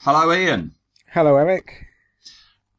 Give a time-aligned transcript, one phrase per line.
[0.00, 0.72] Hello, Ian.
[1.12, 1.86] Hello, Eric,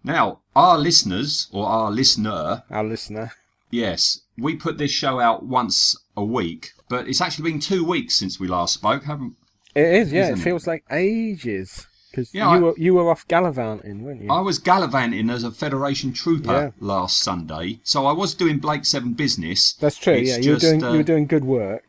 [0.04, 3.32] Now, our listeners, or our listener, our listener.
[3.70, 8.16] yes, we put this show out once a week, but it's actually been two weeks
[8.16, 9.36] since we last spoke, haven't
[9.76, 10.30] It is, yeah.
[10.32, 14.32] It feels like ages because Yeah, you I- were you were off gallivanting, weren't you?
[14.32, 16.72] I was gallivanting as a Federation trooper Yeah.
[16.80, 19.74] last Sunday, so I was doing Blake Seven business.
[19.74, 20.14] That's true.
[20.14, 21.89] It's yeah, you were doing uh, you were doing good work.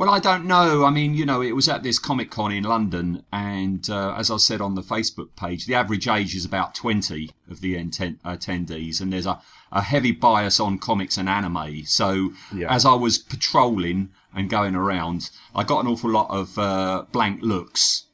[0.00, 0.86] Well, I don't know.
[0.86, 4.30] I mean, you know, it was at this Comic Con in London, and uh, as
[4.30, 9.02] I said on the Facebook page, the average age is about 20 of the attendees,
[9.02, 11.84] and there's a, a heavy bias on comics and anime.
[11.84, 12.74] So, Yeah.
[12.74, 17.42] as I was patrolling and going around, I got an awful lot of uh, blank
[17.42, 18.06] looks.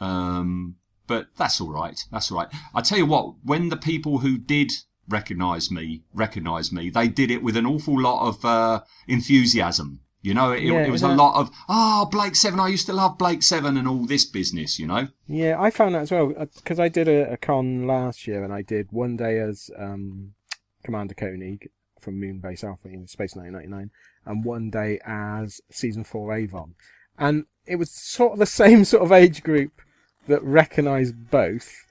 [0.00, 0.74] Um,
[1.06, 2.04] but that's all right.
[2.10, 2.48] That's all right.
[2.74, 4.72] I tell you what, when the people who did
[5.08, 10.00] recognise me recognize me, they did it with an awful lot of uh, enthusiasm.
[10.20, 12.92] You know, it, Yeah, it was a lot of, oh, Blake Seven, I used to
[12.92, 15.08] love Blake Seven and all this business, you know?
[15.26, 18.52] Yeah, I found that as well because I did a, a con last year and
[18.52, 20.34] I did one day as um,
[20.82, 23.90] Commander Koenig from Moonbase Alpha in Space 1999
[24.24, 26.74] and one day as Season 4 Avon.
[27.16, 29.80] And it was sort of the same sort of age group
[30.26, 31.86] that recognised both,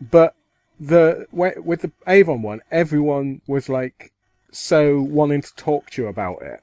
[0.00, 0.34] but
[0.78, 4.12] the with the Avon one, everyone was like
[4.50, 6.60] so wanting to talk to you about it.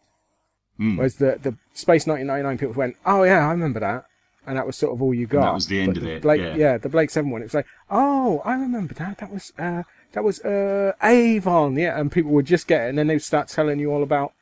[0.80, 0.98] Mm.
[0.98, 4.06] Whereas the the Space 1999 people went, oh yeah, I remember that,
[4.48, 5.42] and that was sort of all you got.
[5.42, 6.78] that was the end But of it, Blake, yeah.
[6.78, 7.42] the Blake Seven one.
[7.42, 9.18] It was like, oh, I remember that.
[9.18, 12.00] That was uh, that was uh, Avon, yeah.
[12.00, 14.34] And people would just get it, and then they'd start telling you all about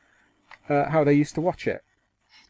[0.68, 1.82] uh, how they used to watch it.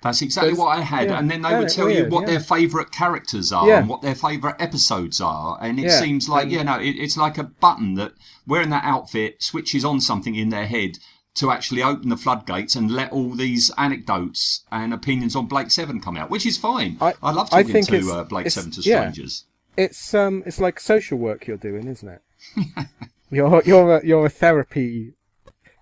[0.00, 1.09] That's exactly what I had.
[1.09, 2.27] yeah, and then they yeah, would tell you what yeah.
[2.34, 3.78] their favourite characters are Yeah.
[3.81, 5.59] and what their favourite episodes are.
[5.60, 8.12] And it Yeah, seems like, and- you know, it, it's like a button that
[8.47, 10.98] wearing that outfit switches on something in their head
[11.38, 16.00] to actually open the floodgates and let all these anecdotes and opinions on Blake Seven
[16.00, 16.97] come out, which is fine.
[17.00, 19.00] I- I, love I talking think to uh, Blake Seven to yeah.
[19.00, 19.44] strangers.
[19.77, 22.22] It's um, it's like social work you're doing, isn't it?
[23.31, 25.15] you're you're a, you're a therapy.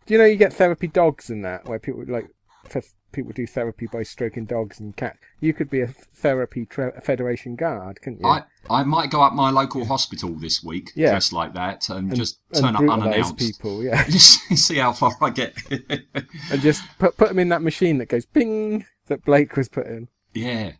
[0.05, 2.29] Do you know you get therapy dogs in that where people like
[3.13, 5.19] people do therapy by stroking dogs and cats.
[5.41, 8.27] You could be a therapy tra- federation guard, couldn't you?
[8.29, 11.11] I, I might go up my local hospital this week Yeah.
[11.11, 13.39] dressed like that and, just and turn up brutalise unannounced.
[13.39, 15.57] people, yeah, Just see how far I get.
[16.51, 19.87] and just put put them in that machine that goes ping that Blake was put
[19.87, 20.09] in.
[20.35, 20.73] Yeah.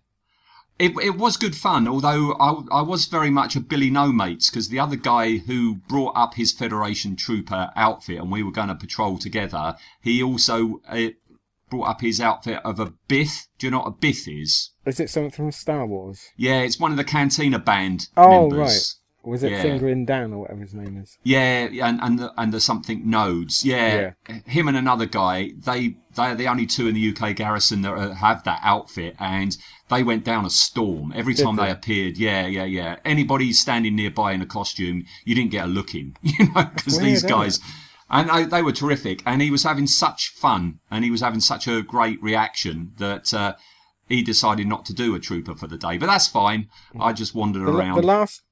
[0.79, 4.51] It, it was good fun, although I, I was very much a Billy No Mates
[4.51, 8.69] because the other guy who brought up his Federation Trooper outfit and we were going
[8.69, 11.07] to patrol together, he also uh,
[11.77, 13.47] brought up his outfit of a Bith.
[13.59, 14.71] Do you know what a Bith is?
[14.85, 16.21] Is it something from Star Wars?
[16.37, 18.33] Yeah, it's one of the Cantina Band members.
[18.35, 19.01] Oh members.
[19.23, 19.65] Was it Yeah.
[19.65, 21.19] Figrin D'an or whatever his name is?
[21.25, 23.65] Yeah, and and the, and the something nodes.
[23.65, 24.13] Yeah.
[24.47, 25.51] him and another guy.
[25.59, 29.17] They they are the only two in the UK garrison that uh, have that outfit,
[29.19, 29.57] and
[29.89, 31.71] they went down a storm every Did time they they?
[31.73, 32.17] appeared.
[32.19, 32.97] Yeah, yeah, yeah.
[33.05, 36.99] Anybody standing nearby in a costume, you didn't get a look in, you know, because
[36.99, 37.59] these guys.
[38.09, 41.41] And they, they were terrific, and he was having such fun, and he was having
[41.41, 43.55] such a great reaction that uh,
[44.09, 45.99] he decided not to do a trooper for the day.
[45.99, 46.69] But that's fine.
[47.01, 47.97] I just wandered The, around.
[47.97, 48.43] the last.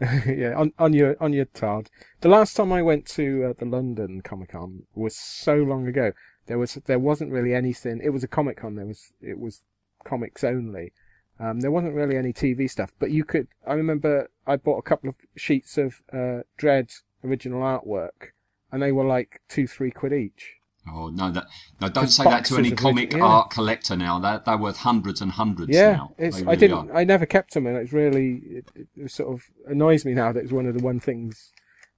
[0.26, 1.90] yeah, on, on your on your Todd.
[2.20, 6.12] The last time I went to uh, the London Comic Con was so long ago.
[6.46, 8.00] There was there wasn't really anything.
[8.02, 8.76] It was a Comic Con.
[8.76, 9.64] There was it was
[10.04, 10.92] comics only.
[11.40, 13.48] Um, there wasn't really any TV stuff, but you could.
[13.66, 16.92] I remember I bought a couple of sheets of uh, Dredd
[17.24, 18.32] original artwork,
[18.70, 20.54] and they were like two three quid each.
[20.90, 21.30] Oh no!
[21.30, 21.46] That
[21.80, 23.22] no, don't say that to any comic yeah.
[23.22, 24.18] art collector now.
[24.18, 26.14] They're, they're worth hundreds and hundreds Yeah, now.
[26.18, 26.90] They I didn't.
[26.90, 26.96] are.
[26.96, 28.42] I never kept them, and it's really.
[28.44, 31.52] It, it, it sort of annoys me now that it's one of the one things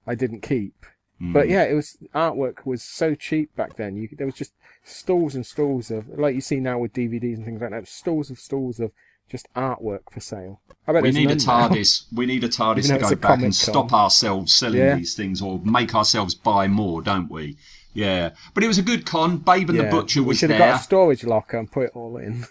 [0.05, 0.85] I didn't keep.
[1.21, 1.33] Mm.
[1.33, 3.95] But yeah, it was artwork was so cheap back then.
[3.95, 4.53] You there was just
[4.83, 7.87] stalls and stalls of like you see now with DVDs and things like that.
[7.87, 8.91] Stalls of stalls of
[9.31, 10.59] just artwork for sale.
[10.87, 11.67] I bet we need a none now.
[11.69, 12.03] TARDIS.
[12.13, 14.95] We need a TARDIS to go back and stop ourselves selling Yeah.
[14.95, 17.55] these things or make ourselves buy more, don't we?
[17.93, 19.37] Yeah, but it was a good con.
[19.37, 20.49] Babe and Yeah, the Butcher was there.
[20.49, 22.45] We should have got a storage locker and put it all in.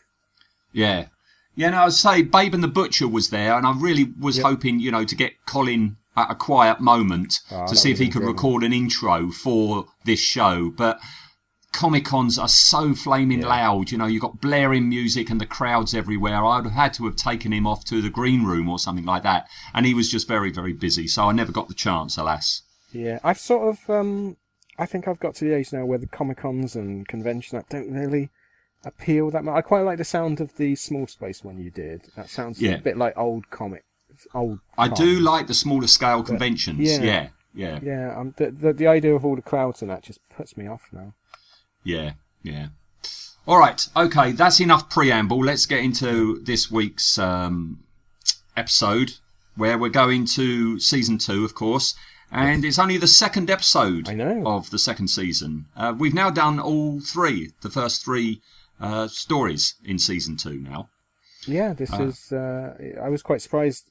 [0.72, 1.06] Yeah.
[1.56, 4.38] Yeah, no, I would say Babe and the Butcher was there, and I really was
[4.38, 8.08] hoping, you know, to get Colin at a quiet moment Oh, to see if he
[8.08, 10.98] could record an intro for this show, but.
[11.72, 13.48] Comic Cons are so flaming Yeah.
[13.48, 16.44] loud, you know, you've got blaring music and the crowds everywhere.
[16.44, 19.22] I'd have had to have taken him off to the green room or something like
[19.22, 19.46] that.
[19.72, 22.62] And he was just very, very busy, so I never got the chance, alas.
[22.92, 24.36] Yeah, I've sort of, um,
[24.78, 27.68] I think I've got to the age now where the Comic Cons and convention that
[27.68, 28.30] don't really
[28.84, 29.54] appeal that much.
[29.54, 32.08] I quite like the sound of the small space one you did.
[32.16, 32.72] That sounds Yeah.
[32.72, 33.84] a bit like old comic,
[34.34, 34.58] old.
[34.76, 34.98] I cons.
[34.98, 36.78] do like the smaller scale conventions.
[36.80, 37.00] yeah.
[37.02, 40.20] yeah, yeah, Yeah, um, the, the the idea of all the crowds and that just
[40.30, 41.14] puts me off now.
[41.84, 42.12] Yeah,
[42.42, 42.68] yeah.
[43.46, 45.42] All right, okay, that's enough preamble.
[45.44, 47.82] Let's get into this week's um,
[48.56, 49.12] episode
[49.56, 51.94] where we're going to season two, of course.
[52.32, 54.44] And it's only the second episode I know.
[54.46, 55.66] of the second season.
[55.76, 58.40] Uh, we've now done all three, the first three
[58.80, 60.88] uh, stories in season two now.
[61.46, 62.02] Yeah, this Ah.
[62.02, 62.30] is.
[62.30, 63.90] Uh, I was quite surprised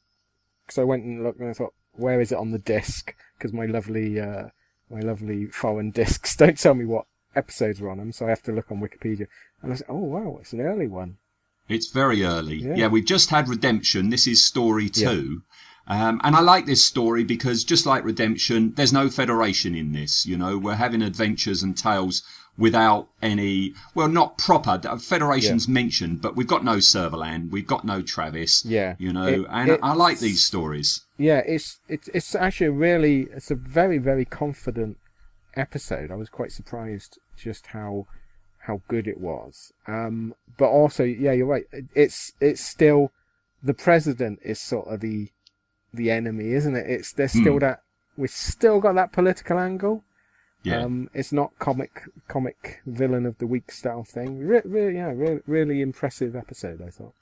[0.66, 3.14] because I went and looked and I thought, where is it on the disc?
[3.38, 4.50] Because my lovely, uh,
[4.90, 8.44] my lovely foreign discs don't tell me what episodes are on them, so I have
[8.44, 9.28] to look on Wikipedia.
[9.62, 11.18] And I said, oh wow, it's an early one.
[11.68, 12.56] It's very early.
[12.58, 12.76] Yeah.
[12.76, 14.10] Yeah, we've just had Redemption.
[14.10, 15.10] This is story Yeah.
[15.10, 15.44] two.
[15.88, 20.26] Um, and I like this story because just like Redemption, there's no federation in this.
[20.26, 22.22] You know, we're having adventures and tales
[22.60, 24.80] without any, well, not proper.
[25.00, 27.50] Federation's mentioned, but we've got no Servalan.
[27.50, 28.64] We've got no Travis.
[28.66, 28.96] Yeah.
[29.00, 31.06] You know, It- and I like these stories.
[31.18, 34.98] Yeah, it's it's it's actually a really it's a very very confident
[35.56, 36.12] episode.
[36.12, 38.08] I was quite surprised just how
[38.64, 39.72] how good it was.
[39.88, 41.66] Um, but also, yeah, you're right.
[41.96, 43.12] It's it's still
[43.64, 45.30] the president is sort of the
[45.94, 46.86] the enemy, isn't it?
[46.90, 47.60] It's there's still Hmm.
[47.60, 47.82] that
[48.18, 50.04] we've still got that political angle.
[50.62, 50.84] Yeah.
[50.84, 54.40] Um, it's not comic comic villain of the week style thing.
[54.40, 56.82] Re- re- yeah, re- really impressive episode.
[56.82, 57.14] I thought.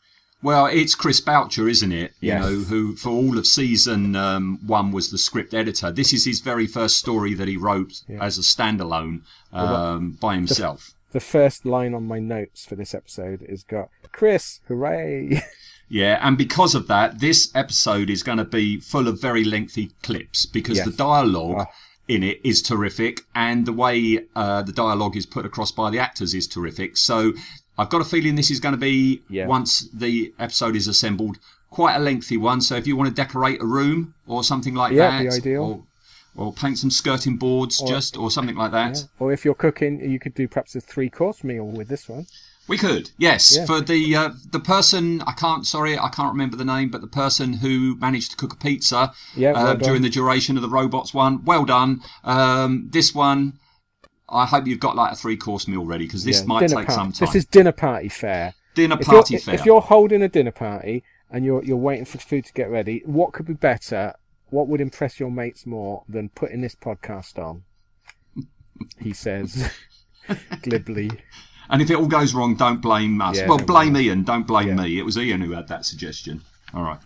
[0.44, 2.13] Well, it's Chris Boucher, isn't it?
[2.22, 2.44] You Yes.
[2.44, 5.92] know, who for all of season um, one was the script editor.
[5.92, 8.24] This is his very first story that he wrote Yeah.
[8.24, 10.92] as a standalone um, by himself.
[11.12, 15.42] The first line on my notes for this episode is got Chris, hooray!
[15.89, 19.92] Yeah, and because of that, this episode is going to be full of very lengthy
[20.04, 20.86] clips because Yes.
[20.86, 21.66] the dialogue Ah.
[22.10, 25.98] in it is terrific, and the way uh, the dialogue is put across by the
[25.98, 26.98] actors is terrific.
[26.98, 27.31] So
[27.77, 29.47] I've got a feeling this is going to be Yeah.
[29.47, 31.38] once the episode is assembled,
[31.69, 32.62] quite a lengthy one.
[32.62, 35.63] So if you want to decorate a room or something like Yeah, that, be ideal.
[35.63, 35.83] or
[36.39, 38.95] or paint some skirting boards Or- just or something like that.
[38.97, 39.03] Yeah.
[39.19, 42.27] Or if you're cooking, you could do perhaps a three course meal with this one.
[42.68, 43.56] We could, yes.
[43.56, 43.65] Yeah.
[43.65, 47.07] For the uh, the person, I can't, sorry, I can't remember the name, but the
[47.07, 50.69] person who managed to cook a pizza Yeah, well uh, during the duration of the
[50.69, 52.01] robots one, well done.
[52.24, 53.53] Um, this one,
[54.29, 56.85] I hope you've got like a three course meal ready because this Yeah, might take
[56.88, 57.27] par- some time.
[57.27, 58.53] This is dinner party fare.
[58.75, 59.56] dinner If party fare.
[59.56, 63.01] if you're holding a dinner party and you're you're waiting for food to get ready,
[63.06, 64.13] what could be better?
[64.50, 67.63] What would impress your mates more than putting this podcast on?
[69.00, 69.71] He says
[70.62, 71.09] glibly.
[71.69, 73.38] And if it all goes wrong, don't blame us.
[73.38, 74.75] Yeah, well, blame blame Ian, don't blame Yeah.
[74.75, 75.00] me.
[75.00, 76.41] It was Ian who had that suggestion.
[76.74, 77.00] All right.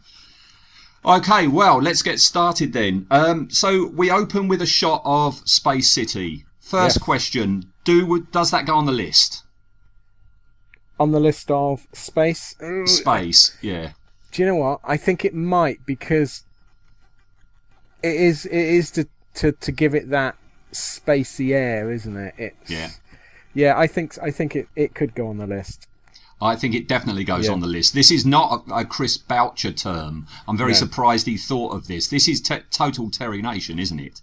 [1.03, 3.07] Okay, well, let's get started then.
[3.09, 6.45] Um, so we open with a shot of Space City.
[6.71, 7.03] First Yes.
[7.03, 9.43] question: Do does that go on the list?
[10.99, 12.55] On the list of space.
[12.85, 13.91] Space, yeah.
[14.31, 14.79] Do you know what?
[14.83, 16.43] I think it might because
[18.01, 20.35] it is it is to to, to give it that
[20.71, 22.33] spacey air, isn't it?
[22.37, 22.89] It's, Yeah.
[23.53, 25.87] Yeah, I think I think it, it could go on the list.
[26.41, 27.51] I think it definitely goes Yeah.
[27.51, 27.93] on the list.
[27.93, 30.25] This is not a, a Chris Boucher term.
[30.47, 30.77] I'm very No.
[30.77, 32.07] surprised he thought of this.
[32.07, 34.21] This is te- total Terry Nation, isn't it?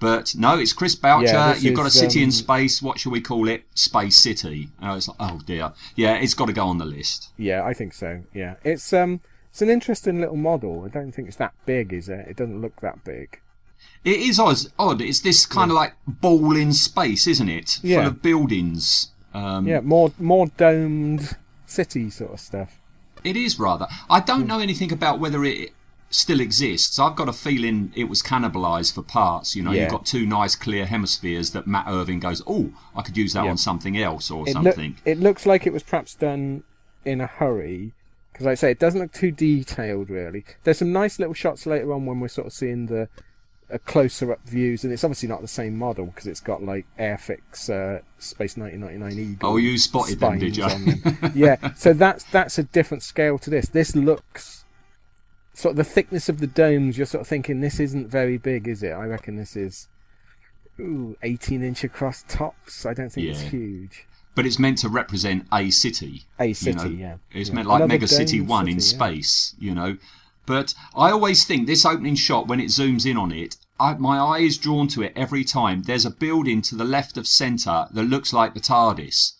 [0.00, 1.26] But no, it's Chris Boucher.
[1.26, 2.80] Yeah, You've got a city in um, space.
[2.82, 3.64] What shall we call it?
[3.74, 4.70] Space City.
[4.82, 5.72] Oh, it's like, oh dear.
[5.94, 7.30] Yeah, it's got to go on the list.
[7.36, 8.22] Yeah, I think so.
[8.34, 10.84] Yeah, it's um it's an interesting little model.
[10.84, 12.26] I don't think it's that big, is it?
[12.28, 13.40] It doesn't look that big.
[14.04, 14.56] It is odd.
[14.78, 15.00] odd.
[15.02, 17.78] It's this kind of like ball in space, isn't it?
[17.82, 17.98] Yeah.
[17.98, 19.10] Full of buildings.
[19.34, 22.80] Um, Yeah, more more domed city sort of stuff.
[23.22, 23.86] It is rather.
[24.08, 25.72] I don't know anything about whether it
[26.10, 26.98] still exists.
[26.98, 29.54] I've got a feeling it was cannibalised for parts.
[29.54, 29.82] You know, Yeah.
[29.82, 33.44] you've got two nice clear hemispheres that Mat Irvine goes, oh, I could use that
[33.44, 33.50] Yeah.
[33.50, 34.96] on something else or It, something.
[35.04, 36.64] it looks like it was perhaps done
[37.04, 37.92] in a hurry
[38.32, 40.44] because, like I say, it doesn't look too detailed really.
[40.64, 43.08] There's some nice little shots later on when we're sort of seeing the
[43.72, 46.86] uh, closer up views, and it's obviously not the same model because it's got like
[46.98, 49.48] Airfix uh, Space 1999 Eagle.
[49.50, 50.68] Oh, you spotted them, did you?
[50.68, 51.32] them.
[51.36, 53.68] yeah, so that's that's a different scale to this.
[53.68, 54.59] This looks
[55.60, 56.96] sort of the thickness of the domes.
[56.96, 58.90] You're sort of thinking this isn't very big, is it?
[58.92, 59.88] I reckon this is
[60.78, 62.86] ooh 18 inch across tops.
[62.86, 64.06] I don't think it's huge.
[64.34, 66.24] but it's meant to represent a city.
[66.38, 66.84] A you city, know.
[66.90, 67.16] yeah.
[67.32, 67.54] It's yeah.
[67.56, 69.04] meant like Another Mega City domed 1 in city, yeah.
[69.06, 69.96] space, you know.
[70.46, 74.18] But I always think this opening shot, when it zooms in on it, I, my
[74.18, 75.82] eye is drawn to it every time.
[75.82, 79.32] There's a building to the left of centre that looks like the TARDIS.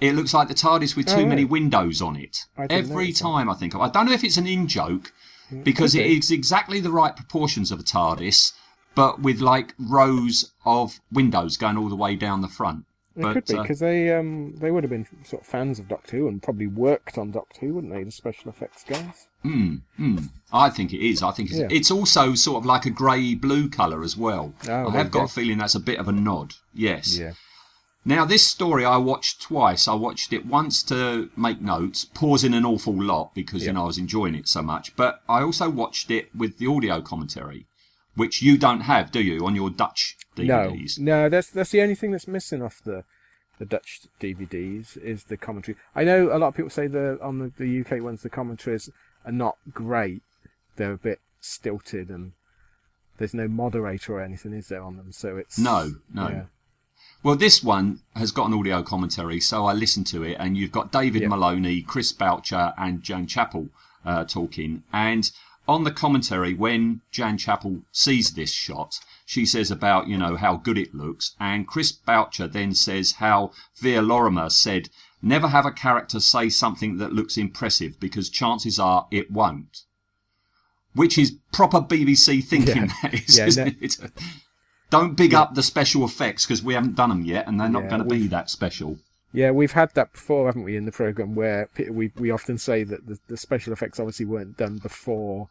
[0.00, 2.46] It looks like the TARDIS with too Oh, many windows on it.
[2.70, 3.16] Every that.
[3.18, 5.12] time I think of I don't know if it's an in joke
[5.62, 6.18] because could it be.
[6.18, 8.52] is exactly the right proportions of a TARDIS,
[8.94, 12.84] but with like rows of windows going all the way down the front.
[13.16, 15.78] It But, could be uh, because they um they would have been sort of fans
[15.80, 18.04] of Doctor Who and probably worked on Doctor Who, wouldn't they?
[18.04, 19.26] The special effects guys.
[19.44, 20.28] Mm, mm.
[20.52, 21.22] I think it is.
[21.22, 21.68] I think it's, Yeah.
[21.70, 24.54] it's also sort of like a grey blue colour as well.
[24.68, 26.54] Oh, I have you got a feeling that's a bit of a nod.
[26.72, 27.18] Yes.
[27.18, 27.32] Yeah.
[28.04, 29.86] Now, this story I watched twice.
[29.86, 33.86] I watched it once to make notes, pausing an awful lot because, you know, I
[33.86, 34.96] was enjoying it so much.
[34.96, 37.66] But I also watched it with the audio commentary,
[38.14, 40.98] which you don't have, do you, on your Dutch No, DVDs?
[40.98, 43.04] no, that's that's the only thing that's missing off the
[43.58, 45.76] the Dutch DVDs is the commentary.
[45.94, 48.88] I know a lot of people say the on the, the UK ones the commentaries
[49.26, 50.22] are not great.
[50.76, 52.32] They're a bit stilted and
[53.18, 55.12] there's no moderator or anything, is there on them?
[55.12, 56.28] So it's No, no.
[56.30, 56.42] yeah.
[57.22, 60.72] Well, this one has got an audio commentary, so I listened to it, and you've
[60.72, 61.28] got David Yeah.
[61.28, 63.68] Maloney, Chris Boucher, and Jan Chappell
[64.06, 64.82] uh, talking.
[64.92, 65.30] And
[65.68, 70.56] on the commentary, when Jan Chappell sees this shot, she says about you know how
[70.56, 74.88] good it looks, and Chris Boucher then says how Vere Lorrimer said,
[75.22, 79.84] "Never have a character say something that looks impressive because chances are it won't."
[80.94, 82.92] Which is proper BBC thinking, Yeah.
[83.02, 83.96] that is, Yeah, no- it?
[84.90, 87.84] Don't big up the special effects because we haven't done them yet, and they're not
[87.84, 88.98] Yeah, going to be that special.
[89.32, 92.82] Yeah, we've had that before, haven't we, in the program where we we often say
[92.82, 95.48] that the, the special effects obviously weren't done before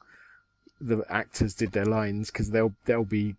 [0.82, 3.36] the actors did their lines because they'll they'll be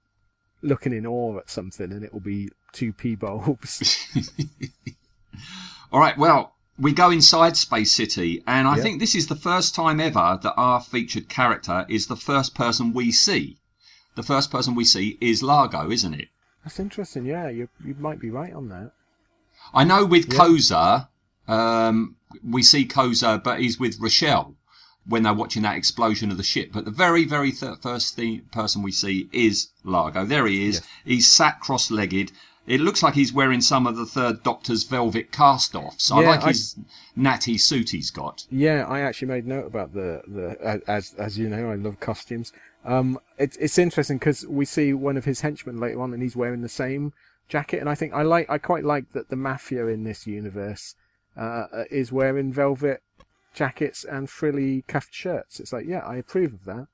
[0.62, 4.06] looking in awe at something and it will be two p bulbs.
[5.92, 8.82] All right, well, we go inside Space City, and I Yeah.
[8.82, 12.92] think this is the first time ever that our featured character is the first person
[12.94, 13.58] we see.
[14.20, 16.28] The first person we see is Largo, isn't it?
[16.62, 17.24] That's interesting.
[17.24, 18.92] Yeah, you you might be right on that.
[19.72, 20.38] I know with Yeah.
[20.40, 21.08] Koza,
[21.48, 24.56] um, we see Koza, but he's with Rochelle
[25.06, 26.68] when they're watching that explosion of the ship.
[26.70, 30.26] But the very, very th- first thing, person we see is Largo.
[30.26, 30.74] There he is.
[30.76, 30.88] Yes.
[31.06, 32.30] He's sat cross-legged.
[32.66, 36.10] It looks like he's wearing some of the Third Doctor's velvet cast-offs.
[36.12, 36.76] I Yeah, like I- his
[37.16, 38.44] natty suit he's got.
[38.50, 42.52] Yeah, I actually made note about the the as as you know, I love costumes.
[42.84, 46.36] Um, it's it's interesting because we see one of his henchmen later on, and he's
[46.36, 47.12] wearing the same
[47.48, 47.80] jacket.
[47.80, 50.94] And I think I like I quite like that the mafia in this universe
[51.36, 53.02] uh, is wearing velvet
[53.54, 55.60] jackets and frilly cuffed shirts.
[55.60, 56.86] It's like, yeah, I approve of that.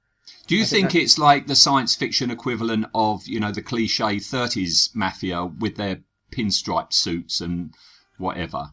[0.47, 3.63] Do you I think think it's like the science fiction equivalent of, you know, the
[3.63, 6.01] cliche 30s mafia with their
[6.33, 7.73] pinstripe suits and
[8.19, 8.71] whatever?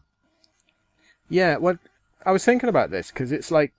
[1.28, 1.78] Yeah, well,
[2.26, 3.72] I was thinking about this because it's like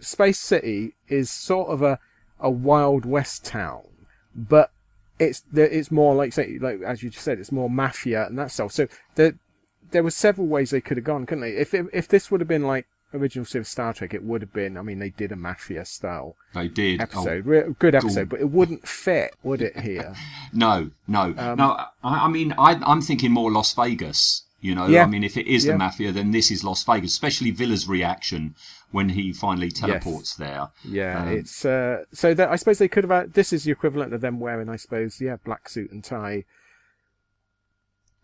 [0.00, 1.98] Space City is sort of a
[2.44, 3.82] a Wild West town,
[4.36, 4.70] but
[5.18, 8.52] it's it's more like say like as you just said, it's more mafia and that
[8.52, 8.70] stuff.
[8.72, 8.86] So
[9.16, 9.34] there
[9.90, 11.56] there were several ways they could have gone, couldn't they?
[11.56, 14.76] If if this would have been like original Civ Star Trek, it would have been.
[14.76, 17.00] I mean, they did a mafia style They did.
[17.00, 19.78] Oh, episode, Re- good episode, but it wouldn't fit, would it?
[19.78, 20.14] Here,
[20.52, 21.76] No, no, Um, no.
[22.02, 24.42] I, I mean, I, I'm thinking more Las Vegas.
[24.60, 25.04] You know, Yeah.
[25.04, 25.72] I mean, if it is Yeah.
[25.72, 27.12] the mafia, then this is Las Vegas.
[27.12, 28.56] Especially Vila's reaction
[28.94, 30.68] when he finally teleports there.
[30.84, 33.32] yeah, Um, it's uh, so that I suppose they could have.
[33.32, 36.44] This is the equivalent of them wearing, I suppose, yeah, black suit and tie.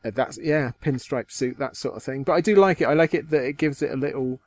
[0.05, 2.23] Uh, that's yeah, pinstripe suit, that sort of thing.
[2.23, 2.85] But I do like it.
[2.85, 4.39] I like it that it gives it a little,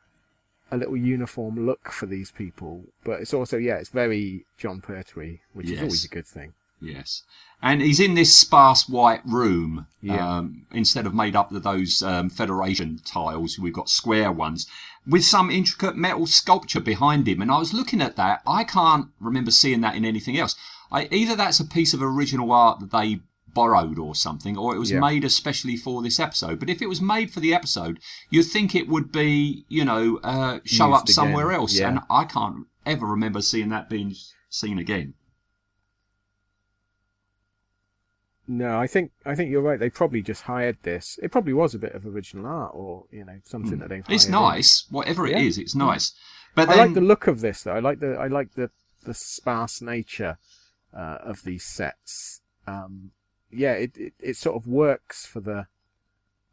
[0.71, 2.85] a little uniform look for these people.
[3.03, 6.53] But it's also yeah, it's very Jon Pertwee, which is always a good thing.
[6.83, 7.23] Yes,
[7.61, 9.87] and he's in this sparse white room.
[10.01, 10.37] Yeah.
[10.37, 14.67] Um, instead of made up of those um, Federation tiles, we've got square ones
[15.07, 17.41] with some intricate metal sculpture behind him.
[17.41, 18.41] And I was looking at that.
[18.45, 20.55] I can't remember seeing that in anything else.
[20.91, 23.19] I, either that's a piece of original art that they
[23.53, 24.99] borrowed or something, or it was Yeah.
[24.99, 26.59] made especially for this episode.
[26.59, 27.99] But if it was made for the episode,
[28.29, 31.77] you'd think it would be, you know, uh, show Used up somewhere again, else.
[31.79, 31.89] yeah.
[31.89, 34.15] And I can't ever remember seeing that being
[34.49, 35.13] seen again.
[38.47, 39.79] No, I think I think you're right.
[39.79, 41.17] They probably just hired this.
[41.23, 44.03] It probably was a bit of original art, or you know, something that they've.
[44.09, 44.41] It's hired in.
[44.55, 45.57] nice, whatever it is.
[45.57, 45.61] Yeah.
[45.63, 46.13] It's nice.
[46.55, 47.73] But I then, like the look of this though.
[47.73, 48.69] I like the I like the
[49.05, 50.37] the sparse nature
[50.93, 52.41] uh, of these sets.
[52.67, 53.11] Um,
[53.49, 55.67] yeah, it, it it sort of works for the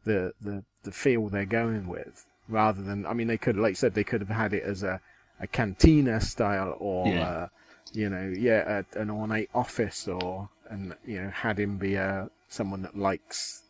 [0.05, 3.75] the the the feel they're going with, rather than I mean they could like you
[3.75, 5.01] said they could have had it as a
[5.41, 7.27] a cantina style or Yeah.
[7.29, 7.47] uh,
[7.93, 12.29] you know yeah a, an ornate office or and you know had him be a
[12.47, 13.63] someone that likes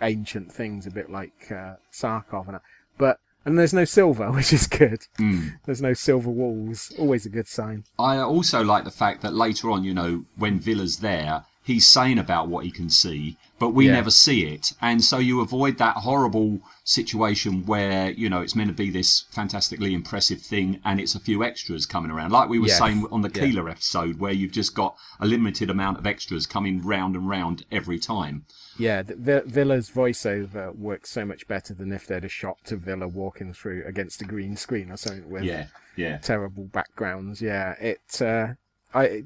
[0.00, 2.62] ancient things a bit like uh, Sarkoff and that.
[2.96, 5.06] But And there's no silver, which is good.
[5.16, 5.48] Hmm.
[5.66, 6.92] There's no silver walls.
[6.98, 7.84] Always a good sign.
[7.98, 12.18] I also like the fact that later on, you know, when Vila's there, he's saying
[12.18, 13.92] about what he can see, but we Yeah.
[13.92, 14.72] never see it.
[14.80, 19.26] And so you avoid that horrible situation where, you know, it's meant to be this
[19.30, 22.32] fantastically impressive thing and it's a few extras coming around.
[22.32, 22.78] Like we were Yes.
[22.78, 23.42] saying on the Yeah.
[23.44, 27.66] Keeler episode, where you've just got a limited amount of extras coming round and round
[27.70, 28.46] every time.
[28.78, 32.76] Yeah, the, Vi- Vila's voiceover works so much better than if they'd have shot to
[32.76, 36.16] Vila walking through against a green screen or something with Yeah, yeah.
[36.16, 37.42] terrible backgrounds.
[37.42, 38.54] Yeah, it uh,
[38.94, 39.24] I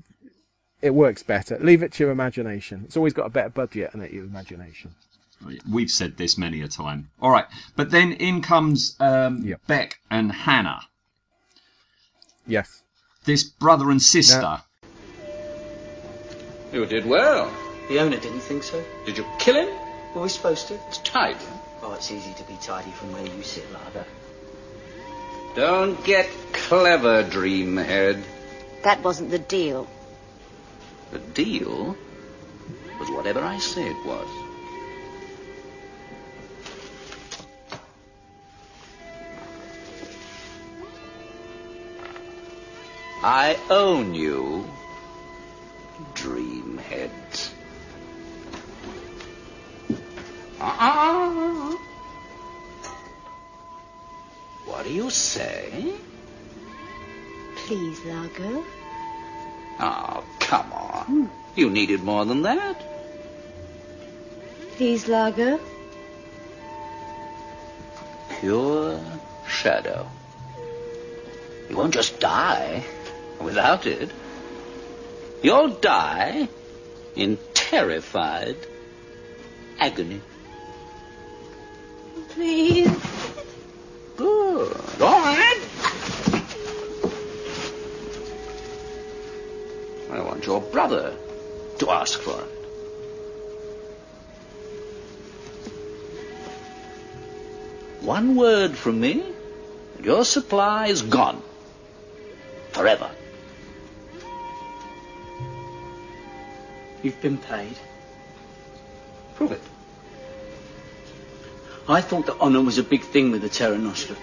[0.83, 1.57] it works better.
[1.61, 2.83] Leave it to your imagination.
[2.85, 4.95] It's always got a better budget than it your imagination.
[5.69, 7.11] We've said this many a time.
[7.21, 9.61] All right, but then in comes um, Yep.
[9.67, 10.83] Beck and Hannah,
[12.47, 12.83] Yes.
[13.25, 14.63] this brother and sister.
[16.73, 17.53] You did well.
[17.89, 18.83] The owner didn't think so.
[19.05, 19.69] Did you kill him?
[20.15, 20.75] Were we supposed to?
[20.89, 21.39] It's tidy.
[21.83, 24.05] Oh, it's easy to be tidy from where you sit, Largo.
[25.57, 28.23] Don't get clever, Dreamhead.
[28.85, 29.87] That wasn't the deal.
[31.13, 31.95] The deal
[32.99, 34.29] was whatever I say it was.
[43.23, 44.67] I own you,
[46.15, 47.11] Dreamhead.
[50.59, 51.77] Uh-uh.
[54.65, 55.93] What do you say?
[57.55, 58.65] Please, Largo.
[59.79, 61.31] Oh, come on.
[61.55, 62.83] You needed more than that.
[64.77, 65.61] Please, Largo.
[68.41, 69.01] Pure
[69.47, 70.09] shadow.
[71.69, 72.85] You won't just die
[73.41, 74.11] without it.
[75.43, 76.49] You'll die
[77.15, 78.57] in terrified
[79.79, 80.21] agony.
[82.31, 82.91] Please.
[84.17, 85.01] Good.
[85.01, 85.61] All right.
[90.11, 91.17] I want your brother
[91.79, 92.49] to ask for it.
[98.05, 99.25] One word from me,
[99.97, 101.41] and your supply is gone.
[102.73, 103.11] Forever.
[107.03, 107.77] You've been paid.
[109.37, 109.63] Prove it.
[111.89, 114.17] I thought that honour was a big thing with the Terra Nostra.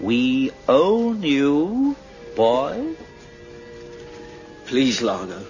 [0.00, 1.96] We own you,
[2.34, 2.96] boy.
[4.70, 5.42] Please, Largo.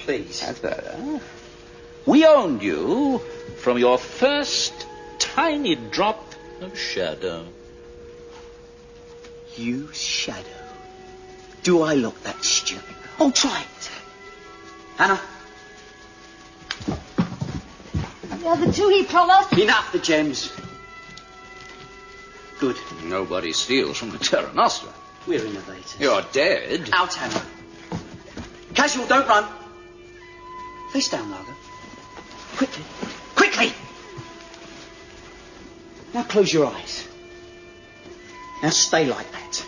[0.00, 0.40] Please.
[0.42, 1.18] That's better.
[2.04, 3.20] We owned you
[3.56, 4.74] from your first
[5.18, 7.46] tiny drop of shadow.
[9.56, 10.44] You shadow.
[11.62, 12.94] Do I look that stupid?
[13.18, 13.90] Oh, try it.
[14.98, 15.20] Hannah,
[18.28, 19.54] The other two he promised.
[19.54, 20.52] enough the gems.
[22.60, 22.76] Good.
[23.04, 24.90] Nobody steals from the Terra Nostra.
[25.26, 25.96] We're innovators.
[25.98, 26.88] You're dead.
[26.92, 27.44] Out, Hannah.
[28.74, 29.44] Casual, don't run.
[30.92, 31.52] Face down, Largo.
[32.56, 32.84] Quickly.
[33.34, 33.72] Quickly!
[36.14, 37.06] Now close your eyes.
[38.62, 39.66] Now stay like that.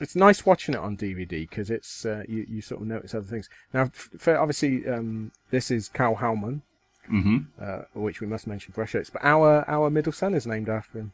[0.00, 3.26] It's nice watching it on DVD because it's uh, you you sort of notice other
[3.26, 3.48] things.
[3.72, 6.60] Now, f- for obviously, um, this is Karl Howman,
[7.06, 9.12] hmm uh, which we must mention brushstrokes.
[9.12, 11.12] But our our middle son is named after him.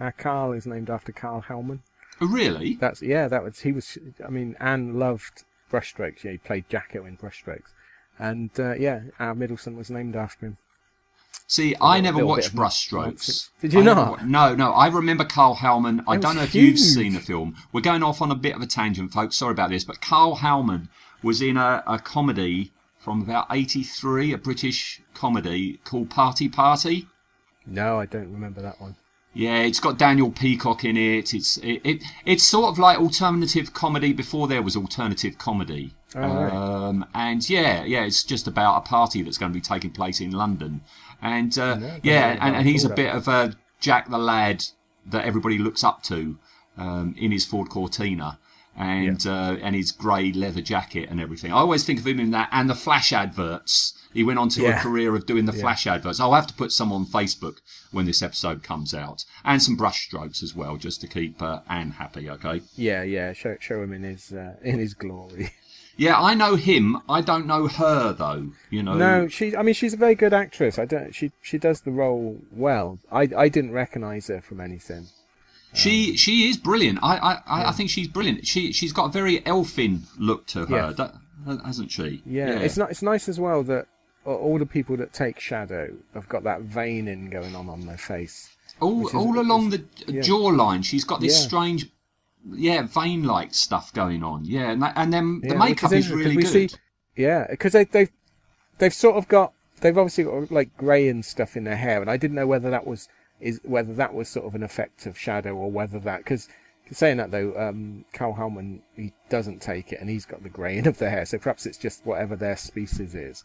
[0.00, 1.80] Our Carl is named after Karl Howman.
[2.20, 2.74] Oh, really?
[2.74, 3.28] That's yeah.
[3.28, 3.98] That was he was.
[4.24, 6.24] I mean, Anne loved brushstrokes.
[6.24, 7.72] Yeah, he played Jacko in brushstrokes,
[8.18, 10.56] and uh, yeah, our middle son was named after him.
[11.48, 13.50] See, I never watched Brushstrokes.
[13.60, 14.10] Did you I not?
[14.10, 14.72] wa- no, no.
[14.72, 16.02] I remember Karl Howman.
[16.08, 17.54] I don't know if you've seen the film.
[17.72, 19.36] We're going off on a bit of a tangent, folks.
[19.36, 20.88] Sorry about this, but Karl Howman
[21.22, 27.06] was in a, a comedy from about '83, a British comedy called Party Party.
[27.64, 28.96] No, I don't remember that one.
[29.36, 31.34] Yeah, it's got Daniel Peacock in it.
[31.34, 35.92] It's it, it it's sort of like alternative comedy before there was alternative comedy.
[36.14, 36.52] Oh, right.
[36.52, 40.22] um, and yeah, yeah, it's just about a party that's going to be taking place
[40.22, 40.80] in London.
[41.20, 44.64] And uh, don't yeah, and, and he's a bit of a Jack the lad
[45.04, 46.38] that everybody looks up to
[46.78, 48.38] um, in his Ford Cortina.
[48.78, 51.50] And uh, and his grey leather jacket and everything.
[51.50, 53.94] I always think of him in that, and the Flash adverts.
[54.12, 54.78] He went on to Yeah.
[54.78, 55.60] a career of doing the Yeah.
[55.62, 56.20] Flash adverts.
[56.20, 57.56] I'll have to put some on Facebook
[57.92, 61.60] when this episode comes out, and some brush strokes as well, just to keep uh,
[61.68, 62.28] Anne happy.
[62.28, 62.60] Okay.
[62.76, 63.32] Yeah, yeah.
[63.32, 65.50] Show show him in his uh, in his glory.
[65.98, 66.98] Yeah, I know him.
[67.08, 68.50] I don't know her though.
[68.68, 68.96] You know.
[68.98, 69.56] No, she.
[69.56, 70.78] I mean, she's a very good actress.
[70.78, 71.14] I don't.
[71.14, 72.98] She she does the role well.
[73.10, 75.06] I I didn't recognise her from anything.
[75.76, 76.98] She she is brilliant.
[77.02, 78.46] I I, I, I think she's brilliant.
[78.46, 80.96] She she's got a very elfin look to her, Yes.
[80.96, 81.14] that-
[81.64, 82.22] hasn't she?
[82.26, 82.90] Yeah, it's not.
[82.90, 83.86] It's nice as well that
[84.24, 88.50] all the people that take Shadow have got that veining going on on their face.
[88.80, 90.20] all which is- all along the yeah.
[90.22, 91.46] jawline, she's got this Yeah.
[91.46, 91.86] strange,
[92.52, 94.44] yeah, vein-like stuff going on.
[94.44, 96.70] Yeah, and, that, and then the Yeah, which makeup is interesting, really 'cause we good.
[96.72, 96.76] see-
[97.16, 98.12] Yeah, because they they've
[98.78, 102.10] they've sort of got they've obviously got like grey and stuff in their hair, and
[102.10, 103.08] I didn't know whether that was
[103.40, 106.48] is whether that was sort of an effect of shadow or whether that because
[106.90, 110.86] saying that though, um, Karl Howman he doesn't take it and he's got the greying
[110.86, 113.44] of the hair, so perhaps it's just whatever their species is.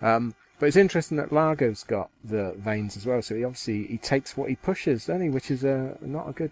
[0.00, 3.98] Um, but it's interesting that Largo's got the veins as well, so he obviously he
[3.98, 5.28] takes what he pushes, doesn't he?
[5.28, 6.50] Which is uh, not a good.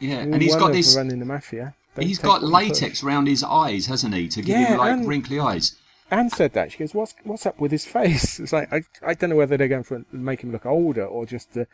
[0.00, 0.96] yeah, and he's got this.
[0.96, 1.74] running the mafia.
[1.94, 5.06] Don't He's got latex round his eyes, hasn't he, to give Yeah, him like and-
[5.08, 5.76] wrinkly eyes.
[6.12, 6.72] Anne said that.
[6.72, 9.56] She goes, "What's what's up with his face?" It's like I I don't know whether
[9.56, 11.68] they're going for make him look older or just the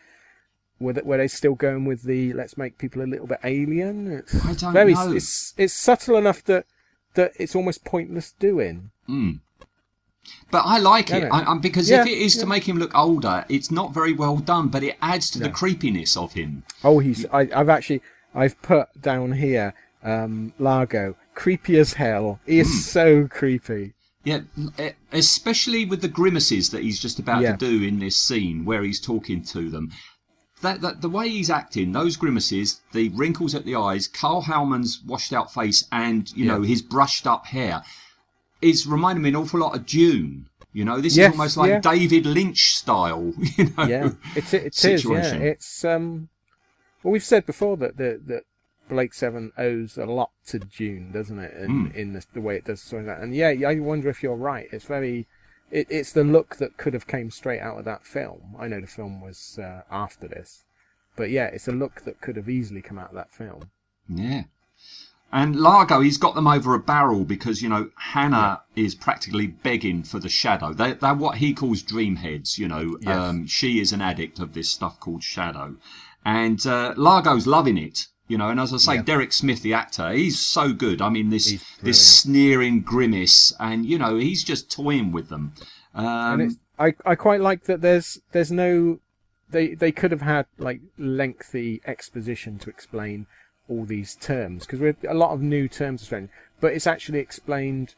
[0.79, 4.11] were they, were they still going with the let's make people a little bit alien?
[4.11, 5.13] It's I don't very know.
[5.13, 6.67] it's it's subtle enough that
[7.15, 8.91] that it's almost pointless doing.
[9.07, 9.33] Hmm.
[10.51, 11.29] But I like Don't it?
[11.29, 14.13] I, I, because Yeah, if it is to make him look older, it's not very
[14.13, 16.65] well done, but it adds to the creepiness of him.
[16.83, 18.03] Oh, he's I, I've actually
[18.35, 22.41] I've put down here um, Largo creepy as hell.
[22.45, 22.79] He is hmm.
[22.79, 23.93] so creepy.
[24.25, 27.55] Yeah, e- eh, especially with the grimaces that he's just about Yeah.
[27.55, 29.93] to do in this scene where he's talking to them.
[30.67, 35.01] That, that the way he's acting, those grimaces, the wrinkles at the eyes, Karl Howman's
[35.07, 37.83] washed out face, and you know his brushed up hair,
[38.61, 40.47] is reminding me an awful lot of Dune.
[40.73, 41.81] You know, this Yes, is almost like yeah.
[41.81, 43.33] David Lynch style.
[43.57, 44.85] You know, Yeah, it, it is.
[44.85, 45.43] Yeah, situation.
[45.43, 46.29] it's um.
[47.03, 48.43] Well, we've said before that the, that
[48.89, 51.55] Blake Seven owes a lot to Dune, doesn't it?
[51.55, 51.95] In, Mm.
[51.95, 53.23] in the, the way it does something like that.
[53.25, 54.67] And yeah, I wonder if you're right.
[54.73, 55.27] It's very.
[55.71, 58.55] It, it's the look that could have came straight out of that film.
[58.59, 60.65] I know the film was uh, after this,
[61.17, 63.71] but yeah, it's a look that could have easily come out of that film.
[64.09, 64.45] Yeah.
[65.33, 70.05] And Largo, he's got them over a barrel because, you know, Hannah is practically begging
[70.05, 70.73] for the shadow.
[70.73, 72.97] They, they're what he calls dream heads, you know.
[73.01, 73.17] Yes.
[73.17, 75.77] Um, she is an addict of this stuff called shadow.
[76.25, 78.49] And uh, Largo's loving it, you know.
[78.49, 79.03] And as I say, Yeah.
[79.03, 81.01] Derek Smith, the actor, he's so good.
[81.01, 85.53] I mean, this, this sneering grimace, and, you know, he's just toying with them.
[85.95, 87.81] and Um, I I quite like that.
[87.81, 88.99] There's there's no
[89.49, 93.27] they they could have had like lengthy exposition to explain
[93.69, 96.29] all these terms because we're a lot of new terms explained,
[96.61, 97.95] but it's actually explained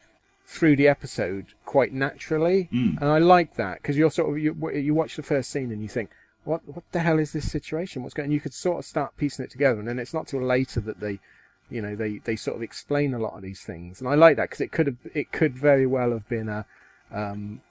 [0.47, 4.93] through the episode quite naturally, and I like that because you're sort of you you
[4.93, 6.09] watch the first scene and you think.
[6.49, 8.01] What what the hell is this situation?
[8.01, 8.25] What's going?
[8.25, 10.79] And you could sort of start piecing it together, and then it's not till later
[10.79, 11.19] that they,
[11.69, 14.35] you know, they, they sort of explain a lot of these things, and I like
[14.37, 16.65] that because it could have it could very well have been a,
[17.13, 17.61] um,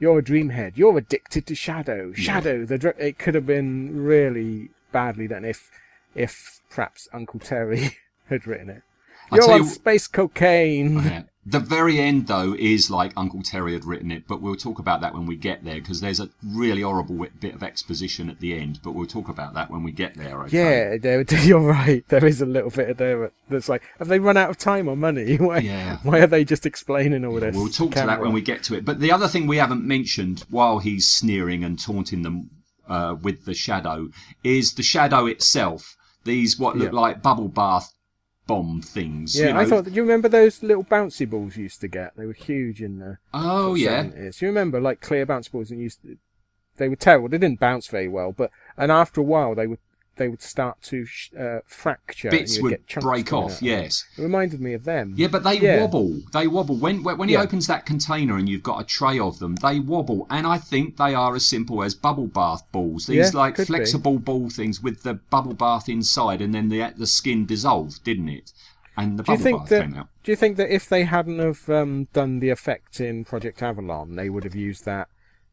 [0.00, 0.72] you're a dreamhead.
[0.74, 2.12] You're addicted to shadow.
[2.14, 2.64] Shadow.
[2.66, 5.70] The dr- it could have been really badly done if
[6.16, 7.96] if perhaps Uncle Terry
[8.28, 8.82] had written it.
[9.30, 10.96] I'll You're on you- space cocaine.
[11.04, 11.22] Yeah.
[11.48, 15.00] The very end, though, is like Uncle Terry had written it, but we'll talk about
[15.02, 18.58] that when we get there because there's a really horrible bit of exposition at the
[18.58, 20.42] end, but we'll talk about that when we get there.
[20.42, 20.98] Okay?
[21.00, 22.02] Yeah, you're right.
[22.08, 24.88] There is a little bit of there that's like, have they run out of time
[24.88, 25.36] or money?
[25.46, 25.98] Why, Yeah.
[26.02, 27.54] why are they just explaining all this?
[27.54, 28.84] We'll talk to that when we get to it.
[28.84, 32.50] But the other thing we haven't mentioned while he's sneering and taunting them
[32.88, 34.08] uh, with the shadow
[34.42, 35.94] is the shadow itself.
[36.24, 36.98] These what look Yeah.
[37.00, 37.92] like bubble bath
[38.46, 39.38] bomb things.
[39.38, 39.60] Yeah, you know.
[39.60, 39.84] I thought.
[39.84, 42.16] Do you remember those little bouncy balls you used to get?
[42.16, 43.18] They were huge in the.
[43.34, 44.04] Oh yeah.
[44.04, 44.40] 70s.
[44.40, 46.16] You remember like clear bouncy balls and used to,
[46.76, 47.28] they were terrible.
[47.28, 49.78] They didn't bounce very well, but and after a while they would
[50.16, 52.30] they would start to sh- uh, fracture.
[52.30, 53.60] Bits would break off.
[53.62, 54.04] Yes.
[54.18, 55.14] It reminded me of them.
[55.16, 55.80] Yeah, but they Yeah.
[55.80, 56.20] wobble.
[56.32, 57.42] They wobble when when he Yeah.
[57.42, 59.54] opens that container and you've got a tray of them.
[59.56, 63.06] They wobble, and I think they are as simple as bubble bath balls.
[63.06, 63.74] These Yeah, like could be.
[63.74, 68.28] flexible ball things with the bubble bath inside, and then the the skin dissolved, didn't
[68.28, 68.52] it?
[68.98, 69.82] And the Do bubble bath that?
[69.82, 70.08] came out.
[70.24, 74.16] Do you think that if they hadn't have um, done the effect in Project Avalon,
[74.16, 75.08] they would have used that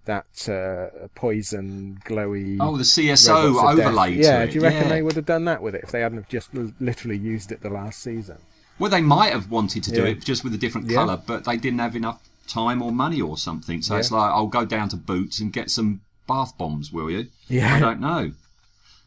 [0.06, 2.58] that uh, poison glowy?
[2.60, 3.88] Oh, the CSO robots of death?
[3.88, 4.14] overlay.
[4.14, 4.90] Yeah, do you reckon yeah.
[4.90, 7.52] they would have done that with it if they hadn't have just l- literally used
[7.52, 8.38] it the last season?
[8.80, 10.10] Well, they might have wanted to do Yeah.
[10.10, 10.98] it just with a different Yeah.
[10.98, 13.82] colour, but they didn't have enough time or money or something.
[13.82, 17.28] So it's like, I'll go down to Boots and get some bath bombs, will you?
[17.48, 17.76] Yeah.
[17.76, 18.32] I don't know.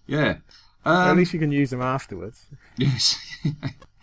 [0.06, 0.36] Yeah.
[0.84, 2.46] At Um, least you can use them afterwards.
[2.78, 3.18] Yes.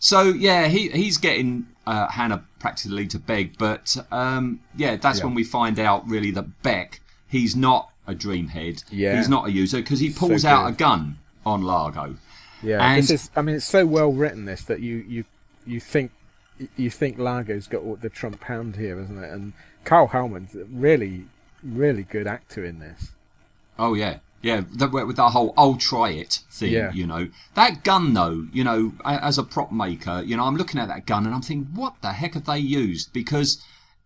[0.00, 5.26] so yeah, he he's getting uh, Hannah practically to beg, but um, yeah, that's Yeah.
[5.26, 8.82] when we find out really that Beck he's not a dreamhead.
[8.90, 9.16] Yeah.
[9.18, 12.16] He's not a user because he pulls So out a gun on Largo.
[12.62, 13.30] Yeah, And- this is.
[13.36, 15.24] I mean, it's so well written this that you you
[15.66, 16.12] you think
[16.76, 19.30] you think Largo's got all the trump hound here, isn't it?
[19.30, 19.52] And
[19.84, 21.26] Karl Howman's a really
[21.62, 23.12] really good actor in this.
[23.78, 24.60] Oh yeah, yeah.
[24.60, 26.92] With that whole "I'll try it" thing, Yeah.
[26.92, 27.28] you know.
[27.54, 31.06] That gun, though, you know, as a prop maker, you know, I'm looking at that
[31.06, 33.12] gun and I'm thinking, what the heck have they used?
[33.12, 33.62] Because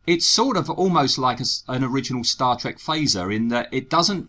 [0.07, 4.29] it's sort of almost like a an original Star Trek phaser in that it doesn't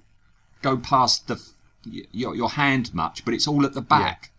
[0.62, 1.42] go past the
[1.86, 4.32] your, your hand much, but it's all at the back.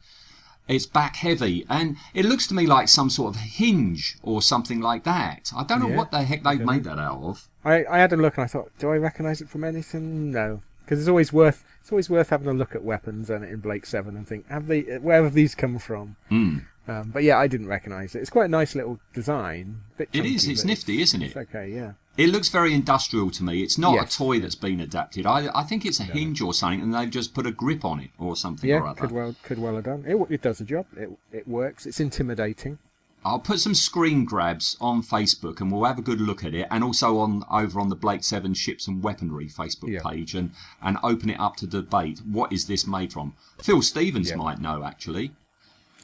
[0.66, 4.80] It's back heavy, and it looks to me like some sort of hinge or something
[4.80, 5.52] like that.
[5.54, 7.48] I don't know Yeah, what the heck they've made that out of.
[7.66, 10.30] I, I had a look and I thought, do I recognise it from anything?
[10.30, 13.60] No, because it's always worth it's always worth having a look at weapons and in
[13.60, 16.16] Blake Seven and think, have they where have these come from?
[16.30, 16.64] Mm.
[16.86, 18.20] Um, but yeah, I didn't recognise it.
[18.20, 19.80] It's quite a nice little design.
[19.96, 21.26] Bit It is, chunky, it's nifty, isn't it?
[21.28, 21.92] It's okay, yeah.
[22.18, 23.62] It looks very industrial to me.
[23.62, 24.14] It's not Yes.
[24.14, 25.24] a toy that's been adapted.
[25.26, 28.00] I, I think it's a hinge or something, and they've just put a grip on
[28.00, 29.00] it or something or Yeah, other.
[29.00, 30.04] could well could well have done.
[30.06, 30.84] It, it does the job.
[30.96, 31.86] It it works.
[31.86, 32.78] It's intimidating.
[33.24, 36.68] I'll put some screen grabs on Facebook, and we'll have a good look at it,
[36.70, 40.02] and also on over on the Blake Seven Ships and Weaponry Facebook Yeah.
[40.02, 40.50] page, and
[40.82, 42.20] and open it up to debate.
[42.24, 43.34] What is this made from?
[43.62, 44.36] Phil Stevens Yeah.
[44.36, 45.32] might know actually.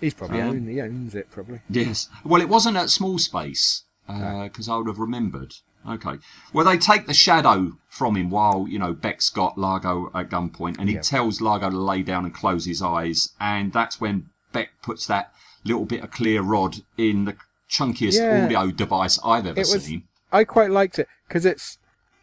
[0.00, 1.60] He's probably Um, own, he owns it probably.
[1.68, 2.08] Yes.
[2.24, 5.54] Well, it wasn't at Small Space because I would have remembered.
[5.88, 6.18] Okay.
[6.52, 10.76] Well, they take the shadow from him while you know Beck's got Largo at gunpoint,
[10.78, 11.02] and he Yeah.
[11.02, 15.32] tells Largo to lay down and close his eyes, and that's when Beck puts that
[15.64, 17.36] little bit of clear rod in the
[17.68, 18.44] chunkiest Yeah.
[18.44, 19.84] audio device I've ever It was.
[19.84, 20.04] seen.
[20.32, 21.78] I quite liked it because it's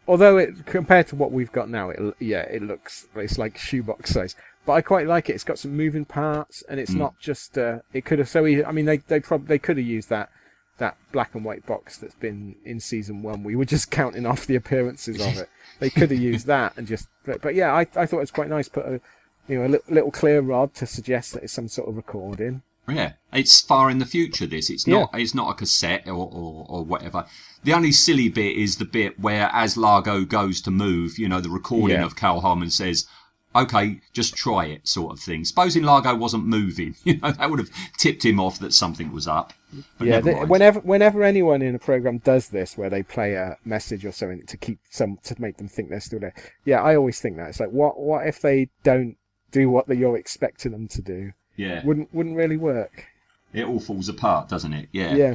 [0.06, 4.10] although it compared to what we've got now, it yeah it looks it's like shoebox
[4.10, 4.34] size.
[4.66, 5.34] But I quite like it.
[5.34, 7.56] It's got some moving parts, and it's not just.
[7.56, 8.44] Uh, it could have so.
[8.44, 10.28] easy- I mean, they they probably they could have used that
[10.76, 13.42] that black and white box that's been in season one.
[13.44, 15.48] We were just counting off the appearances of it.
[15.80, 17.08] They could have used that and just.
[17.24, 18.68] But, but yeah, I I thought it was quite nice.
[18.68, 19.00] Put a
[19.48, 22.60] you know a little, little clear rod to suggest that it's some sort of recording.
[22.88, 24.46] Yeah, it's far in the future.
[24.46, 25.10] This it's not.
[25.14, 27.26] It's not a cassette or, or or whatever.
[27.64, 31.40] The only silly bit is the bit where, as Largo goes to move, you know,
[31.40, 32.04] the recording Yeah.
[32.06, 33.06] of Karl Howman says,
[33.54, 35.44] "Okay, just try it," sort of thing.
[35.44, 39.26] Supposing Largo wasn't moving, you know, that would have tipped him off that something was
[39.28, 39.52] up.
[39.98, 40.48] But yeah, mind.
[40.48, 44.46] whenever whenever anyone in a program does this, where they play a message or something
[44.46, 46.34] to keep some to make them think they're still there.
[46.64, 49.16] Yeah, I always think that it's like, what what if they don't
[49.50, 51.32] do what you're expecting them to do?
[51.58, 53.06] Yeah, Wouldn't wouldn't really work.
[53.52, 54.88] it all falls apart, doesn't it?
[54.92, 55.14] Yeah.
[55.14, 55.34] Yeah,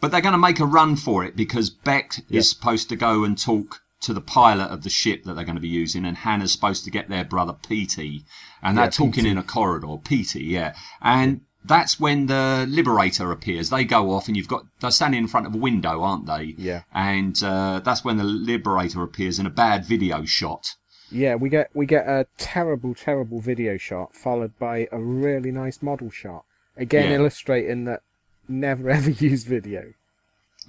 [0.00, 2.38] But they're going to make a run for it because Beck Yeah.
[2.38, 5.56] is supposed to go and talk to the pilot of the ship that they're going
[5.56, 8.24] to be using, and Hannah's supposed to get their brother Petey,
[8.62, 9.96] and they're Yeah, talking in a corridor.
[10.04, 13.70] Petey, yeah, and that's when the Liberator appears.
[13.70, 16.54] They go off, and you've got they're standing in front of a window, aren't they?
[16.58, 16.82] Yeah.
[16.94, 20.74] And uh, that's when the Liberator appears in a bad video shot.
[21.10, 21.34] Yeah.
[21.34, 26.10] We get we get a terrible terrible video shot followed by a really nice model
[26.10, 26.44] shot.
[26.76, 27.16] Again, Yeah.
[27.16, 28.02] illustrating that
[28.48, 29.94] never ever use video.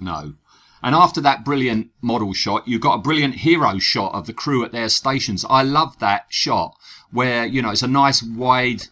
[0.00, 0.34] No.
[0.80, 4.64] And after that brilliant model shot, you've got a brilliant hero shot of the crew
[4.64, 5.44] at their stations.
[5.50, 6.76] I love that shot
[7.10, 8.84] where, you know, it's a nice wide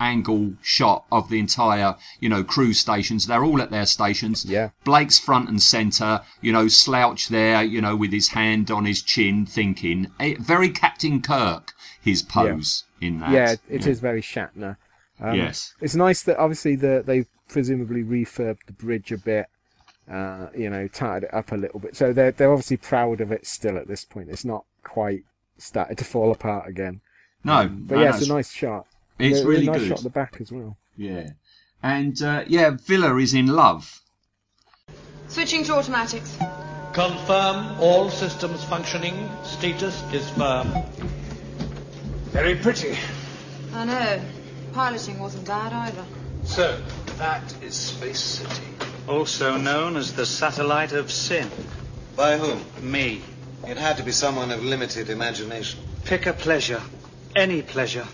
[0.00, 3.26] angle shot of the entire, you know, crew stations.
[3.26, 4.44] They're all at their stations.
[4.44, 4.70] Yeah.
[4.84, 9.02] Blake's front and centre, you know, slouch there, you know, with his hand on his
[9.02, 10.10] chin, thinking.
[10.40, 13.30] Very Captain Kirk, his pose in that.
[13.30, 14.76] yeah, it is very Shatner.
[15.20, 15.74] Um, Yes.
[15.80, 19.46] It's nice that obviously the, they've presumably refurbed the bridge a bit,
[20.10, 21.96] uh, you know, tightened it up a little bit.
[21.96, 24.28] So they're they're obviously proud of it still at this point.
[24.30, 25.24] It's not quite
[25.58, 27.00] started to fall apart again.
[27.44, 28.86] No, But no, yeah, no, it's a nice shot.
[29.18, 29.88] It's A- a really nice good.
[29.88, 30.76] shot at the back as well.
[30.96, 31.30] Yeah.
[31.82, 34.00] And, uh, yeah, Vila is in love.
[35.28, 36.36] Switching to automatics.
[36.92, 39.28] Confirm all systems functioning.
[39.44, 40.72] Status is firm.
[42.32, 42.96] Very pretty.
[43.74, 44.20] I know.
[44.72, 46.04] Piloting wasn't bad either.
[46.44, 46.80] So,
[47.18, 48.62] that is Space City.
[49.06, 51.50] Also known as the satellite of sin.
[52.16, 52.62] By whom?
[52.80, 53.22] Me.
[53.66, 55.80] It had to be someone of limited imagination.
[56.04, 56.80] Pick a pleasure.
[57.36, 58.06] Any pleasure.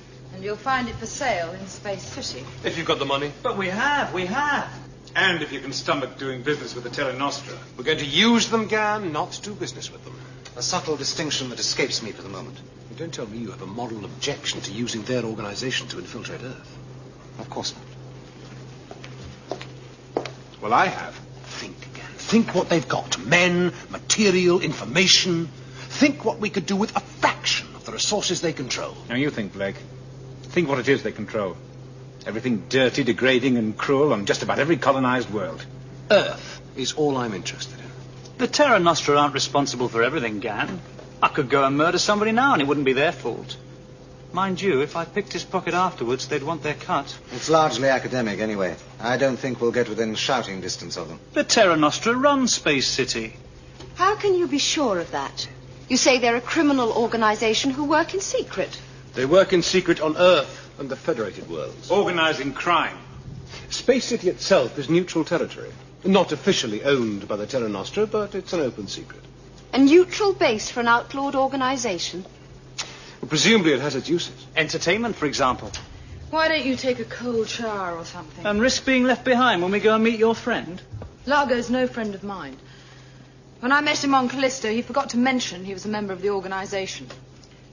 [0.44, 2.44] And you'll find it for sale in Space City.
[2.64, 3.32] If you've got the money.
[3.42, 4.70] But we have, we have.
[5.16, 7.56] And if you can stomach doing business with the Terra Nostra.
[7.78, 10.14] We're going to use them, Gan, not do business with them.
[10.58, 12.58] A subtle distinction that escapes me for the moment.
[12.90, 16.42] You don't tell me you have a moral objection to using their organization to infiltrate
[16.42, 16.76] Earth.
[17.38, 17.74] Of course
[20.14, 20.26] not.
[20.60, 21.14] Well, I have.
[21.44, 22.04] Think, Gan.
[22.18, 23.18] Think what they've got.
[23.18, 25.46] Men, material, information.
[25.88, 28.94] Think what we could do with a fraction of the resources they control.
[29.08, 29.76] Now you think, Blake.
[30.54, 31.56] Think what it is they control.
[32.24, 35.66] Everything dirty, degrading, and cruel on just about every colonized world.
[36.12, 37.86] Earth is all I'm interested in.
[38.38, 40.80] The Terra Nostra aren't responsible for everything, Gan.
[41.20, 43.56] I could go and murder somebody now and it wouldn't be their fault.
[44.32, 47.18] Mind you, if I picked his pocket afterwards, they'd want their cut.
[47.32, 48.76] It's largely academic anyway.
[49.00, 51.18] I don't think we'll get within shouting distance of them.
[51.32, 53.34] The Terra Nostra run Space City.
[53.96, 55.48] How can you be sure of that?
[55.88, 58.80] You say they're a criminal organization who work in secret.
[59.14, 61.90] They work in secret on Earth and the Federated Worlds.
[61.90, 62.98] Organizing crime.
[63.70, 65.70] Space City itself is neutral territory.
[66.04, 69.22] Not officially owned by the Terra Nostra, but it's an open secret.
[69.72, 72.24] A neutral base for an outlawed organization?
[73.20, 74.46] Well, presumably it has its uses.
[74.56, 75.70] Entertainment, for example.
[76.30, 78.44] Why don't you take a cold shower or something?
[78.44, 80.82] And risk being left behind when we go and meet your friend?
[81.26, 82.56] Largo's no friend of mine.
[83.60, 86.20] When I met him on Callisto, he forgot to mention he was a member of
[86.20, 87.06] the organization.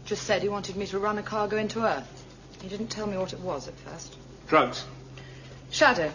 [0.05, 2.25] Just said he wanted me to run a cargo into Earth.
[2.61, 4.15] He didn't tell me what it was at first.
[4.47, 4.85] Drugs.
[5.71, 6.11] Shadow.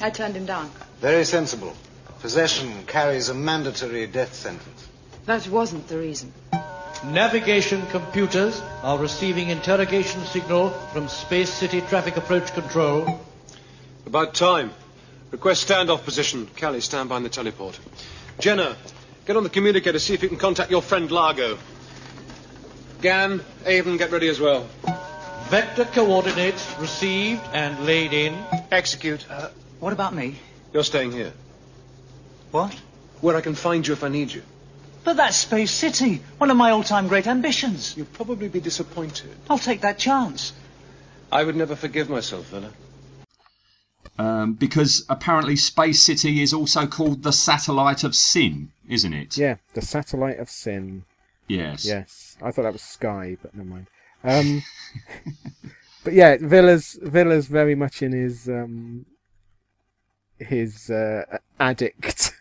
[0.00, 0.70] I turned him down.
[1.00, 1.74] Very sensible.
[2.20, 4.88] Possession carries a mandatory death sentence.
[5.26, 6.32] That wasn't the reason.
[7.04, 13.20] Navigation computers are receiving interrogation signal from Space City Traffic Approach Control.
[14.06, 14.70] About time.
[15.30, 16.46] Request standoff position.
[16.56, 17.78] Cally, stand by in the teleport.
[18.38, 18.76] Jenna,
[19.26, 21.56] get on the communicator, see if you can contact your friend Largo.
[23.00, 24.68] Gan, Avon, get ready as well.
[25.48, 28.36] Vector coordinates received and laid in.
[28.70, 29.26] Execute.
[29.30, 29.48] Uh,
[29.80, 30.36] what about me?
[30.72, 31.32] You're staying here.
[32.50, 32.74] What?
[33.20, 34.42] Where I can find you if I need you.
[35.02, 37.96] But that's Space City, one of my all-time great ambitions.
[37.96, 39.30] You'll probably be disappointed.
[39.48, 40.52] I'll take that chance.
[41.32, 42.70] I would never forgive myself, Vila.
[44.18, 49.38] Um, because apparently Space City is also called the satellite of sin, isn't it?
[49.38, 51.04] Yeah, the satellite of sin.
[51.50, 51.84] Yes.
[51.84, 53.86] Yes, I thought that was Sky, but never mind.
[54.22, 54.62] Um,
[56.04, 59.06] but yeah, Vila's Vila's very much in his um,
[60.38, 62.32] his uh, addict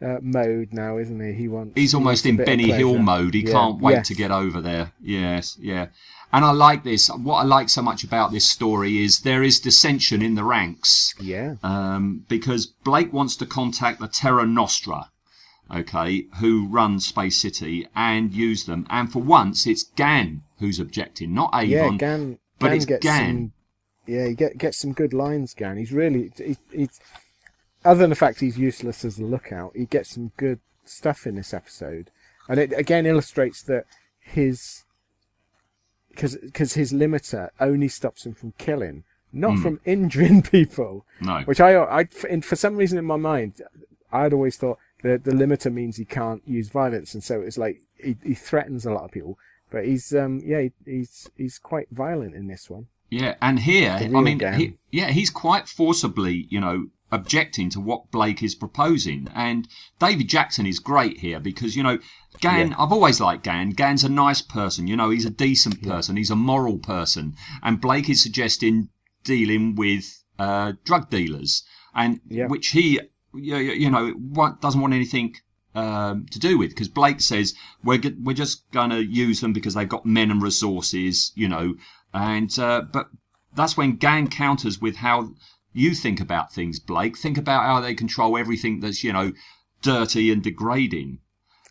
[0.00, 1.32] uh, mode now, isn't he?
[1.32, 1.72] He wants.
[1.74, 3.34] He's almost wants in Benny Hill mode.
[3.34, 4.08] He Yeah, can't wait yes.
[4.08, 4.92] to get over there.
[5.00, 5.88] Yes, yeah.
[6.32, 7.08] And I like this.
[7.10, 11.14] What I like so much about this story is there is dissension in the ranks.
[11.20, 11.56] Yeah.
[11.62, 15.10] Um, because Blake wants to contact the Terra Nostra,
[15.74, 18.86] okay, who run Space City and use them.
[18.90, 21.68] And for once, it's Gan who's objecting, not Avon.
[21.70, 22.38] Yeah, Gan.
[22.58, 23.26] but Gan it's gets Gan.
[23.36, 23.52] Some,
[24.06, 25.54] yeah, he get gets some good lines.
[25.54, 25.76] Gan.
[25.78, 27.00] He's really he, he's
[27.84, 31.34] other than the fact he's useless as a lookout, he gets some good stuff in
[31.36, 32.10] this episode,
[32.48, 33.84] and it again illustrates that
[34.20, 34.84] his
[36.10, 39.62] because his limiter only stops him from killing, not Hmm.
[39.62, 41.04] from injuring people.
[41.20, 41.40] No.
[41.42, 43.60] Which I, I, for some reason in my mind,
[44.12, 47.76] I'd always thought the the limiter means he can't use violence, and so it's like
[48.02, 49.38] he, he threatens a lot of people.
[49.70, 52.86] But he's, um, yeah, he, he's he's quite violent in this one.
[53.10, 58.10] Yeah, and here, I mean, he, yeah, he's quite forcibly, you know, objecting to what
[58.10, 59.28] Blake is proposing.
[59.34, 59.68] And
[60.00, 61.98] David Jackson is great here because, you know,
[62.40, 62.74] Gan, Yeah.
[62.78, 63.70] I've always liked Gan.
[63.70, 67.36] Gan's a nice person, you know, he's a decent person, he's a moral person.
[67.62, 68.88] And Blake is suggesting
[69.22, 71.62] dealing with uh, drug dealers,
[71.94, 72.48] and Yeah.
[72.48, 73.00] which he,
[73.34, 74.14] you, you know,
[74.60, 75.34] doesn't want anything
[75.74, 79.52] um, to do with because Blake says we're g- we're just going to use them
[79.52, 81.74] because they've got men and resources, you know,
[82.12, 83.08] and uh, but
[83.54, 85.30] that's when Gan counters with how
[85.72, 87.18] you think about things, Blake.
[87.18, 89.32] Think about how they control everything that's you know
[89.82, 91.18] dirty and degrading.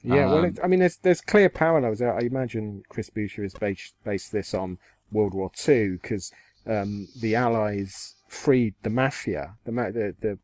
[0.04, 2.02] Yeah, well, Um, it, I mean, there's there's clear parallels.
[2.02, 4.78] I imagine Chris Boucher has based based this on
[5.12, 6.32] World War Two because
[6.68, 9.56] um, the Allies freed the mafia.
[9.64, 10.40] The, the the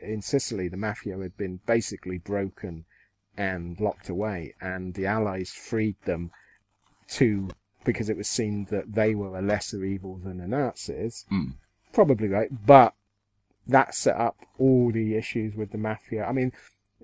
[0.00, 2.84] in Sicily, the mafia had been basically broken
[3.36, 6.30] and locked away, and the Allies freed them
[7.10, 7.48] to
[7.84, 11.24] because it was seen that they were a lesser evil than the Nazis.
[11.32, 11.54] Mm.
[11.92, 12.94] Probably right, but
[13.66, 16.24] that set up all the issues with the mafia.
[16.24, 16.52] I mean,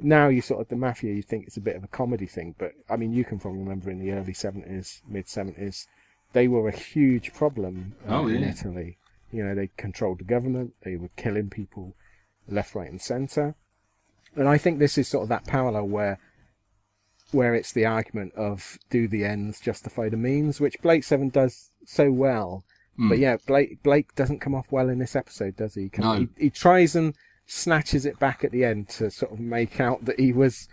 [0.00, 2.54] now you sort of the mafia, you think it's a bit of a comedy thing,
[2.58, 5.86] but I mean, you can probably remember in the early seventies, mid seventies,
[6.32, 8.42] they were a huge problem uh, Oh, in.
[8.42, 8.98] Italy.
[9.30, 11.94] You know, they controlled the government, they were killing people
[12.48, 13.54] left, right, and centre.
[14.36, 16.18] And I think this is sort of that parallel where
[17.32, 21.70] where it's the argument of do the ends justify the means, which Blake Seven does
[21.84, 22.64] so well.
[22.98, 23.08] Mm.
[23.08, 25.90] But yeah, Blake Blake doesn't come off well in this episode, does he?
[25.98, 26.14] No.
[26.14, 26.28] he?
[26.38, 27.14] He tries and
[27.46, 30.68] snatches it back at the end to sort of make out that he was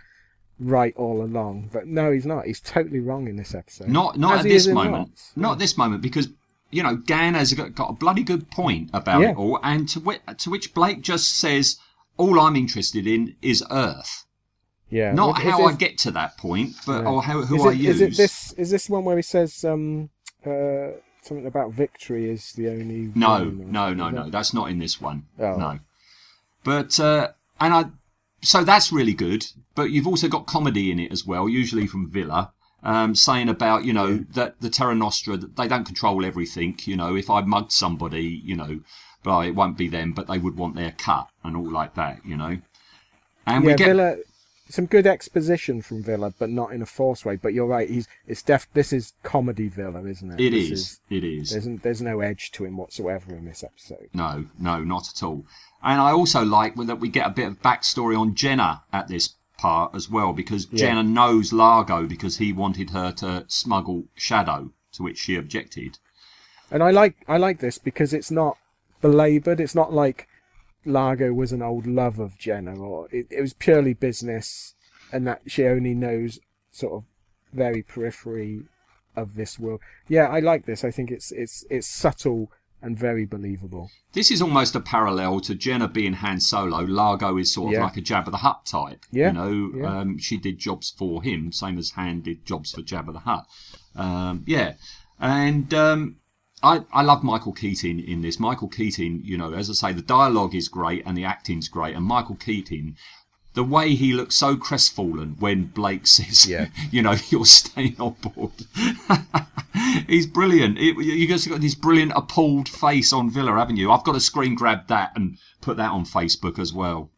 [0.58, 2.46] right all along, but no, he's not.
[2.46, 3.88] He's totally wrong in this episode.
[3.88, 5.32] Not not As at this moment.
[5.36, 6.28] Not at this moment because
[6.72, 9.30] you know Gan has got, got a bloody good point about Yeah.
[9.30, 11.78] it all, and to which, to which Blake just says,
[12.16, 14.26] "All I'm interested in is Earth,
[14.90, 17.08] Yeah, not how I get to that point, but Yeah.
[17.10, 18.52] or how who is I use." Is it this?
[18.54, 20.10] Is this one where he says um,
[20.44, 20.88] uh,
[21.22, 23.12] something about victory is the only?
[23.14, 24.30] No, no, no, no.
[24.30, 25.26] That's not in this one.
[25.38, 25.56] Oh.
[25.56, 25.78] No.
[26.64, 27.28] But uh,
[27.60, 27.84] and I,
[28.40, 29.46] so that's really good.
[29.74, 32.52] But you've also got comedy in it as well, usually from Vila,
[32.82, 36.78] um, saying about you know that the Terra Nostra that they don't control everything.
[36.84, 38.80] You know, if I mugged somebody, you know,
[39.22, 42.24] but it won't be them, but they would want their cut and all like that.
[42.24, 42.58] You know.
[43.46, 44.16] And yeah, we get Vila.
[44.68, 47.36] Some good exposition from Vila, but not in a forced way.
[47.36, 47.90] But you're right.
[47.90, 48.66] He's it's def.
[48.72, 50.40] This is comedy Vila, isn't it?
[50.40, 51.00] It This is.
[51.10, 51.50] It is.
[51.50, 54.08] There's there's no edge to him whatsoever in this episode.
[54.14, 55.44] No, no, not at all.
[55.82, 59.34] And I also like that we get a bit of backstory on Jenna at this
[59.62, 60.78] part as well, because Yeah.
[60.78, 65.98] Jenna knows Largo because he wanted her to smuggle Shadow, to which she objected.
[66.70, 68.58] And I like I like this because it's not
[69.00, 69.60] belaboured.
[69.60, 70.28] It's not like
[70.84, 74.74] Largo was an old love of Jenna, or it, it was purely business,
[75.12, 76.40] and that she only knows
[76.72, 77.04] sort of
[77.52, 78.62] very periphery
[79.14, 79.80] of this world.
[80.08, 80.82] Yeah, I like this.
[80.82, 82.50] I think it's it's it's subtle
[82.82, 83.90] and very believable.
[84.12, 86.80] This is almost a parallel to Jenna being Han Solo.
[86.80, 87.84] Largo is sort of Yeah.
[87.84, 89.04] like a Jabba the Hutt type.
[89.12, 90.00] Yeah, You know, yeah.
[90.00, 93.46] um, she did jobs for him, same as Han did jobs for Jabba the Hutt.
[93.94, 94.74] Um, yeah.
[95.20, 96.16] And um,
[96.62, 98.40] I, I love Michael Keating in this.
[98.40, 101.94] Michael Keating, you know, as I say, the dialogue is great and the acting's great.
[101.96, 102.96] And Michael Keating,
[103.54, 106.68] the way he looks so crestfallen when Blake says, Yeah.
[106.90, 108.52] you know, you're staying on board.
[110.06, 110.78] He's brilliant.
[110.78, 113.90] It, You've got this brilliant appalled face on Vila, haven't you?
[113.90, 117.10] I've got to screen grab that and put that on Facebook as well.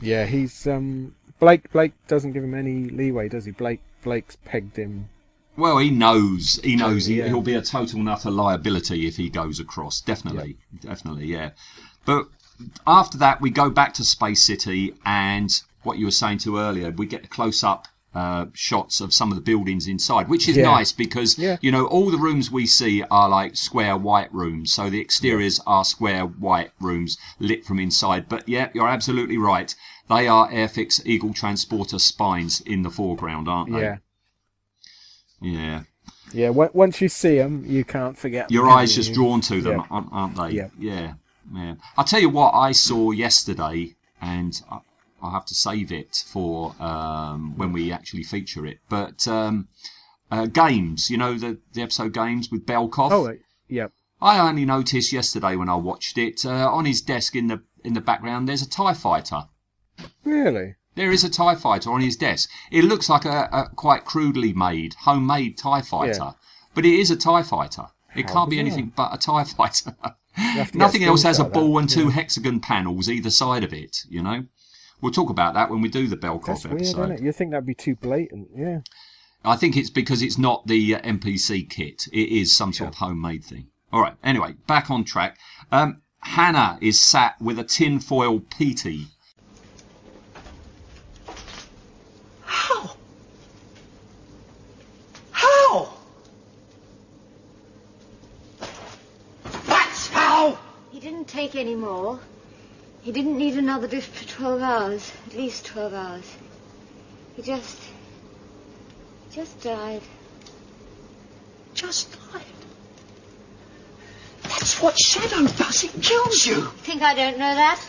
[0.00, 1.70] Yeah, he's um Blake.
[1.72, 3.50] Blake doesn't give him any leeway, does he?
[3.52, 5.08] Blake Blake's pegged him.
[5.56, 6.60] Well, he knows.
[6.62, 7.26] He knows he, Yeah.
[7.26, 10.00] he'll be a total and utter liability if he goes across.
[10.00, 11.50] Definitely, definitely, yeah.
[12.04, 12.28] But
[12.86, 15.50] after that, we go back to Space City, and
[15.82, 19.36] what you were saying to earlier, we get close up uh, shots of some of
[19.36, 20.64] the buildings inside, which is Yeah.
[20.64, 21.58] nice because Yeah.
[21.60, 25.60] you know all the rooms we see are like square white rooms, so the exteriors
[25.66, 28.28] are square white rooms lit from inside.
[28.28, 29.72] But yeah, you're absolutely right.
[30.08, 33.82] They are Airfix Eagle Transporter spines in the foreground, aren't they?
[33.82, 33.96] Yeah,
[35.40, 35.82] Yeah.
[36.32, 36.48] yeah.
[36.48, 38.50] on- Once you see them, you can't forget.
[38.50, 39.14] Your them, eyes just you?
[39.16, 39.86] drawn to them, Yeah.
[39.90, 40.50] aren't, aren't they?
[40.56, 40.68] Yeah.
[40.78, 41.12] yeah,
[41.54, 41.74] yeah.
[41.96, 44.78] I'll tell you what I saw yesterday, and I,
[45.22, 48.78] I'll have to save it for um, when we actually feature it.
[48.88, 49.68] But um,
[50.30, 53.12] uh, games, you know, the, the episode games with Belkov.
[53.12, 53.34] Oh,
[53.68, 53.88] yeah.
[54.20, 57.94] I only noticed yesterday when I watched it uh, on his desk in the in
[57.94, 58.48] the background.
[58.48, 59.44] There's a Tie Fighter.
[60.24, 60.74] Really?
[60.96, 62.50] There is a Tie Fighter on his desk.
[62.72, 66.32] It looks like a, a quite crudely made, homemade Tie Fighter, Yeah.
[66.74, 67.86] but it is a Tie Fighter.
[68.16, 68.66] It How can't be bizarre.
[68.66, 69.94] anything but a Tie Fighter.
[70.32, 72.10] have to get Nothing else has a ball that, and two yeah.
[72.12, 74.04] hexagon panels either side of it.
[74.08, 74.44] You know,
[75.00, 77.02] we'll talk about that when we do the Belkov That's weird, episode.
[77.02, 77.22] isn't it?
[77.22, 78.48] You think that'd be too blatant?
[78.56, 78.80] Yeah.
[79.44, 82.08] I think it's because it's not the uh, MPC kit.
[82.12, 83.68] It is some sort of homemade thing.
[83.92, 84.14] All right.
[84.24, 85.38] Anyway, back on track.
[85.70, 89.06] Um, Hannah is sat with a tinfoil Petey.
[92.42, 92.90] How?
[95.30, 95.88] How?
[99.66, 100.58] That's how!
[101.28, 102.18] Take any more.
[103.02, 105.12] He didn't need another lift for 12 hours.
[105.26, 106.36] At least 12 hours.
[107.36, 107.78] He just.
[109.32, 110.02] just died.
[111.74, 112.42] Just died?
[114.42, 115.84] That's what Shadow does.
[115.84, 116.62] It kills you.
[116.82, 117.80] Think I don't know that?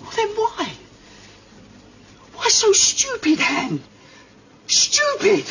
[0.00, 0.72] Well, then why?
[2.34, 3.82] Why so stupid, Han?
[4.66, 5.44] Stupid!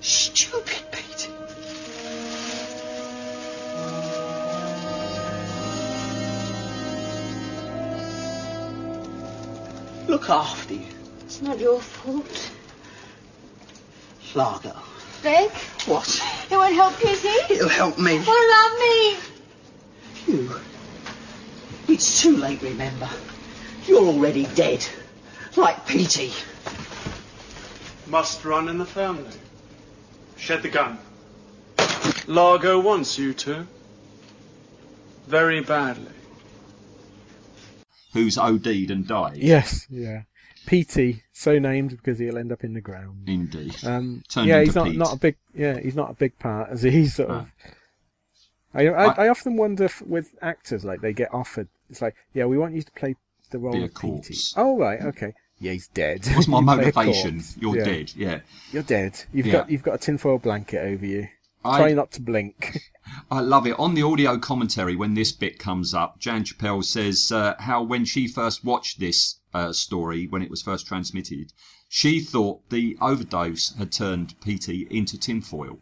[0.00, 1.28] Stupid, Pete.
[10.14, 10.86] Look after you,
[11.22, 12.52] It's not your fault.
[14.32, 14.72] Largo.
[15.22, 15.50] Blake,
[15.86, 16.22] What?
[16.48, 17.52] it won't help Kitty.
[17.52, 18.20] It'll help me.
[18.20, 19.16] What about me?
[20.28, 20.60] You.
[21.88, 23.08] It's too late, remember.
[23.88, 24.86] You're already dead.
[25.56, 26.32] Like Petey.
[28.06, 29.36] Must run in the family.
[30.36, 30.96] Shed the gun.
[32.28, 33.66] Largo wants you to.
[35.26, 36.12] Very badly.
[38.14, 39.36] Who's OD'd and died.
[39.36, 39.86] Yes.
[39.90, 40.22] Yeah.
[40.66, 43.28] PT, so named because he'll end up in the ground.
[43.28, 43.76] Indeed.
[43.84, 44.96] Um, Turned yeah, he's not Pete.
[44.96, 45.36] not a big.
[45.54, 46.70] Yeah, he's not a big part.
[46.70, 47.52] As he's sort of.
[48.72, 51.68] I, I, I- I often wonder if, with actors like they get offered.
[51.90, 53.16] It's like, yeah, we want you to play
[53.50, 53.94] the role of PT.
[53.94, 54.54] corpse.
[54.56, 55.34] Oh right, okay.
[55.60, 56.24] Yeah, he's dead.
[56.34, 57.42] What's my You play a motivation?
[57.60, 57.84] You're Yeah.
[57.84, 58.12] dead.
[58.16, 58.40] Yeah.
[58.72, 59.22] You're dead.
[59.34, 59.52] You've Yeah.
[59.52, 61.28] got you've got a tinfoil blanket over you.
[61.64, 62.80] I- Try not to blink.
[63.30, 63.78] I love it.
[63.78, 68.04] On the audio commentary, when this bit comes up, Jan Chappell says uh, how when
[68.04, 71.52] she first watched this uh, story, when it was first transmitted,
[71.88, 75.78] she thought the overdose had turned Petey into tinfoil.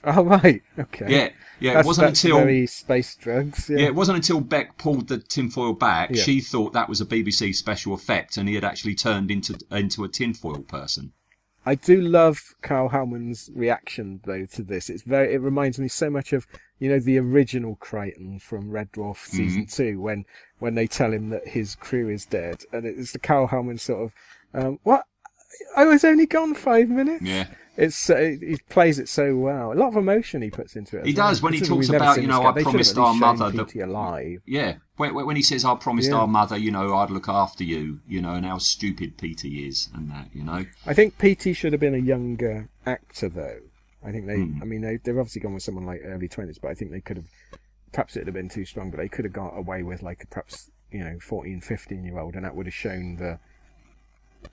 [0.04, 1.06] oh right, okay.
[1.08, 1.28] Yeah,
[1.58, 3.68] yeah, it That's- wasn't that's until- very space drugs.
[3.68, 3.78] Yeah.
[3.78, 3.86] Yeah.
[3.88, 6.22] it wasn't until Bek pulled the tinfoil back, Yeah.
[6.22, 10.04] she thought that was a BBC special effect and he had actually turned into into
[10.04, 11.12] a tinfoil person.
[11.66, 14.88] I do love Karl Howman's reaction though to this.
[14.88, 15.34] It's very.
[15.34, 16.46] It reminds me so much of
[16.78, 19.74] you know the original Kryten from Red Dwarf season Mhm.
[19.74, 20.24] two when
[20.58, 24.04] when they tell him that his crew is dead, and it's the Karl Howman sort
[24.04, 24.14] of
[24.54, 25.04] um, what.
[25.76, 27.22] I was only gone five minutes.
[27.22, 27.46] Yeah.
[27.80, 29.72] It's uh, he plays it so well.
[29.72, 31.06] A lot of emotion he puts into it.
[31.06, 31.28] He well.
[31.28, 32.42] does when he talks about, you know.
[32.42, 34.42] I They should have promised our mother that- alive.
[34.44, 36.16] Yeah, when, when he says, "I promised Yeah.
[36.16, 39.88] our mother, you know, I'd look after you," you know, and how stupid PT is,
[39.94, 40.66] and that, you know.
[40.84, 43.60] I think PT should have been a younger actor, though.
[44.04, 44.36] I think they.
[44.36, 44.62] Hmm.
[44.62, 47.00] I mean, they, they've obviously gone with someone like early twenties, but I think they
[47.00, 47.26] could have.
[47.92, 50.28] Perhaps it would have been too strong, but they could have got away with like
[50.28, 53.38] perhaps you know 14, 15 year old, and that would have shown the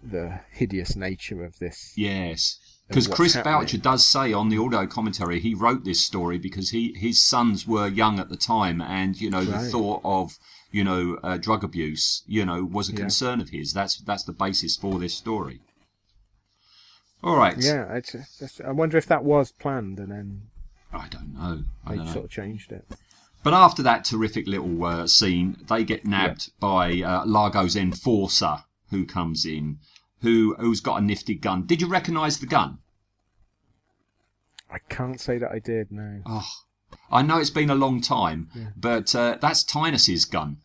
[0.02, 1.94] the hideous nature of this.
[1.96, 3.60] Yes, because Chris happening.
[3.62, 7.68] Boucher does say on the audio commentary he wrote this story because he his sons
[7.68, 10.38] were young at the time, and you know the thought of
[10.72, 13.00] you know uh, drug abuse, you know, was a Yeah.
[13.00, 13.74] concern of his.
[13.74, 15.62] That's that's the basis for this story.
[17.24, 17.58] All right.
[17.58, 20.42] Yeah, it's, it's, I wonder if that was planned, and then
[20.94, 21.64] I don't know.
[21.86, 22.14] I they don't know.
[22.14, 22.86] sort of changed it.
[23.44, 28.60] But after that terrific little uh, scene, they get nabbed by uh, Largo's enforcer,
[28.92, 29.78] who comes in,
[30.22, 31.66] who who's got a nifty gun.
[31.66, 32.80] Did you recognise the gun?
[34.70, 35.92] I can't say that I did.
[35.92, 36.22] No.
[36.26, 36.48] Oh,
[37.12, 38.68] I know it's been a long time, Yeah.
[38.76, 40.58] but uh, that's Tynus's gun.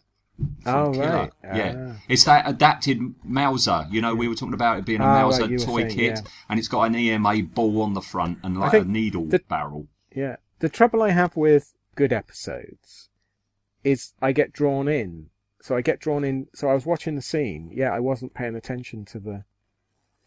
[0.66, 1.08] Oh Killer.
[1.12, 1.32] right.
[1.44, 2.02] Yeah, Ah.
[2.08, 3.86] it's that adapted Mauser.
[3.90, 6.20] You know, we were talking about it being a right, Mauser were toy saying, kit,
[6.24, 6.30] yeah.
[6.48, 9.86] and it's got an EMA ball on the front and like a needle the- barrel.
[10.14, 10.36] Yeah.
[10.58, 13.08] The trouble I have with good episodes
[13.84, 15.28] is I get drawn in.
[15.62, 16.48] So I get drawn in.
[16.54, 17.70] So I was watching the scene.
[17.72, 19.44] Yeah, I wasn't paying attention to the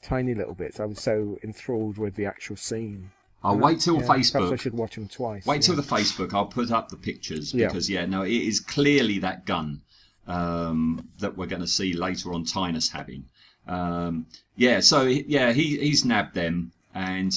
[0.02, 0.80] tiny little bits.
[0.80, 3.12] I was so enthralled with the actual scene.
[3.44, 5.46] I'll wait till yeah, Perhaps I should watch them twice.
[5.46, 5.62] Wait yeah.
[5.62, 6.34] till the Facebook.
[6.34, 9.82] I'll put up the pictures because yeah, no, it is clearly that gun
[10.26, 12.46] um, that we're going to see later on.
[12.46, 13.26] Tynus having.
[13.68, 17.34] Um, yeah, so yeah, he he's nabbed them, and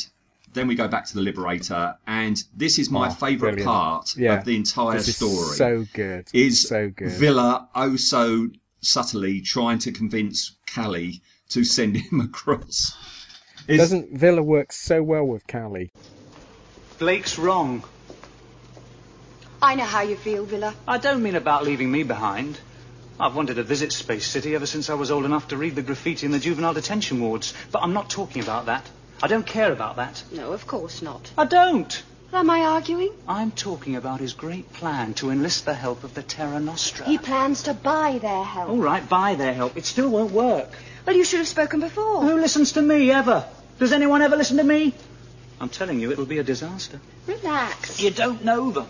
[0.58, 3.66] then we go back to the Liberator, and this is my Oh, favourite brilliant.
[3.66, 4.38] part Yeah.
[4.38, 5.56] of the entire This is story.
[5.56, 6.28] so good.
[6.32, 7.10] Is So good.
[7.12, 8.48] Vila oh so
[8.80, 12.92] subtly trying to convince Cally to send him across?
[13.68, 15.92] Is- Doesn't Vila work so well with Cally?
[16.98, 17.84] Blake's wrong.
[19.62, 20.74] I know how you feel, Vila.
[20.86, 22.58] I don't mean about leaving me behind.
[23.20, 25.82] I've wanted to visit Space City ever since I was old enough to read the
[25.82, 27.52] graffiti in the juvenile detention wards.
[27.72, 28.88] But I'm not talking about that.
[29.22, 30.22] I don't care about that.
[30.32, 31.30] No, of course not.
[31.36, 32.02] I don't.
[32.32, 33.12] Am I arguing?
[33.26, 37.06] I'm talking about his great plan to enlist the help of the Terra Nostra.
[37.06, 38.68] He plans to buy their help.
[38.68, 39.76] All right, buy their help.
[39.76, 40.68] It still won't work.
[41.06, 42.22] Well, you should have spoken before.
[42.22, 43.46] Who listens to me ever?
[43.78, 44.92] Does anyone ever listen to me?
[45.58, 47.00] I'm telling you, it'll be a disaster.
[47.26, 48.00] Relax.
[48.00, 48.86] You don't know them.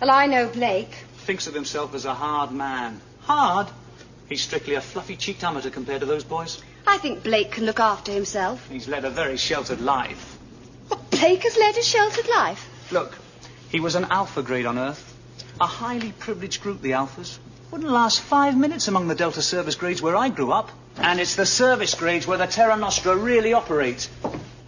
[0.00, 0.92] Well, I know Blake.
[1.26, 3.00] Thinks of himself as a hard man.
[3.20, 3.68] Hard?
[4.28, 6.62] He's strictly a fluffy-cheeked amateur compared to those boys.
[6.88, 8.66] I think Blake can look after himself.
[8.70, 10.38] He's led a very sheltered life.
[11.10, 12.66] Blake has led a sheltered life.
[12.90, 13.18] Look,
[13.68, 15.04] he was an alpha grade on Earth.
[15.60, 17.38] A highly privileged group, the alphas.
[17.70, 20.70] Wouldn't last five minutes among the Delta service grades where I grew up.
[20.96, 24.08] And it's the service grades where the Terra Nostra really operate.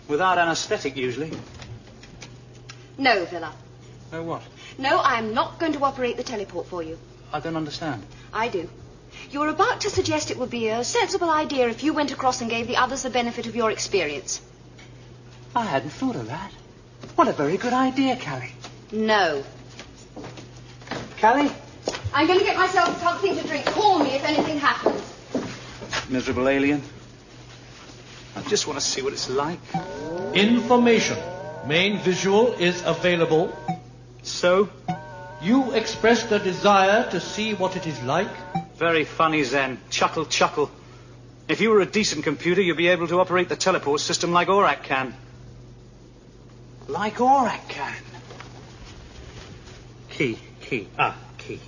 [0.06, 1.32] Without anesthetic, usually.
[2.98, 3.54] No, Vila.
[4.12, 4.42] Oh, what?
[4.76, 6.98] No, I'm not going to operate the teleport for you.
[7.32, 8.04] I don't understand.
[8.30, 8.68] I do.
[9.30, 12.40] You were about to suggest it would be a sensible idea if you went across
[12.40, 14.40] and gave the others the benefit of your experience.
[15.54, 16.52] I hadn't thought of that.
[17.14, 18.52] What a very good idea, Cally.
[18.92, 19.44] No.
[21.18, 21.50] Cally?
[22.12, 23.64] I'm going to get myself something to drink.
[23.66, 25.00] Call me if anything happens.
[26.08, 26.82] Miserable alien.
[28.36, 29.60] I just want to see what it's like.
[30.34, 31.18] Information.
[31.66, 33.56] Main visual is available.
[34.22, 34.70] So?
[35.42, 38.28] You expressed a desire to see what it is like.
[38.80, 39.78] Very funny, Zen.
[39.90, 40.70] Chuckle, chuckle.
[41.48, 44.48] If you were a decent computer, you'd be able to operate the teleport system like
[44.48, 45.14] Orac can.
[46.88, 48.02] Like Orac can.
[50.08, 51.60] Key, key, ah, key.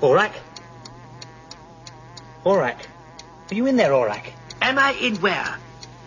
[0.00, 0.32] Orac?
[2.44, 2.80] Orac?
[3.48, 4.24] Are you in there, Orac?
[4.60, 5.56] Am I in where?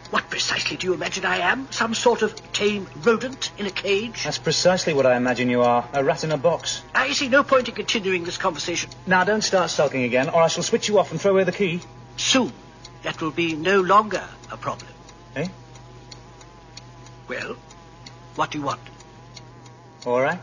[0.09, 1.69] What precisely do you imagine I am?
[1.71, 4.23] Some sort of tame rodent in a cage?
[4.23, 5.87] That's precisely what I imagine you are.
[5.93, 6.81] A rat in a box.
[6.95, 8.89] I see no point in continuing this conversation.
[9.05, 11.51] Now, don't start sulking again, or I shall switch you off and throw away the
[11.51, 11.81] key.
[12.15, 12.53] Soon,
[13.03, 14.89] that will be no longer a problem.
[15.35, 15.47] Eh?
[17.27, 17.57] Well,
[18.35, 18.79] what do you want?
[20.05, 20.39] Orac?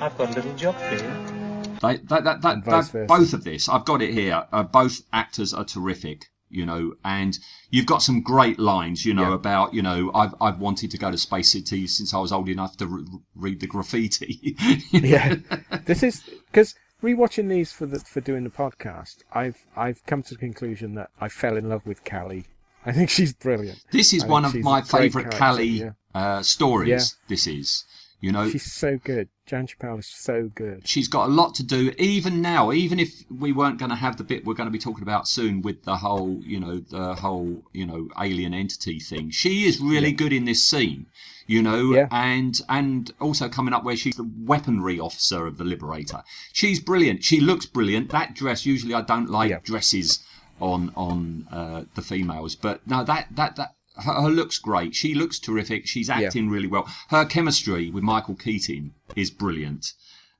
[0.00, 1.78] I've got a little job for you.
[1.80, 4.44] They, that, that, that, that- both of this, I've got it here.
[4.52, 7.38] Uh, both actors are terrific, you know, and
[7.70, 9.34] you've got some great lines, you know, Yeah.
[9.34, 12.48] about, you know, I've, I've wanted to go to Space City since I was old
[12.48, 14.56] enough to re- read the graffiti.
[14.90, 15.36] yeah,
[15.84, 20.34] this is because rewatching these for the for doing the podcast, I've I've come to
[20.34, 22.44] the conclusion that I fell in love with Cally.
[22.84, 23.80] I think she's brilliant.
[23.92, 25.90] This is I one of my favourite character, Cally yeah.
[26.14, 26.88] uh, stories.
[26.88, 26.98] Yeah.
[27.28, 27.84] This is,
[28.22, 29.28] You know, She's so good.
[29.46, 29.66] Jan
[29.98, 30.86] is so good.
[30.86, 34.16] she's got a lot to do even now even if we weren't going to have
[34.16, 37.14] the bit we're going to be talking about soon with the whole you know the
[37.16, 40.14] whole you know alien entity thing she is really Yeah.
[40.22, 41.06] good in this scene
[41.48, 42.06] you know Yeah.
[42.12, 47.24] and and also coming up where she's the weaponry officer of the liberator she's brilliant
[47.24, 50.20] she looks brilliant that dress usually i don't like dresses
[50.60, 55.14] on on uh, the females but no that that that her, her looks great she
[55.14, 59.92] looks terrific she's acting really well her chemistry with michael keating is brilliant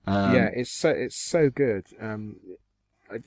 [0.07, 1.87] um, yeah, it's so it's so good.
[2.01, 2.37] Um,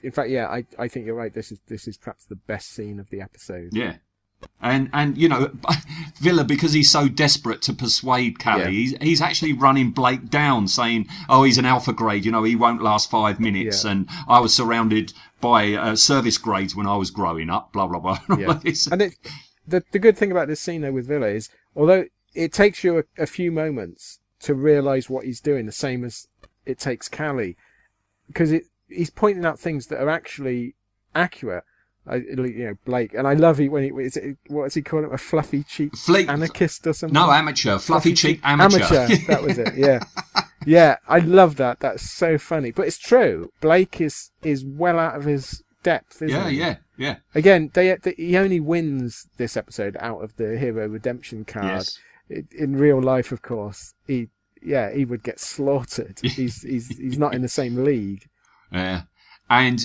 [0.04, 1.34] in fact, yeah, I I think you're right.
[1.34, 3.70] This is this is perhaps the best scene of the episode.
[3.72, 3.96] Yeah.
[4.62, 5.52] And and you know
[6.20, 8.70] Vila because he's so desperate to persuade Cally, Yeah.
[8.70, 12.26] he's, he's actually running Blake down, saying, "Oh, he's an alpha grade.
[12.26, 13.92] You know, he won't last five minutes." Yeah.
[13.92, 17.72] And I was surrounded by uh, service grades when I was growing up.
[17.72, 18.20] Blah blah blah.
[18.38, 18.60] Yeah.
[18.92, 19.14] and it,
[19.68, 23.00] the the good thing about this scene though with Vila is, although it takes you
[23.00, 26.28] a, a few moments to realise what he's doing, the same as
[26.66, 27.58] it takes Cally,
[28.28, 30.76] because it he's pointing out things that are actually
[31.14, 31.64] accurate.
[32.08, 32.36] I, you
[32.66, 35.12] know, Blake, and I love he when he is it, what does he call it?
[35.12, 37.16] A fluffy cheek Fleek- anarchist or something?
[37.16, 37.80] No, amateur.
[37.80, 39.08] Fluffy cheek amateur.
[39.28, 39.76] that was it.
[39.76, 40.04] Yeah,
[40.68, 40.98] yeah.
[41.08, 41.80] I love that.
[41.80, 42.70] That's so funny.
[42.70, 43.52] But it's true.
[43.60, 47.16] Blake is is well out of his depth, isn't Yeah, yeah, yeah.
[47.34, 51.66] Again, they, they, he only wins this episode out of the hero redemption card.
[51.66, 52.00] Yes.
[52.30, 54.30] I- In real life, of course, he
[54.62, 56.20] yeah he would get slaughtered.
[56.24, 58.24] he's he's he's not in the same league.
[58.72, 59.04] Yeah.
[59.50, 59.80] And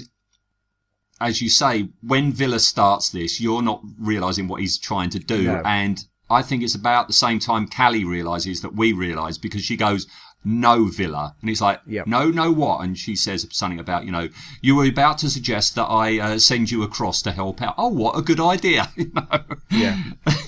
[1.21, 5.43] as you say, when Vila starts this, you're not realizing what he's trying to do.
[5.45, 5.63] No.
[5.67, 9.77] And I think it's about the same time Cally realizes that we realize because she
[9.77, 10.07] goes,
[10.45, 11.35] no Vila.
[11.41, 12.83] And he's like, no, no what?
[12.83, 14.29] And she says something about, you know,
[14.63, 17.75] you were about to suggest that I uh, send you across to help out.
[17.77, 18.89] Oh, what a good idea.
[18.97, 19.41] You know?
[19.71, 19.97] Yeah.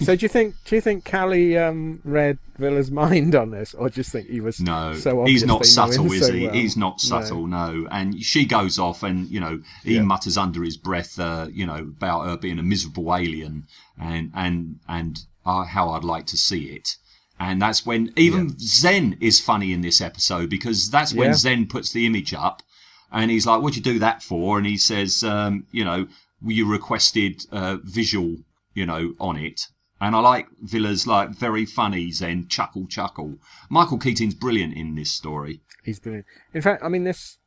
[0.05, 3.88] so do you think do you think Cally um, read Vila's mind on this, or
[3.90, 6.47] just think he was No, so he's not they know him subtle, is so he?
[6.47, 6.55] well?
[6.55, 7.86] He's not subtle, no.
[7.90, 10.03] And she goes off, and you know, he Yeah.
[10.03, 13.64] mutters under his breath, uh, you know, about her being a miserable alien,
[14.01, 16.97] and and and uh, how I'd like to see it.
[17.45, 21.34] And that's when even Zen is funny in this episode because that's when Yeah.
[21.34, 22.62] Zen puts the image up,
[23.11, 26.07] and he's like, "What'd you do that for?" And he says, um, "You know,
[26.45, 28.36] you requested uh, visual,
[28.74, 29.68] you know, on it."
[30.01, 33.38] And I like Vila's like very funny Zen chuckle chuckle.
[33.68, 35.61] Michael Keating's brilliant in this story.
[35.84, 36.26] He's brilliant.
[36.55, 37.38] In fact, I mean this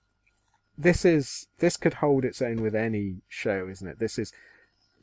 [0.77, 3.99] this is this could hold its own with any show, isn't it?
[3.99, 4.33] This is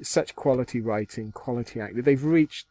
[0.02, 2.02] such quality writing, quality acting.
[2.02, 2.66] They've reached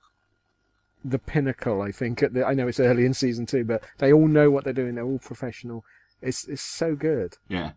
[1.04, 2.22] the pinnacle, I think.
[2.24, 4.74] At the, I know it's early in season two, but they all know what they're
[4.74, 4.96] doing.
[4.96, 5.84] They're all professional.
[6.22, 7.38] It's it's so good.
[7.48, 7.72] Yeah.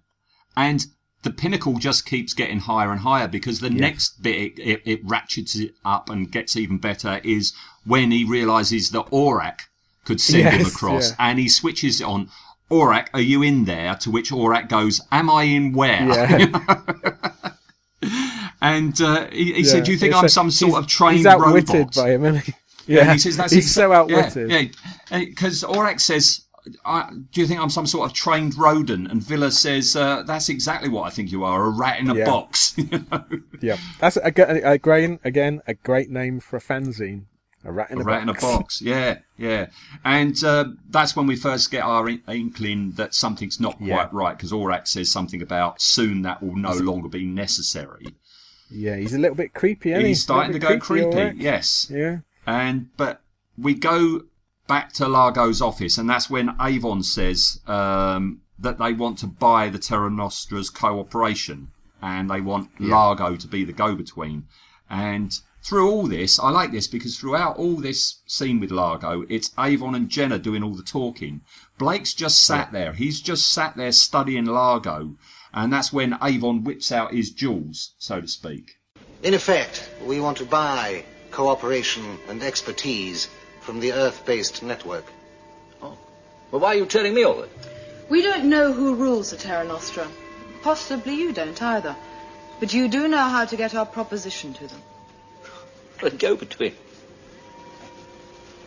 [0.57, 0.87] And
[1.22, 5.01] the pinnacle just keeps getting higher and higher because the next bit it, it, it
[5.05, 7.55] ratchets it up and gets even better is
[7.85, 9.61] when he realizes that Orac
[10.05, 11.16] could send him across yeah.
[11.18, 12.31] and he switches it on.
[12.70, 13.95] Orac, are you in there?
[13.97, 16.03] To which Orac goes, Am I in where?
[16.03, 17.18] Yeah.
[18.62, 21.18] and uh, he, he said, Do you think it's I'm a- some sort of trained
[21.18, 21.95] He's outwitted robot?
[21.95, 22.43] by him,
[22.87, 24.51] Yeah, he says that's he's exa- so outwitted.
[24.51, 26.43] Yeah, because Orac says,
[26.85, 30.49] I, "Do you think I'm some sort of trained rodent?" And Vila says, uh, "That's
[30.49, 32.24] exactly what I think you are—a rat in a Yeah.
[32.26, 33.24] box." you know?
[33.61, 37.24] Yeah, that's a, a, a great again a great name for a fanzine.
[37.66, 38.43] A rat in a, a rat box.
[38.43, 38.82] in a box.
[38.82, 39.66] Yeah, yeah.
[40.05, 44.09] And uh, that's when we first get our in- inkling that something's not quite Yeah.
[44.12, 48.09] right because Orac says something about soon that will no longer be necessary.
[48.70, 49.93] Yeah, he's a little bit creepy.
[49.93, 50.09] Isn't he?
[50.09, 51.37] He's starting to go bit creepy.
[51.39, 51.87] Yes.
[51.91, 52.18] Yeah.
[52.47, 53.22] And but
[53.57, 54.22] we go
[54.66, 59.68] back to Largo's office, and that's when Avon says um, that they want to buy
[59.68, 61.68] the Terra Nostra's cooperation,
[62.03, 64.47] and they want Largo to be the go-between.
[64.90, 69.51] And through all this, I like this because throughout all this scene with Largo, it's
[69.59, 71.40] Avon and Jenna doing all the talking.
[71.78, 72.92] Blake's just sat there.
[72.92, 75.16] He's just sat there studying Largo,
[75.53, 78.76] and that's when Avon whips out his jewels, so to speak.
[79.22, 81.05] In effect, we want to buy
[81.35, 83.28] cooperation and expertise
[83.61, 85.05] from the Earth-based network.
[85.82, 85.99] Oh.
[86.51, 87.51] Well, why are you telling me all that?
[88.09, 90.07] We don't know who rules the Terra Nostra.
[90.62, 91.97] Possibly you don't either.
[92.61, 94.82] But you do know how to get our proposition to them.
[96.03, 96.74] A go-between.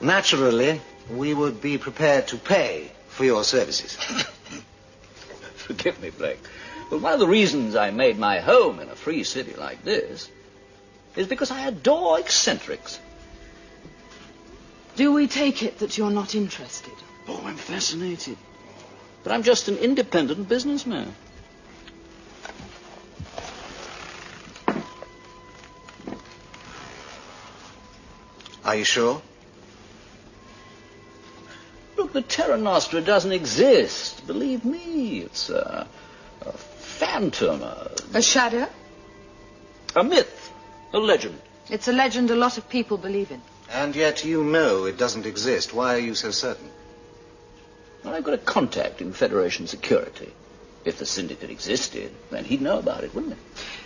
[0.02, 3.96] Naturally, we would be prepared to pay for your services.
[5.56, 6.40] Forgive me, Blake.
[6.90, 10.30] But one of the reasons I made my home in a free city like this
[11.18, 13.00] is because I adore eccentrics.
[14.96, 16.94] Do we take it that you're not interested?
[17.28, 18.38] Oh, I'm fascinated.
[19.24, 21.14] But I'm just an independent businessman.
[28.64, 29.22] Are you sure?
[31.98, 34.28] Look, the Terra Nostra doesn't exist.
[34.28, 35.88] Believe me, it's a,
[36.42, 38.68] a phantom, a, A shadow?
[39.96, 40.37] a myth,
[40.94, 41.40] a legend.
[41.70, 43.42] It's a legend a lot of people believe in.
[43.70, 45.74] And yet you know it doesn't exist.
[45.74, 46.70] Why are you so certain?
[48.04, 50.32] Well, I've got a contact in Federation security.
[50.86, 53.40] If the syndicate existed, then he'd know about it, wouldn't he?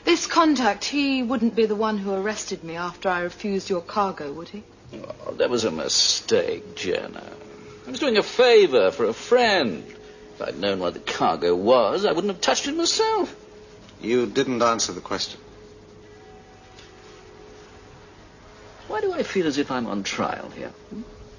[0.03, 4.31] This contact, he wouldn't be the one who arrested me after I refused your cargo,
[4.31, 4.63] would he?
[4.93, 7.23] Oh, that was a mistake, Jenna.
[7.87, 9.83] I was doing a favor for a friend.
[10.35, 13.35] If I'd known what the cargo was, I wouldn't have touched it myself.
[13.99, 15.39] You didn't answer the question.
[19.21, 20.73] I feel as if I'm on trial here?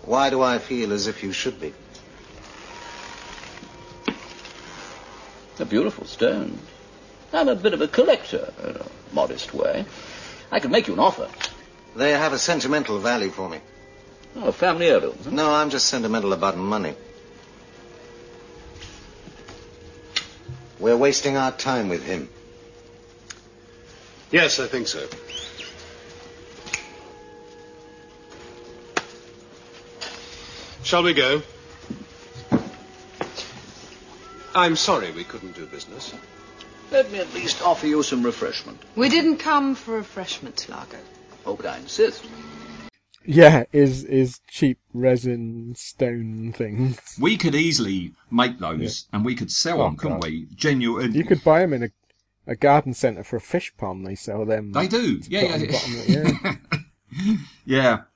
[0.02, 1.74] Why do I feel as if you should be?
[5.58, 6.60] A beautiful stone.
[7.32, 9.84] I'm a bit of a collector, in a modest way.
[10.52, 11.28] I can make you an offer.
[11.96, 13.58] They have a sentimental value for me.
[14.36, 15.18] Oh, a family heirloom.
[15.32, 16.94] No, I'm just sentimental about money.
[20.78, 22.28] We're wasting our time with him.
[24.30, 25.08] Yes, I think so.
[30.84, 31.42] Shall we go?
[34.54, 36.14] I'm sorry we couldn't do business.
[36.90, 38.82] Let me at least offer you some refreshment.
[38.96, 40.98] We didn't come for refreshments, Largo.
[41.46, 42.26] Oh, but I insist.
[43.24, 46.98] Yeah, is is cheap resin stone things.
[47.20, 50.24] We could easily make those and we could sell Oh, them, couldn't God.
[50.24, 50.46] we?
[50.54, 51.14] Genuine.
[51.14, 51.90] You could buy them in a,
[52.46, 54.06] a garden centre for a fish pond.
[54.06, 54.72] They sell them.
[54.72, 55.20] They do.
[55.28, 55.72] Yeah, yeah, the yeah.
[55.72, 57.98] bottom of it, yeah.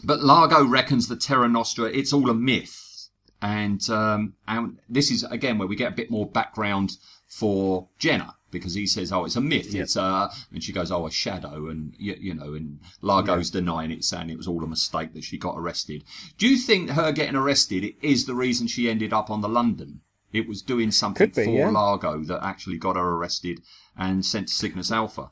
[0.00, 0.06] Yeah.
[0.06, 3.08] But Largo reckons the Terra Nostra, it's all a myth.
[3.40, 6.96] And, um, and this is, again, where we get a bit more background
[7.26, 8.34] for Jenna.
[8.50, 9.74] Because he says, oh, it's a myth.
[9.74, 11.68] It's uh and she goes, oh, a shadow.
[11.68, 15.24] And, you, you know, and Largo's denying it, saying it was all a mistake that
[15.24, 16.02] she got arrested.
[16.38, 20.00] Do you think her getting arrested is the reason she ended up on the London?
[20.32, 21.68] It was doing something be, for yeah.
[21.68, 23.60] Largo that actually got her arrested
[23.98, 25.30] and sent to Cygnus Alpha.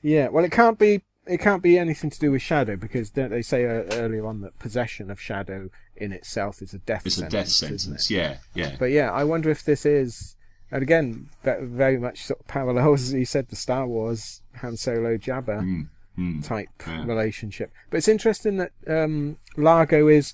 [0.00, 1.02] Yeah, well, it can't be.
[1.26, 4.40] It can't be anything to do with shadow because don't they say uh, earlier on
[4.42, 7.32] that possession of shadow in itself is a death It's a sentence.
[7.60, 7.80] death isn't it?
[7.80, 8.10] sentence.
[8.10, 8.76] Yeah, yeah.
[8.78, 10.36] But yeah, I wonder if this is,
[10.70, 14.76] and again, that very much sort of parallels, as you said, the Star Wars Han
[14.76, 15.86] Solo Jabba
[16.18, 17.04] Mm, type yeah.
[17.04, 17.70] relationship.
[17.90, 20.32] But it's interesting that um, Largo is,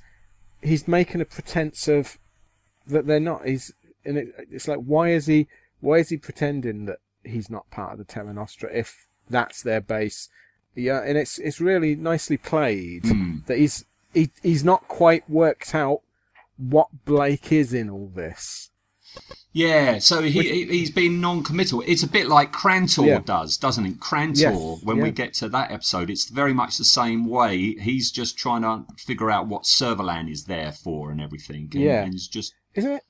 [0.63, 2.19] he's making a pretense of
[2.87, 3.49] that they're not.
[3.49, 3.73] He's
[4.05, 5.49] and it, it's like why is he
[5.81, 9.81] why is he pretending that he's not part of the Terra Nostra if that's their
[9.81, 10.29] base?
[10.75, 13.45] Yeah, and it's it's really nicely played Mm.
[13.47, 16.01] that he's he he's not quite worked out
[16.57, 18.71] what Blake is in all this.
[19.53, 21.83] Yeah, so he, he he's been non-committal.
[21.87, 23.19] It's a bit like Krantor Yeah.
[23.19, 24.01] does, doesn't it?
[24.01, 24.39] Krantor,
[24.77, 27.75] Yes, when we get to that episode, it's very much the same way.
[27.75, 31.69] He's just trying to figure out what Servalan is there for and everything.
[31.75, 32.03] And, Yeah.
[32.05, 33.03] and just Isn't it?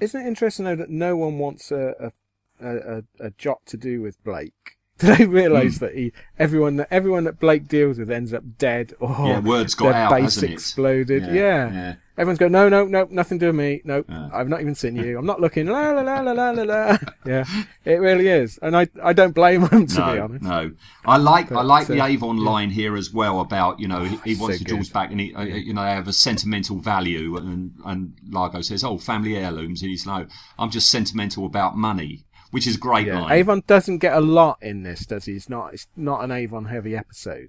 [0.00, 2.12] Isn't it interesting though that no one wants a,
[2.60, 2.68] a,
[2.98, 4.76] a, a jot to do with Blake?
[5.02, 5.84] Do they realise Hmm.
[5.86, 9.74] that he everyone that everyone that Blake deals with ends up dead or Yeah, word's
[9.74, 10.54] got their out, base hasn't it?
[10.54, 11.22] exploded?
[11.24, 11.94] Yeah, Yeah, yeah.
[12.18, 13.80] Everyone's going, no, no, no, nothing to do with me.
[13.86, 15.16] No, I've not even seen you.
[15.18, 15.66] I'm not looking.
[15.66, 16.98] La la la la la la la.
[17.26, 17.44] Yeah,
[17.86, 20.42] it really is, and I I don't blame them to no, be honest.
[20.44, 20.72] no.
[21.06, 24.04] I like I But, like the uh, Avon line here as well about you know
[24.04, 26.12] he, he wants so the jewels back and he uh, you know they have a
[26.12, 30.26] sentimental value and and Largo says oh family heirlooms and he's no
[30.58, 33.32] I'm just sentimental about money which is great Yeah, line.
[33.32, 35.32] Avon doesn't get a lot in this, does he?
[35.32, 35.74] It's not.
[35.74, 37.48] It's not an Avon heavy episode,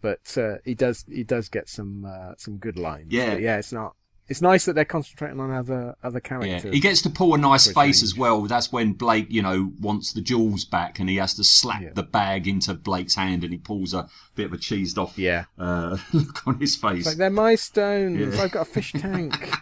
[0.00, 1.04] but uh, he does.
[1.10, 3.08] He does get some uh, some good lines.
[3.10, 3.34] Yeah.
[3.36, 3.58] Yeah.
[3.58, 3.96] It's not.
[4.28, 6.64] It's nice that they're concentrating on other other characters.
[6.64, 8.02] Yeah, he gets to pull a nice face change.
[8.04, 8.42] as well.
[8.42, 12.04] That's when Blake, you know, wants the jewels back, and he has to slap the
[12.04, 15.46] bag into Blake's hand, and he pulls a bit of a cheesed off Yeah.
[15.58, 16.98] uh, look on his face.
[17.00, 18.34] It's like they're my stones.
[18.36, 18.42] Yeah.
[18.42, 19.34] I've got a fish tank.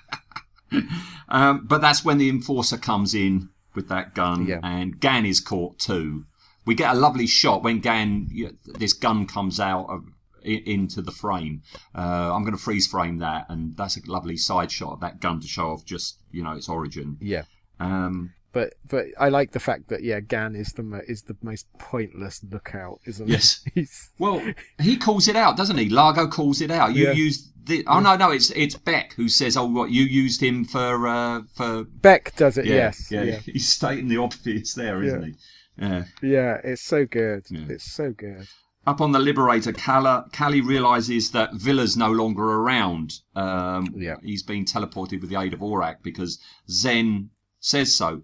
[1.29, 4.61] Um, but that's when the enforcer comes in with that gun, Yeah.
[4.63, 6.25] and Gan is caught too.
[6.67, 10.05] We get a lovely shot when Gan, y- this gun comes out of,
[10.43, 11.63] into the frame.
[11.95, 15.21] Uh, I'm going to freeze frame that, and that's a lovely side shot of that
[15.21, 17.17] gun to show off just you know its origin.
[17.21, 17.43] yeah.
[17.79, 21.67] Um, But but I like the fact that yeah, Gan is the is the most
[21.79, 23.63] pointless lookout, isn't Yes.
[23.65, 23.71] he?
[23.83, 24.43] He's, Well,
[24.81, 25.89] he calls it out, doesn't he?
[25.89, 26.95] Largo calls it out.
[26.95, 27.13] You Yeah.
[27.13, 27.85] used the.
[27.87, 31.43] Oh no, no, it's it's Bek who says, "Oh, what you used him for uh,
[31.55, 32.67] for." Bek does it.
[32.67, 33.09] Yeah, yes.
[33.11, 33.39] yeah, Yeah.
[33.45, 35.35] He's stating the obvious there, isn't he?
[35.79, 36.05] Yeah.
[36.23, 36.61] Yeah.
[36.65, 37.45] It's so good.
[37.51, 38.49] It's so good.
[38.87, 43.21] Up on the Liberator, Calla, Cally realizes that Vila's no longer around.
[43.37, 44.17] Um, Yeah.
[44.25, 47.29] He's been teleported with the aid of Orac because Zen
[47.61, 48.23] says so.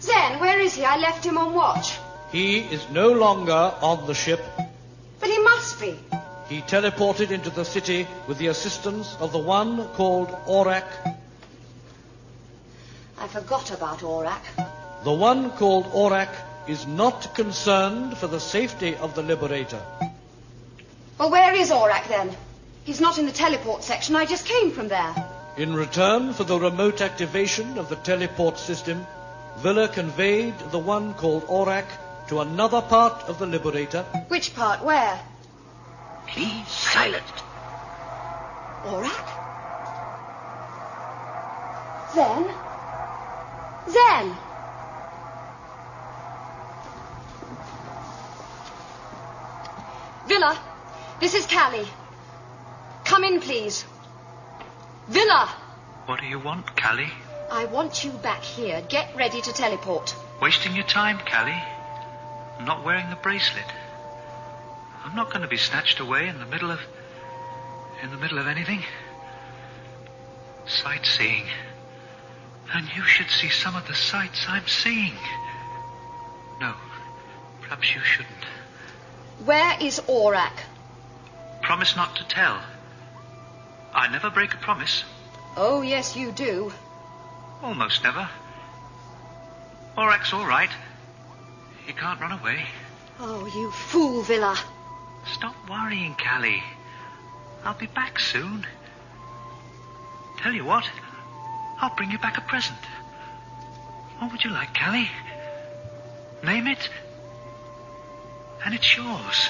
[0.00, 0.84] Zen, where is he?
[0.84, 1.98] I left him on watch.
[2.30, 4.40] He is no longer on the ship.
[5.20, 5.98] But he must be.
[6.48, 10.86] he teleported into the city with the assistance of the one called Orac.
[13.18, 14.40] I forgot about Orac.
[15.04, 16.28] The one called Orac
[16.68, 19.82] is not concerned for the safety of the Liberator.
[21.18, 22.34] Well, where is Orac then?
[22.84, 24.14] He's not in the teleport section.
[24.16, 25.14] I just came from there.
[25.58, 29.04] In return for the remote activation of the teleport system,
[29.56, 31.86] Vila conveyed the one called Orac
[32.28, 34.04] to another part of the Liberator.
[34.28, 34.84] Which part?
[34.84, 35.20] Where?
[36.28, 37.24] Please, silent.
[38.84, 39.26] Orac?
[42.12, 42.50] Zen?
[43.90, 44.36] Zen!
[50.28, 50.56] Vila,
[51.18, 51.88] this is Cally.
[53.02, 53.84] Come in, please.
[55.08, 55.48] Vila!
[56.06, 57.10] What do you want, Cally?
[57.50, 58.82] I want you back here.
[58.88, 60.14] Get ready to teleport.
[60.40, 61.56] Wasting your time, Cally.
[62.58, 63.64] I'm not wearing the bracelet.
[65.04, 66.80] I'm not going to be snatched away in the middle of.
[68.02, 68.84] in the middle of anything.
[70.66, 71.46] Sightseeing.
[72.74, 75.14] And you should see some of the sights I'm seeing.
[76.60, 76.74] No,
[77.62, 78.44] perhaps you shouldn't.
[79.44, 80.52] Where is Orac?
[81.62, 82.60] Promise not to tell.
[83.94, 85.04] I never break a promise.
[85.56, 86.72] Oh, yes, you do.
[87.62, 88.28] Almost never.
[89.96, 90.70] Orac's all right.
[91.86, 92.66] He can't run away.
[93.18, 94.56] Oh, you fool, Vila.
[95.26, 96.62] Stop worrying, Cally.
[97.64, 98.64] I'll be back soon.
[100.38, 100.88] Tell you what,
[101.80, 102.78] I'll bring you back a present.
[104.18, 105.08] What would you like, Cally?
[106.44, 106.88] Name it,
[108.64, 109.48] and it's yours.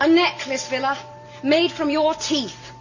[0.00, 0.98] A necklace, Vila,
[1.42, 2.71] made from your teeth.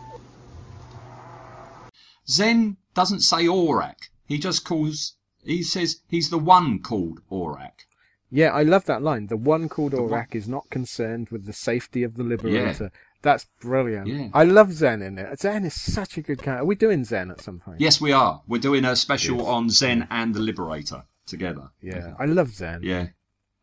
[2.31, 4.09] Zen doesn't say Orac.
[4.25, 5.15] He just calls.
[5.43, 7.85] He says he's the one called Orac.
[8.29, 9.27] Yeah, I love that line.
[9.27, 12.85] The one called Orac is not concerned with the safety of the Liberator.
[12.85, 12.99] Yeah.
[13.23, 14.07] That's brilliant.
[14.07, 14.29] Yeah.
[14.33, 15.39] I love Zen in it.
[15.41, 16.63] Zen is such a good character.
[16.63, 17.81] Are we doing Zen at some point?
[17.81, 18.41] Yes, we are.
[18.47, 19.45] We're doing a special Yes.
[19.47, 21.69] on Zen and the Liberator together.
[21.81, 22.81] Yeah, I love Zen.
[22.83, 23.07] Yeah.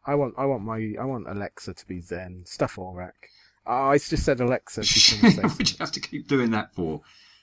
[0.07, 2.43] I want, I want my, I want Alexa to be Zen.
[2.45, 3.13] Stuff Orac.
[3.67, 4.85] Oh, ah, I just said Alexa.
[4.85, 7.01] She's gonna say What would you have to keep doing that for?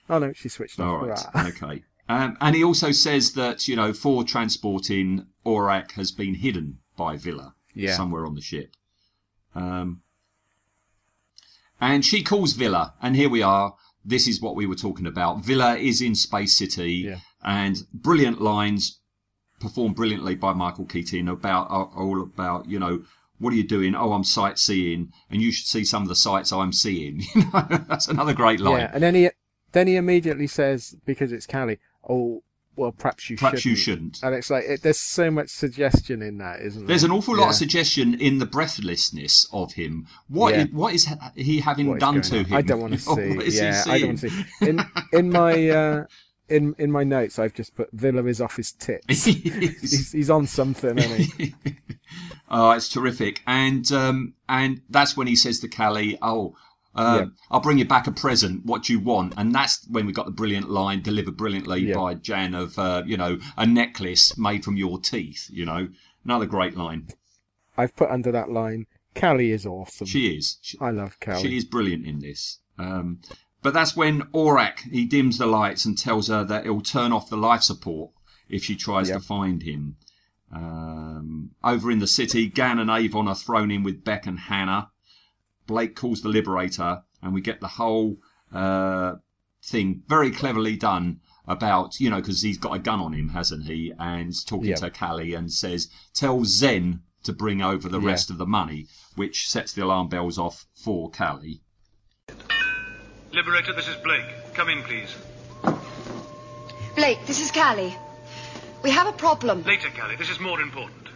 [0.10, 1.01] Oh no, she switched off.
[1.01, 1.20] All right.
[1.34, 1.47] Hurrah.
[1.47, 1.84] okay.
[2.08, 7.18] Um, and he also says that you know for transporting Orac has been hidden by
[7.18, 7.95] Vila Yeah.
[7.95, 8.76] somewhere on the ship.
[9.56, 10.01] Um,
[11.82, 13.76] and she calls Vila, and here we are.
[14.03, 15.43] This is what we were talking about.
[15.43, 18.99] Vila is in Space City, and brilliant lines
[19.60, 23.03] performed brilliantly by Michael Keating about are all about you know
[23.39, 23.95] what are you doing?
[23.95, 27.24] Oh, I'm sightseeing, and you should see some of the sights I'm seeing.
[27.36, 28.82] You know, that's another great line.
[28.82, 29.30] Yeah, and then he,
[29.76, 31.78] then he immediately says because it's Cally.
[32.09, 32.41] Oh,
[32.78, 33.78] well, perhaps you Perhaps shouldn't.
[33.78, 34.19] you shouldn't.
[34.23, 36.88] And it's like it, there's so much suggestion in that, isn't there?
[36.88, 37.49] There's an awful lot Yeah.
[37.49, 40.07] of suggestion in the breathlessness of him.
[40.28, 40.63] What Yeah.
[40.63, 42.45] is, what is he having What done to on?
[42.45, 42.53] him?
[42.53, 43.36] I don't want to see.
[43.36, 44.45] What is he yeah, I don't want to see.
[44.67, 44.82] In
[45.13, 46.05] in my uh,
[46.49, 49.23] in in my notes, I've just put Vila is off his tits.
[49.26, 51.55] he's, he's on something, isn't he?
[52.49, 53.41] Oh, it's terrific.
[53.47, 56.55] And um, and that's when he says to Cally, "Oh,
[56.96, 57.30] uh, Yeah.
[57.52, 58.66] I'll bring you back a present.
[58.66, 61.96] What do you want?" And that's when we got the brilliant line delivered brilliantly Yeah.
[61.96, 65.50] by Jan of, uh, you know, a necklace made from your teeth.
[65.52, 65.89] You know,
[66.24, 67.08] another great line.
[67.78, 68.86] I've put under that line.
[69.14, 70.08] Cally is awesome.
[70.08, 70.58] She is.
[70.62, 71.41] She, I love Cally.
[71.41, 72.60] She is brilliant in this.
[72.78, 73.20] Um,
[73.62, 77.30] but that's when Orac he dims the lights and tells her that he'll turn off
[77.30, 78.12] the life support
[78.50, 79.96] if she tries to find him.
[80.52, 84.89] Um, over in the city, Gan and Avon are thrown in with Bek and Hannah.
[85.68, 88.18] Blake calls the Liberator, and we get the whole
[88.53, 89.16] uh,
[89.63, 93.66] thing very cleverly done about you know because he's got a gun on him, hasn't
[93.66, 93.93] he?
[93.99, 94.76] And talking Yeah.
[94.76, 98.07] to Cally and says, "Tell Zen to bring over the Yeah.
[98.07, 101.61] rest of the money," which sets the alarm bells off for Cally.
[103.34, 104.53] Liberator, this is Blake.
[104.53, 105.13] Come in, please.
[106.95, 107.95] Blake, this is Cally.
[108.84, 109.63] We have a problem.
[109.63, 110.16] Later, Cally.
[110.16, 111.09] This is more important.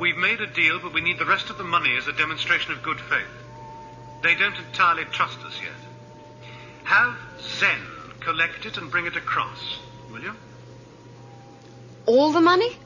[0.00, 2.72] We've made a deal, but we need the rest of the money as a demonstration
[2.72, 3.45] of good faith.
[4.22, 5.72] They don't entirely trust us yet.
[6.84, 7.80] Have Zen
[8.20, 9.78] collect it and bring it across,
[10.10, 10.32] will you?
[12.06, 12.76] All the money?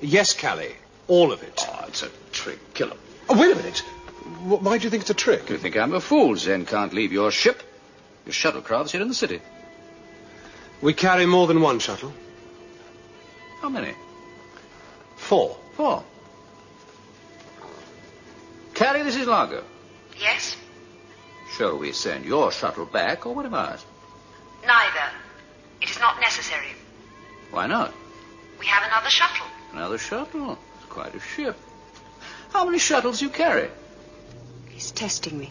[0.00, 0.72] Yes, Cally.
[1.08, 1.64] All of it.
[1.68, 2.74] Oh, it's a trick.
[2.74, 2.98] Kill him.
[3.28, 3.78] Oh, wait a minute.
[4.44, 5.50] Why do you think it's a trick?
[5.50, 6.36] You think I'm a fool?
[6.36, 7.62] Zen can't leave your ship.
[8.24, 9.40] Your shuttlecraft's here in the city.
[10.80, 12.12] We carry more than one shuttle.
[13.60, 13.94] How many?
[15.16, 15.56] Four.
[15.74, 16.04] Four.
[18.74, 19.62] Carrie, this is Largo.
[20.18, 20.56] Yes?
[21.56, 23.76] Shall we send your shuttle back, or what am I?
[24.66, 25.10] Neither.
[25.80, 26.72] It is not necessary.
[27.50, 27.92] Why not?
[28.58, 29.46] We have another shuttle.
[29.72, 30.58] Another shuttle?
[30.76, 31.56] It's quite a ship.
[32.52, 33.68] How many shuttles you carry?
[34.70, 35.50] He's testing me.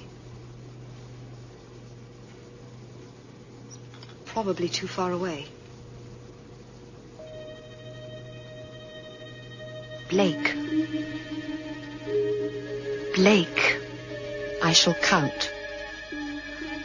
[4.25, 5.45] Probably too far away.
[10.09, 10.55] Blake.
[13.15, 13.82] Blake.
[14.63, 15.51] I shall count.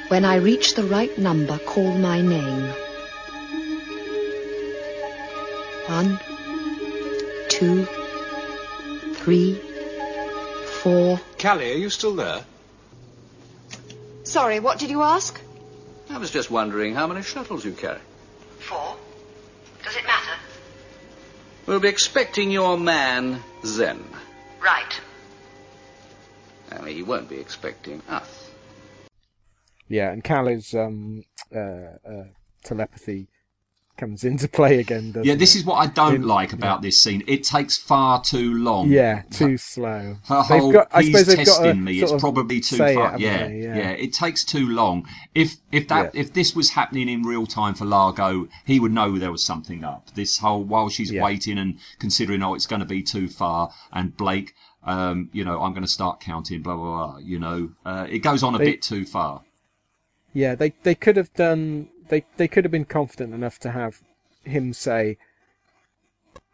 [0.09, 2.73] When I reach the right number, call my name.
[5.87, 6.19] One,
[7.49, 7.85] two,
[9.15, 9.61] three,
[10.83, 11.21] four.
[11.39, 12.45] Cally, are you still there?
[14.25, 15.41] Sorry, what did you ask?
[16.11, 18.01] I was just wondering how many shuttles you carry.
[18.59, 18.97] Four.
[19.85, 20.37] Does it matter?
[21.67, 24.03] We'll be expecting your man, Zen.
[24.61, 25.01] Right.
[26.79, 28.51] I mean, he won't be expecting us.
[29.89, 31.25] Yeah, and Cally's um,
[31.55, 32.25] uh, uh,
[32.63, 33.29] telepathy
[33.97, 35.11] comes into play again.
[35.11, 35.61] Doesn't Yeah, this it?
[35.61, 37.25] is what I don't In- like about this scene.
[37.27, 38.91] It takes far too long.
[38.91, 40.19] Yeah, too slow.
[40.27, 42.01] Her They've whole got- I he's suppose they've got to testing me.
[42.01, 43.19] It's probably too say it, far.
[43.19, 43.91] yeah, yeah, Yeah.
[43.91, 45.05] It takes too long.
[45.35, 49.19] If if that if this was happening in real time for Largo, he would know
[49.19, 50.15] there was something up.
[50.15, 51.25] This whole while she's Yeah.
[51.25, 54.55] waiting and considering, oh, it's going to be too far, and Blake,
[54.85, 57.19] um, you know, I'm going to start counting, blah blah blah.
[57.19, 59.43] You know, uh, it goes on a They- bit too far.
[60.33, 61.89] Yeah, they they could have done.
[62.09, 64.03] They they could have been confident enough to have
[64.45, 65.17] him say,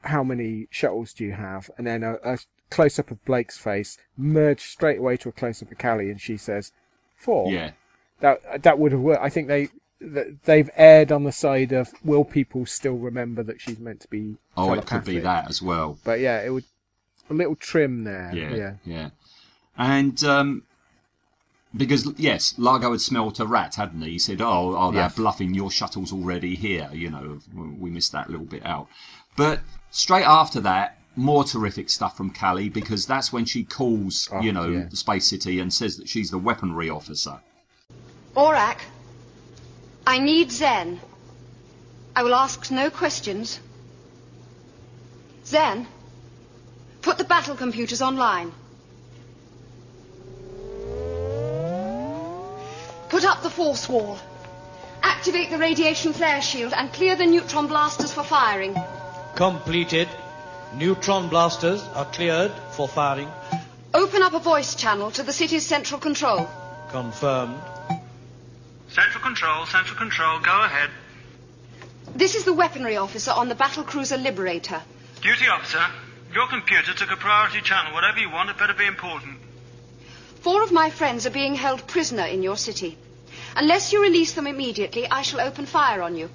[0.03, 2.39] "How many shuttles do you have?" and then a, a
[2.71, 6.21] close up of Blake's face, merge straight away to a close up of Cally, and
[6.21, 6.73] she says,
[7.15, 7.53] four.
[7.53, 7.73] Yeah.
[8.21, 9.23] That that would have worked.
[9.23, 9.69] I think they
[10.01, 14.37] they've erred on the side of will people still remember that she's meant to be.
[14.57, 15.99] Oh, it could be that as well.
[16.05, 16.65] But yeah, it would
[17.31, 18.31] a little trim there.
[18.35, 18.73] Yeah, yeah.
[18.85, 19.09] yeah.
[19.77, 20.63] And um,
[21.77, 24.13] because yes, Largo had smelt a rat, hadn't he?
[24.13, 25.17] He said, "Oh, oh, they're Yes.
[25.17, 25.55] bluffing.
[25.55, 28.89] Your shuttle's already here." You know, we missed that little bit out.
[29.37, 29.61] But
[29.91, 34.63] straight after that, more terrific stuff from Cally because that's when she calls, you know,
[34.65, 34.85] Oh, yeah.
[34.91, 37.41] the Space City and says that she's the weaponry officer.
[38.37, 38.79] Orac,
[40.07, 41.01] I need Zen.
[42.17, 43.59] I will ask no questions.
[45.45, 45.87] Zen,
[47.05, 48.51] put the battle computers online.
[53.11, 54.19] Put up the force wall.
[55.03, 58.75] Activate the radiation flare shield and clear the neutron blasters for firing.
[59.35, 60.09] Completed.
[60.77, 63.29] Neutron blasters are cleared for firing.
[63.93, 66.49] Open up a voice channel to the city's central control.
[66.89, 67.61] Confirmed.
[68.89, 70.89] Central control, central control, go ahead.
[72.17, 74.81] This is the weaponry officer on the battle cruiser Liberator.
[75.21, 75.85] Duty officer,
[76.35, 77.95] your computer took a priority channel.
[77.95, 79.39] Whatever you want, it better be important.
[80.41, 82.99] Four of my friends are being held prisoner in your city.
[83.57, 86.29] Unless you release them immediately, I shall open fire on you.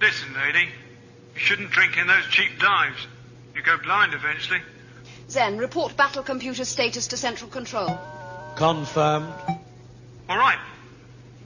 [0.00, 0.68] Listen, lady,
[1.34, 3.06] you shouldn't drink in those cheap dives.
[3.54, 4.60] You go blind eventually.
[5.28, 7.98] Zen, report battle computer status to Central Control.
[8.56, 9.32] Confirmed.
[10.28, 10.58] All right.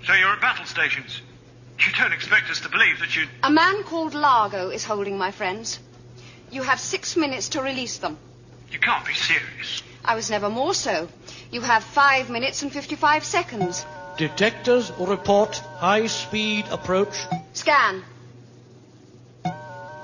[0.05, 1.21] So you're at battle stations.
[1.79, 3.27] You don't expect us to believe that you.
[3.43, 5.79] A man called Largo is holding my friends.
[6.51, 8.19] You have six minutes to release them.
[8.71, 9.83] You can't be serious.
[10.05, 11.09] I was never more so.
[11.51, 13.85] You have five minutes and 55 seconds.
[14.17, 17.17] Detectors report high speed approach.
[17.53, 18.03] Scan.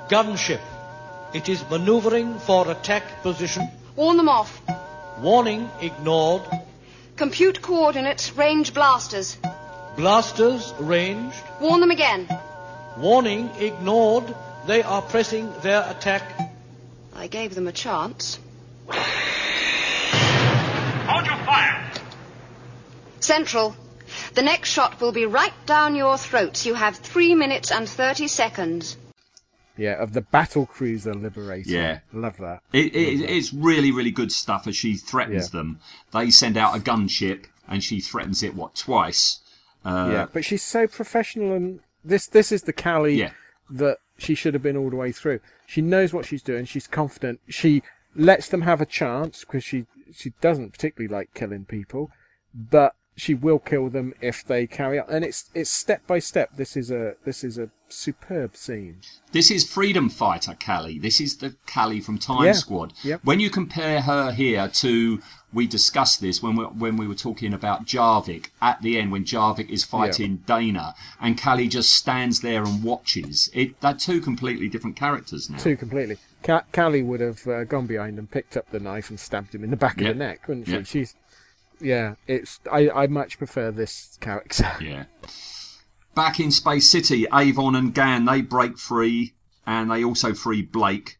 [0.08, 0.60] Gunship.
[1.34, 3.68] It is maneuvering for attack position.
[3.96, 4.60] Warn them off.
[5.20, 6.42] Warning ignored.
[7.16, 9.36] Compute coordinates, range blasters.
[9.96, 11.42] Blasters ranged.
[11.60, 12.28] Warn them again.
[12.98, 14.34] Warning ignored.
[14.66, 16.22] They are pressing their attack.
[17.14, 18.38] I gave them a chance.
[21.08, 21.90] Hold your fire.
[23.20, 23.76] Central.
[24.34, 26.66] The next shot will be right down your throats.
[26.66, 28.96] You have three minutes and 30 seconds.
[29.76, 31.70] Yeah, of the battle cruiser Liberator.
[31.70, 31.98] Yeah.
[32.12, 32.60] Love that.
[32.72, 35.58] It, it, it's really, really good stuff as she threatens Yeah.
[35.60, 35.80] them.
[36.12, 39.40] They send out a gunship and she threatens it, what, twice?
[39.84, 43.30] Uh, yeah, but she's so professional, and this this is the Cally Yeah.
[43.70, 45.40] That she should have been all the way through.
[45.66, 46.64] She knows what she's doing.
[46.64, 47.40] She's confident.
[47.48, 47.82] She
[48.14, 52.10] lets them have a chance because she she doesn't particularly like killing people,
[52.54, 55.06] but she will kill them if they carry on.
[55.08, 56.50] And it's it's step by step.
[56.56, 59.00] This is a this is a superb scene.
[59.32, 60.98] This is Freedom Fighter Cally.
[60.98, 62.52] This is the Cally from Time Yeah.
[62.52, 62.92] Squad.
[63.02, 63.20] Yep.
[63.24, 65.20] When you compare her here to,
[65.52, 69.24] we discussed this when we, when we were talking about Jarvik at the end when
[69.24, 73.48] Jarvik is fighting Dayna and Cally just stands there and watches.
[73.54, 75.58] It they're two completely different characters now.
[75.58, 76.18] Two completely.
[76.42, 79.64] Ca- Cally would have uh, gone behind and picked up the knife and stabbed him
[79.64, 80.72] in the back of the neck, wouldn't she?
[80.72, 80.86] Yep.
[80.86, 81.14] She's
[81.80, 82.16] yeah.
[82.26, 84.70] It's I I much prefer this character.
[84.80, 85.04] Yeah.
[86.14, 89.34] Back in Space City, Avon and Gan they break free,
[89.66, 91.18] and they also free Blake,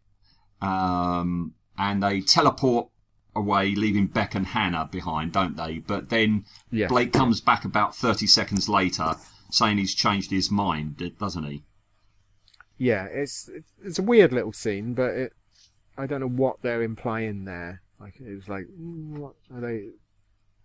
[0.63, 2.89] um, and they teleport
[3.37, 5.79] away, leaving Bek and Hannah behind, don't they?
[5.79, 6.91] But then Yes.
[6.91, 9.15] Blake comes back about thirty seconds later,
[9.51, 11.63] saying he's changed his mind, doesn't he?
[12.79, 13.49] Yeah, it's
[13.83, 15.33] it's a weird little scene, but it
[15.97, 17.83] I don't know what they're implying there.
[17.99, 19.89] Like it was like, what are they?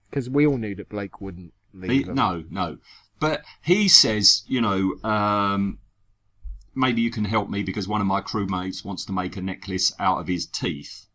[0.09, 1.91] Because we all knew that Blake wouldn't leave.
[1.91, 2.15] He, them.
[2.15, 2.77] no, no.
[3.19, 5.79] But he says, you know, um,
[6.75, 9.93] maybe you can help me because one of my crewmates wants to make a necklace
[9.99, 11.05] out of his teeth.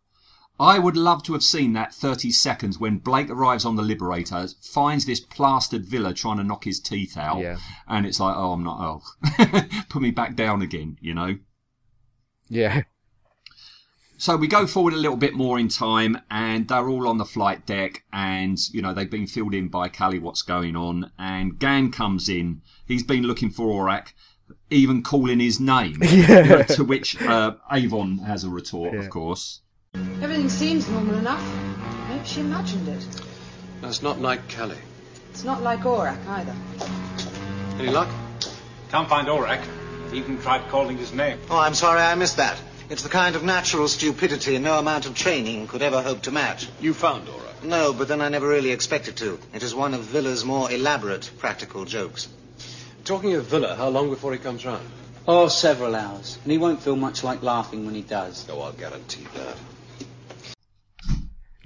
[0.59, 4.49] I would love to have seen that 30 seconds when Blake arrives on the Liberator,
[4.63, 7.59] finds this plastered Vila trying to knock his teeth out, Yeah.
[7.87, 9.03] and it's like, oh, I'm not, oh,
[9.91, 11.39] put me back down again, you know?
[12.49, 12.83] Yeah.
[14.19, 17.27] So we go forward a little bit more in time, and they're all on the
[17.27, 20.19] flight deck, and you know they've been filled in by Cally.
[20.19, 21.11] What's going on?
[21.19, 22.63] And Gan comes in.
[22.87, 24.15] He's been looking for Orac,
[24.71, 25.99] even calling his name.
[26.03, 26.43] Yeah.
[26.45, 29.61] You know, to which uh, Avon has a retort, of course.
[30.23, 31.45] Everything seems normal enough.
[32.09, 33.07] Maybe she imagined it.
[33.81, 34.79] That's not like Kelly.
[35.31, 36.55] It's not like Orac either.
[37.79, 38.09] Any luck?
[38.91, 39.63] Can't find Orac.
[40.13, 41.39] Even tried calling his name.
[41.51, 42.61] Oh, I'm sorry I missed that.
[42.89, 46.69] It's the kind of natural stupidity no amount of training could ever hope to match.
[46.81, 47.65] You found Orac?
[47.65, 49.39] No, but then I never really expected to.
[49.53, 52.29] It is one of Vila's more elaborate practical jokes.
[53.05, 54.89] Talking of Vila, how long before he comes round?
[55.29, 56.39] Oh, several hours.
[56.45, 58.49] And he won't feel much like laughing when he does.
[58.49, 59.57] Oh, I'll guarantee that.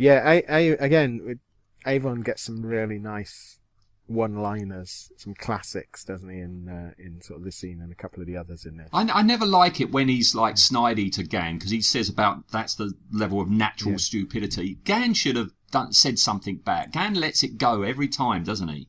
[0.01, 1.38] Yeah, A- A- again,
[1.86, 3.59] Avon gets some really nice
[4.07, 6.40] one-liners, some classics, doesn't he?
[6.40, 8.88] In uh, in sort of this scene and a couple of the others in there.
[8.94, 12.48] I, I never like it when he's like snidey to Gan because he says about
[12.51, 14.78] that's the level of natural stupidity.
[14.84, 16.92] Gan should have done, said something back.
[16.92, 18.88] Gan lets it go every time, doesn't he?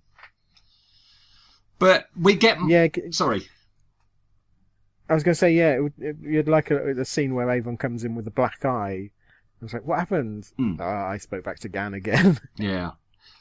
[1.77, 2.87] But we get yeah.
[3.11, 3.47] Sorry.
[5.09, 7.49] I was going to say, yeah, it would, it, you'd like a, a scene where
[7.51, 9.11] Avon comes in with a black eye.
[9.61, 10.47] I was like, what happened?
[10.79, 12.39] Ah, I spoke back to Gan again.
[12.57, 12.91] Yeah.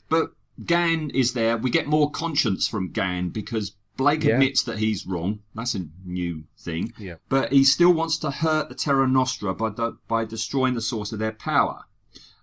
[0.08, 0.30] But
[0.64, 1.56] Gan is there.
[1.56, 4.34] We get more conscience from Gan because Blake Yeah.
[4.34, 5.40] admits that he's wrong.
[5.54, 6.92] That's a new thing.
[6.98, 7.14] Yeah.
[7.28, 11.12] But he still wants to hurt the Terra Nostra by de- by destroying the source
[11.12, 11.84] of their power.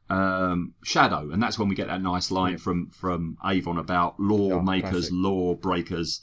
[0.10, 4.92] Um, Shadow, and that's when we get that nice line from from Avon about lawmakers,
[4.92, 5.12] classic.
[5.14, 6.22] law breakers.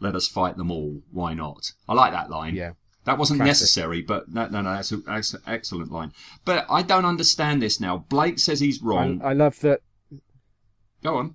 [0.00, 1.00] Let us fight them all.
[1.10, 1.72] Why not?
[1.88, 2.54] I like that line.
[2.54, 2.72] Yeah.
[3.04, 3.50] That wasn't Classic.
[3.50, 6.12] necessary, but no, no, no, that's, a, that's an excellent line.
[6.44, 8.04] But I don't understand this now.
[8.08, 9.20] Blake says he's wrong.
[9.22, 9.80] I, I love that.
[11.02, 11.34] Go on.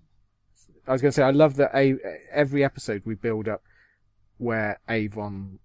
[0.87, 1.95] I was going to say, I love that a,
[2.31, 3.63] every episode we build up
[4.37, 5.59] where Avon,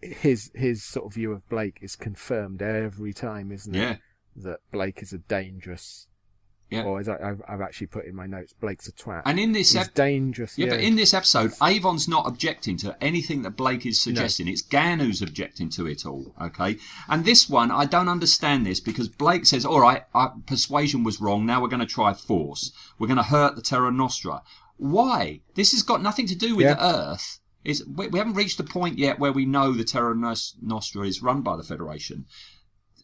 [0.00, 3.78] his his sort of view of Blake is confirmed every time, isn't it?
[3.78, 3.96] Yeah.
[4.34, 6.08] That Blake is a dangerous.
[6.70, 6.82] Yeah.
[6.82, 9.22] Or as I, I've, I've actually put in my notes, Blake's a twat.
[9.24, 10.58] And in this He's ep- dangerous.
[10.58, 14.48] Yeah, Yeah, but in this episode, Avon's not objecting to anything that Blake is suggesting.
[14.48, 16.34] It's Gan who's objecting to it all.
[16.42, 16.76] Okay,
[17.08, 21.20] and this one I don't understand this because Blake says, "All right, uh, persuasion was
[21.20, 21.46] wrong.
[21.46, 22.72] Now we're going to try force.
[22.98, 24.42] We're going to hurt the Terra Nostra."
[24.78, 25.40] Why?
[25.54, 26.74] This has got nothing to do with Yeah.
[26.74, 27.40] the Earth.
[27.64, 31.22] It's, we, we haven't reached the point yet where we know the Terra Nostra is
[31.22, 32.26] run by the Federation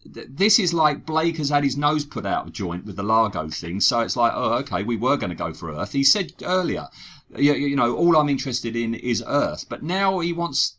[0.05, 3.49] this is like Blake has had his nose put out of joint with the Largo
[3.49, 5.93] thing, so it's like, oh, okay, we were going to go for Earth.
[5.93, 6.89] He said earlier,
[7.37, 10.79] you, you know, all I'm interested in is Earth, but now he wants,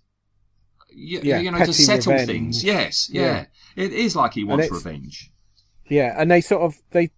[0.89, 2.29] you, Yeah, you know, to settle revenge.
[2.29, 2.63] things.
[2.63, 3.45] Yes, yeah.
[3.75, 3.85] Yeah.
[3.85, 5.31] It is like he wants revenge.
[5.89, 7.11] Yeah, and they sort of they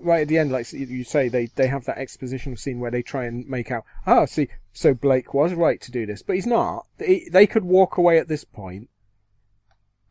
[0.00, 3.02] right at the end, like you say, they they have that expositional scene where they
[3.02, 6.46] try and make out, oh, see, so Blake was right to do this, but he's
[6.46, 6.86] not.
[6.98, 8.88] They, they could walk away at this point,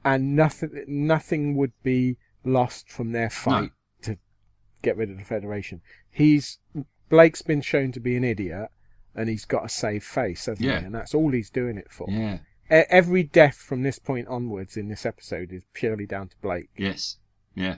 [0.03, 3.71] and nothing nothing would be lost from their fight
[4.03, 4.17] to
[4.81, 5.81] get rid of the Federation.
[6.09, 6.59] He's
[7.09, 8.69] Blake's been shown to be an idiot,
[9.13, 10.79] and he's got a save face, hasn't Yeah.
[10.79, 10.85] he?
[10.85, 12.07] And that's all he's doing it for.
[12.09, 12.39] Yeah.
[12.71, 16.69] E- Every death from this point onwards in this episode is purely down to Blake.
[16.77, 17.17] Yes,
[17.53, 17.77] yeah.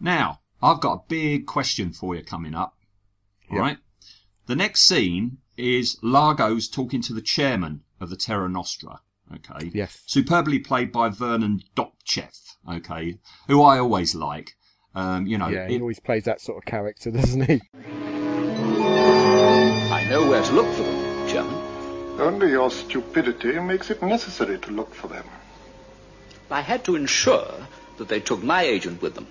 [0.00, 2.76] Now, I've got a big question for you coming up.
[3.50, 3.62] All Yeah.
[3.62, 3.78] right.
[4.46, 9.00] The next scene is Largo's talking to the chairman of the Terra Nostra.
[9.34, 9.70] Okay.
[9.72, 10.02] Yes.
[10.06, 12.56] Superbly played by Vernon Dobtcheff.
[12.68, 13.18] Okay.
[13.48, 14.56] Who I always like.
[14.94, 15.48] Um, you know.
[15.48, 17.60] yeah, he it- always plays that sort of character, doesn't he?
[19.92, 21.54] I know where to look for them, Chairman.
[22.20, 25.24] Only your stupidity makes it necessary to look for them.
[26.50, 27.54] I had to ensure
[27.98, 29.26] that they took my agent with them.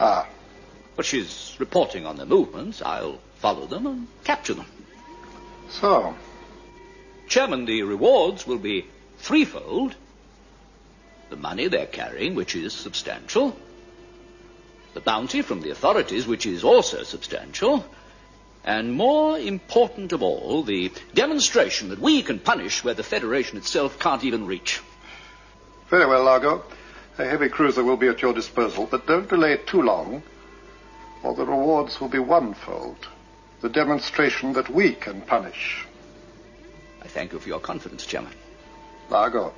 [0.00, 0.26] Ah.
[0.96, 2.82] But she's reporting on their movements.
[2.82, 4.66] I'll follow them and capture them.
[5.68, 6.14] So,
[7.28, 8.86] Chairman, the rewards will be
[9.18, 9.94] threefold.
[11.30, 13.56] The money they're carrying, which is substantial.
[14.94, 17.84] The bounty from the authorities, which is also substantial.
[18.64, 23.98] And more important of all, the demonstration that we can punish where the Federation itself
[23.98, 24.80] can't even reach.
[25.88, 26.62] very well, Largo.
[27.18, 30.22] A heavy cruiser will be at your disposal, but don't delay too long,
[31.22, 32.96] or the rewards will be onefold.
[33.62, 35.86] the demonstration that we can punish.
[37.12, 38.32] I thank you for your confidence, Chairman.
[39.10, 39.52] Largo,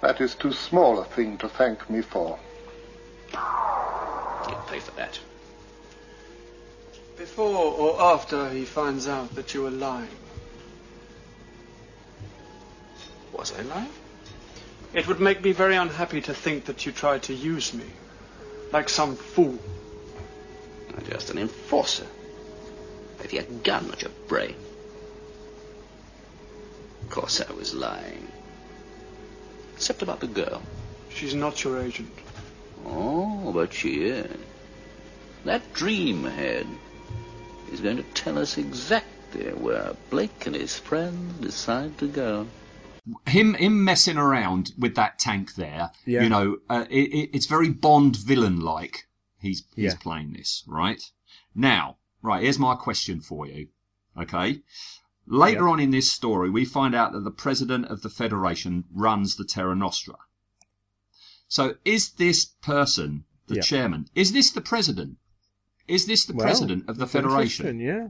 [0.00, 2.38] that is too small a thing to thank me for.
[3.34, 5.20] You'll pay for that.
[7.18, 10.08] Before or after he finds out that you are lying?
[13.34, 13.90] Was I lying?
[14.94, 17.84] It would make me very unhappy to think that you tried to use me.
[18.72, 19.58] Like some fool.
[20.96, 22.06] I'm just an enforcer.
[23.18, 24.56] With your gun, not your brain.
[27.06, 28.26] Of course I was lying.
[29.74, 30.60] Except about the girl.
[31.08, 32.10] She's not your agent.
[32.84, 34.36] Oh, but she is.
[35.44, 36.66] That dream head
[37.72, 42.46] is going to tell us exactly where Blake and his friend decide to go.
[43.26, 46.22] him him messing around with that tank there Yeah.
[46.24, 49.06] you know uh, it, it, it's very bond villain like
[49.40, 49.98] he's he's Yeah.
[50.00, 51.00] playing this right
[51.54, 53.68] now right here's my question for you
[54.18, 54.60] okay
[55.26, 55.70] later Yeah.
[55.72, 59.44] on in this story we find out that the president of the federation runs the
[59.44, 60.16] terra nostra
[61.48, 63.62] so is this person the Yeah.
[63.62, 65.18] chairman is this the president
[65.88, 68.08] is this the Well, president of the federation Yeah.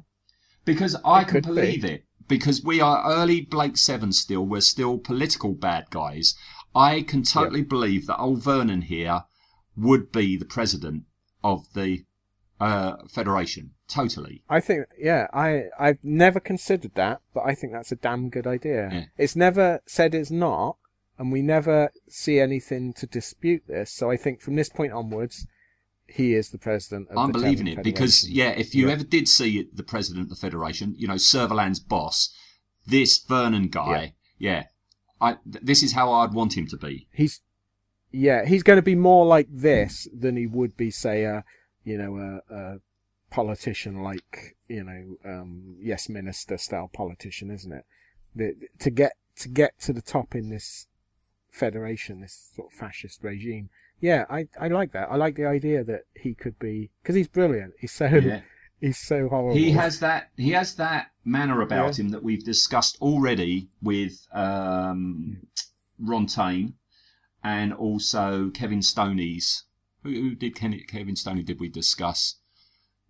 [0.64, 1.48] because I can could be.
[1.48, 2.04] believe it.
[2.28, 4.44] Because we are early Blake Seven still.
[4.44, 6.34] We're still political bad guys.
[6.74, 9.24] I can totally believe that old Vernon here
[9.76, 11.04] would be the president
[11.44, 12.04] of the
[12.58, 13.74] uh, Federation.
[13.88, 14.42] Totally.
[14.48, 18.46] I think, yeah, I I've never considered that, but I think that's a damn good
[18.46, 18.88] idea.
[18.92, 19.04] Yeah.
[19.16, 20.76] It's never said it's not,
[21.18, 23.92] and we never see anything to dispute this.
[23.92, 25.46] So I think from this point onwards,
[26.08, 27.08] he is the president.
[27.10, 28.94] of I'm the believing it because, yeah, if you Yeah.
[28.94, 32.34] ever did see the president of the Federation, you know, Servalan's boss,
[32.86, 34.64] this Vernon guy, yeah,
[35.20, 37.06] I, th- this is how I'd want him to be.
[37.12, 37.40] he's
[38.12, 41.44] yeah he's going to be more like this than he would be say a
[41.84, 42.16] you know
[42.48, 42.78] a, a
[43.30, 47.84] politician like you know um yes minister style politician isn't it
[48.34, 50.86] the, to get to get to the top in this
[51.50, 53.68] federation this sort of fascist regime
[54.00, 57.28] yeah i i like that i like the idea that he could be because he's
[57.28, 58.40] brilliant he's so Yeah.
[58.80, 60.28] he's so horrible He has that.
[60.36, 62.04] He has that manner about Yeah.
[62.04, 65.46] him that we've discussed already with um,
[66.02, 66.74] Rontane
[67.42, 69.64] and also Kevin Stoney's.
[70.02, 71.42] Who, who did Kevin Stoney?
[71.42, 72.36] Did we discuss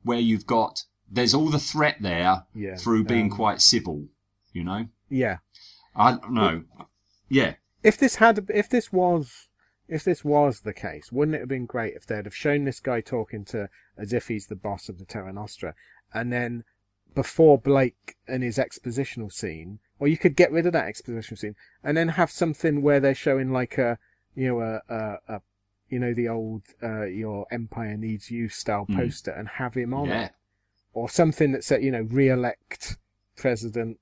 [0.06, 0.84] where you've got?
[1.10, 4.06] There's all the threat there Yeah, through being um, quite civil.
[4.52, 4.86] You know.
[5.10, 5.38] yeah
[5.94, 6.64] I don't know.
[7.28, 7.54] Yeah.
[7.82, 9.48] if this had if this was
[9.88, 12.80] if this was the case wouldn't it have been great if they'd have shown this
[12.80, 13.68] guy talking to
[13.98, 15.74] as if he's the boss of the terra nostra
[16.14, 16.64] and then
[17.14, 21.56] before blake and his expositional scene or you could get rid of that expositional scene
[21.84, 23.98] and then have something where they're showing like a
[24.34, 25.40] you know a a, a
[25.88, 28.96] you know the old uh, your empire needs you style Mm.
[28.96, 30.24] poster and have him on Yeah.
[30.26, 30.32] it
[30.92, 32.96] or something that said you know re-elect
[33.36, 33.98] president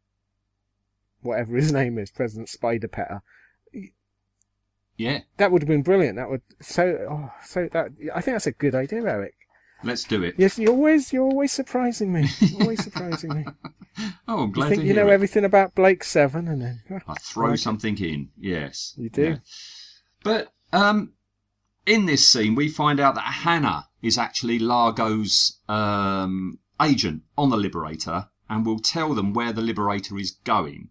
[1.23, 3.23] whatever his name is president spider petter
[4.97, 5.21] Yeah.
[5.39, 6.17] that would have been brilliant.
[6.17, 9.35] That would so oh so that I think that's a good idea, Eric.
[9.83, 10.37] Let's do it.
[10.39, 12.29] Yes, you're always you're always surprising me.
[12.61, 13.45] Always surprising me.
[14.27, 15.13] Oh, I'm glad you think to you know it.
[15.13, 18.31] everything about Blake Seven, and then I throw something in.
[18.37, 18.93] Yes.
[18.97, 19.23] You do.
[19.23, 19.37] Yeah.
[20.25, 21.13] But um,
[21.87, 27.57] in this scene, we find out that Hannah is actually Largo's um, agent on the
[27.57, 30.91] Liberator and will tell them where the Liberator is going.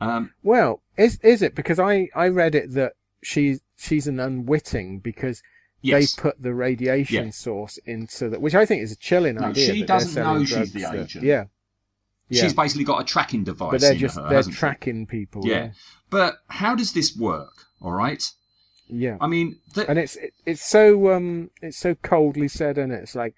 [0.00, 4.98] Um, Well, is is it because I I read it that she's she's an unwitting
[5.00, 5.42] because
[5.82, 6.14] Yes.
[6.14, 7.30] they put the radiation Yeah.
[7.30, 9.74] source into that, which I think is a chilling No, idea.
[9.74, 11.24] she doesn't know she's the that- agent.
[11.24, 11.44] yeah.
[12.30, 12.42] Yeah.
[12.42, 14.58] She's basically got a tracking device but they're in just her, they're hasn't she?
[14.58, 15.46] tracking people.
[15.46, 15.72] Yeah.
[16.08, 17.52] But how does this work?
[17.82, 18.22] All right.
[18.88, 19.16] Yeah.
[19.20, 19.58] I mean,
[19.88, 23.34] and it's it, it's so um it's so coldly said, and it's like,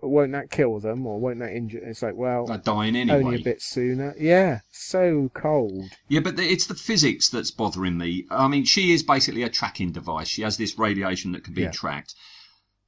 [0.00, 1.78] won't that kill them or won't that injure?
[1.82, 4.14] It's like, well, They're dying only a bit sooner.
[4.18, 5.90] Yeah, so cold.
[6.08, 8.26] Yeah, but the, it's the physics that's bothering me.
[8.30, 10.28] I mean, she is basically a tracking device.
[10.28, 11.70] She has this radiation that can be Yeah.
[11.70, 12.14] tracked.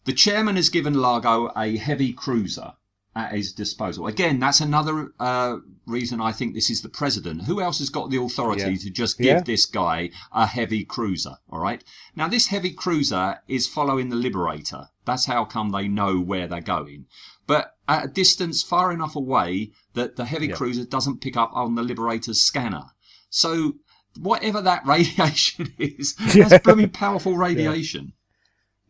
[0.04, 2.74] The chairman has given Largo a heavy cruiser
[3.16, 4.06] at his disposal.
[4.06, 5.56] Again, that's another uh,
[5.86, 7.42] reason I think this is the president.
[7.44, 8.76] Who else has got the authority Yeah.
[8.76, 9.40] to just give Yeah.
[9.40, 11.36] this guy a heavy cruiser?
[11.50, 11.82] All right.
[12.14, 14.88] Now, this heavy cruiser is following the Liberator.
[15.06, 17.06] That's how come they know where they're going.
[17.46, 20.56] But at a distance far enough away that the heavy Yeah.
[20.56, 22.84] cruiser doesn't pick up on the Liberator's scanner.
[23.30, 23.76] So
[24.20, 28.12] whatever that radiation is, that's blooming powerful radiation.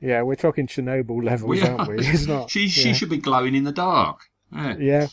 [0.06, 1.96] Yeah, we're talking Chernobyl levels, We aren't we?
[2.06, 2.48] It's not.
[2.50, 2.94] she she yeah.
[2.94, 4.20] should be glowing in the dark.
[4.52, 4.76] Yeah.
[4.78, 5.06] Yeah.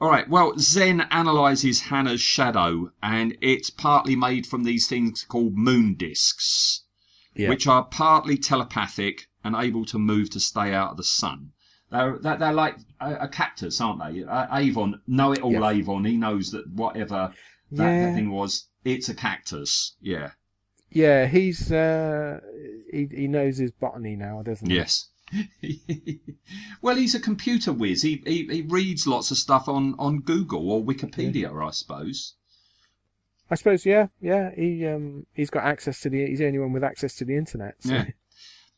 [0.00, 0.26] All right.
[0.30, 6.84] Well, Zen analyzes Hannah's shadow, and it's partly made from these things called moon discs,
[7.34, 7.50] Yeah.
[7.50, 11.52] which are partly telepathic and able to move to stay out of the sun.
[11.90, 14.24] They're, they're, they're like a, a cactus, aren't they?
[14.24, 15.62] Uh, Avon, know it all Yes.
[15.74, 16.04] Avon.
[16.06, 17.32] He knows that whatever
[17.72, 18.06] that, Yeah.
[18.06, 19.96] that thing was, it's a cactus.
[20.00, 20.30] Yeah.
[20.90, 22.40] Yeah, he's uh,
[22.90, 24.76] he he knows his botany now, doesn't he?
[24.76, 25.08] Yes.
[26.82, 28.02] well, he's a computer whiz.
[28.02, 32.34] He, he he reads lots of stuff on, on Google or Wikipedia, I suppose.
[33.50, 33.86] I suppose.
[33.86, 34.50] Yeah, yeah.
[34.54, 36.26] He um he's got access to the.
[36.26, 37.76] He's the only one with access to the internet.
[37.80, 37.94] So.
[37.94, 38.04] Yeah.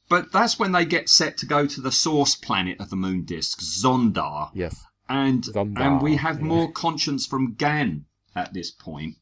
[0.08, 3.24] But that's when they get set to go to the source planet of the moon
[3.24, 4.50] disk, Zondar.
[4.52, 4.84] Yes.
[5.08, 6.46] And Zondar, and we have yeah.
[6.46, 9.16] more conscience from Gan at this point.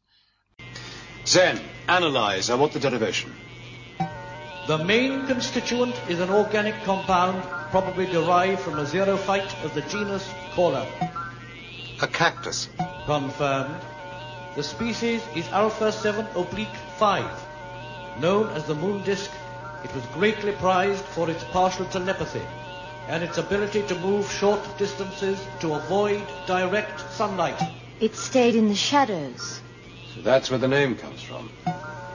[1.31, 2.51] Zen, analyze.
[2.51, 3.33] Uh, I want the derivation.
[4.67, 10.29] The main constituent is an organic compound probably derived from a xerophyte of the genus
[10.55, 10.85] Cola.
[12.03, 12.69] A cactus.
[13.07, 13.81] Confirmed.
[14.57, 17.25] The species is Alpha 7 oblique 5.
[18.19, 19.31] Known as the moon disk,
[19.85, 22.43] it was greatly prized for its partial telepathy
[23.07, 27.63] and its ability to move short distances to avoid direct sunlight.
[28.01, 29.61] It stayed in the shadows.
[30.15, 31.51] So that's where the name comes from.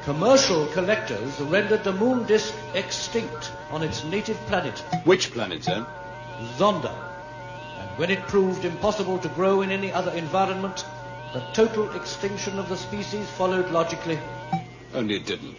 [0.03, 5.85] Commercial collectors rendered the moon disk extinct on its native planet, Which planet, Zen?
[6.57, 6.93] Zonda.
[7.79, 10.85] And when it proved impossible to grow in any other environment,
[11.33, 14.19] the total extinction of the species followed logically.
[14.93, 15.57] Only it didn't.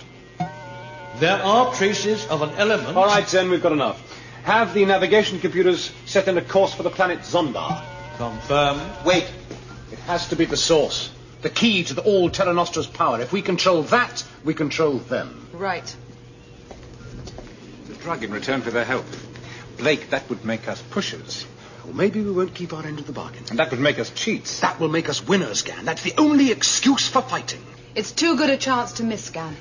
[1.19, 2.97] There are traces of an element.
[2.97, 4.01] All right, Zen, we've got enough.
[4.45, 7.83] Have the navigation computers set in a course for the planet Zondar.
[8.19, 8.83] Confirmed.
[9.05, 9.29] Wait.
[9.91, 11.11] It has to be the source.
[11.47, 13.21] The key to the all Terra Nostra's power.
[13.21, 15.49] If we control that, we control them.
[15.53, 15.95] Right.
[17.87, 19.07] The drug in return for their help.
[19.79, 21.47] Blake, that would make us pushers.
[21.87, 23.45] Or maybe we won't keep our end of the bargain.
[23.49, 24.59] And that would make us cheats.
[24.59, 25.85] That will make us winners, Gan.
[25.85, 27.65] That's the only excuse for fighting.
[27.95, 29.57] It's too good a chance to miss, Gan.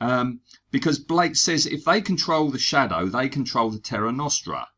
[0.00, 4.68] Um, because Blake says if they control the shadow, they control the Terra Nostra.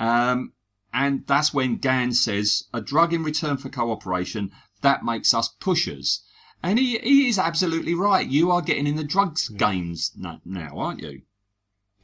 [0.00, 0.54] Um,
[0.92, 4.52] and that's when Gan says, a drug in return for cooperation,
[4.84, 6.22] that makes us pushers.
[6.62, 8.26] And he, he is absolutely right.
[8.26, 10.40] You are getting in the drugs games now,
[10.74, 11.22] aren't you?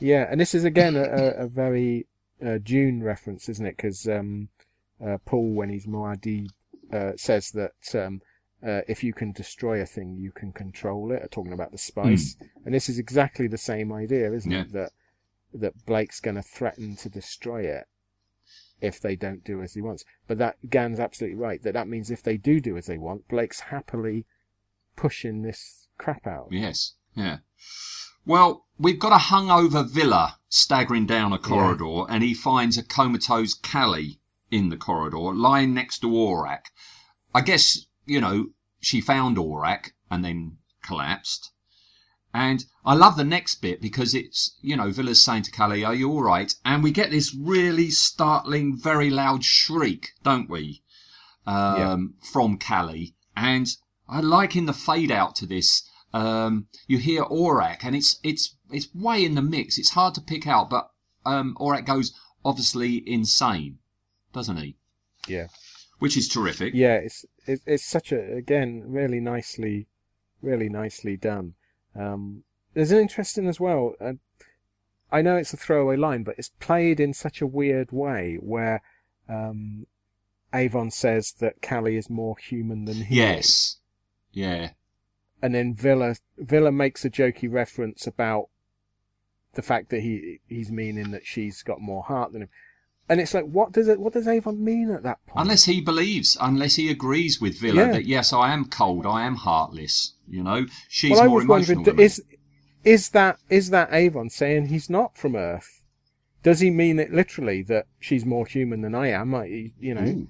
[0.01, 2.07] Yeah, and this is again a, a, very
[2.45, 3.77] uh, Dune reference, isn't it?
[3.77, 4.49] Because um,
[5.03, 6.49] uh, Paul, when he's Muad'Dib,
[6.93, 8.21] uh, says that um,
[8.67, 11.31] uh, if you can destroy a thing, you can control it.
[11.31, 14.73] Talking about the spice, and this is exactly the same idea, isn't it?
[14.73, 14.93] That
[15.53, 17.87] that Blake's going to threaten to destroy it
[18.81, 20.05] if they don't do as he wants.
[20.27, 21.63] But that Gan's absolutely right.
[21.63, 24.27] That that means if they do do as they want, Blake's happily
[24.97, 26.49] pushing this crap out.
[26.51, 27.39] Yes, yeah.
[28.27, 33.55] Well, we've got a hungover Vila staggering down a corridor, and he finds a comatose
[33.55, 34.21] Cally
[34.51, 36.67] in the corridor, lying next to Orac.
[37.35, 38.51] I guess, you know,
[38.81, 41.53] she found Orac and then collapsed.
[42.33, 45.95] And I love the next bit because it's, you know, Vila's saying to Cally, Are
[45.95, 46.55] you all right?
[46.65, 50.83] And we get this really startling, very loud shriek, don't we?
[51.47, 53.15] Um, From Cally.
[53.37, 53.67] And
[54.09, 58.57] I like in the fade out to this, um, you hear Orac, and it's it's
[58.71, 59.79] it's way in the mix.
[59.79, 60.91] It's hard to pick out, but
[61.25, 62.13] um, Orac goes
[62.45, 63.79] obviously insane,
[64.33, 64.77] doesn't he?
[65.29, 65.47] Yeah.
[65.99, 66.75] Which is terrific.
[66.75, 69.87] Yeah, it's it's, it's such a again really nicely,
[70.43, 71.55] really nicely done.
[71.95, 72.45] Um,
[72.75, 73.95] there's an interesting as well.
[74.01, 74.15] Uh,
[75.13, 78.81] I know it's a throwaway line, but it's played in such a weird way where
[79.29, 79.87] um,
[80.55, 83.09] Avon says that Cally is more human than he is.
[83.17, 83.77] Yes.
[84.33, 84.71] Yeah.
[85.43, 88.49] and then Vila Vila makes a jokey reference about
[89.55, 92.49] the fact that he he's meaning that she's got more heart than him,
[93.11, 95.43] and it's like what does it what does Avon mean at that point?
[95.43, 97.93] Unless he believes, unless he agrees with Vila Yeah.
[97.93, 100.15] that yes, I am cold, I am heartless.
[100.29, 101.77] You know, she's well, I more was emotional.
[101.79, 102.23] wondering, than is
[102.85, 105.83] is that is that Avon saying he's not from Earth?
[106.45, 109.35] Does he mean it literally that she's more human than I am?
[109.35, 110.27] I, you know,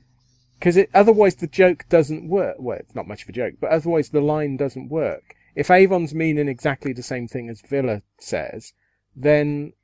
[0.59, 2.57] because otherwise the joke doesn't work.
[2.59, 5.37] Well, it's not much of a joke, but otherwise the line doesn't work.
[5.55, 8.73] If Avon's meaning exactly the same thing as Vila says,
[9.15, 9.75] then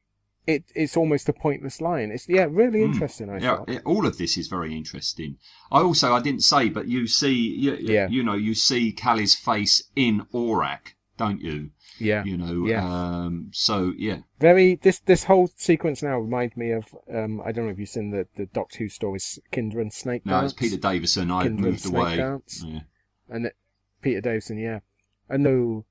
[0.47, 2.10] it it's almost a pointless line.
[2.10, 2.93] It's yeah, really Mm.
[2.93, 3.28] interesting.
[3.31, 3.82] I yeah, thought.
[3.85, 5.36] all of this is very interesting.
[5.73, 8.09] I also I didn't say, but you see, you, Yeah.
[8.09, 11.70] you know, you see Cally's face in Orac, don't you?
[11.98, 12.24] Yeah.
[12.24, 12.85] You know, Yes.
[12.85, 17.64] um, so yeah, Very this this whole sequence now reminds me of um I don't
[17.66, 20.77] know if you've seen the the Doctor Who stories Kinda and Snake no, it's Peter
[20.77, 21.31] Davison.
[21.31, 22.16] I moved Snake away.
[22.16, 22.62] Dance.
[22.66, 22.81] Yeah.
[23.28, 23.56] and it,
[24.02, 24.81] Peter Davison, yeah,
[25.28, 25.86] I know,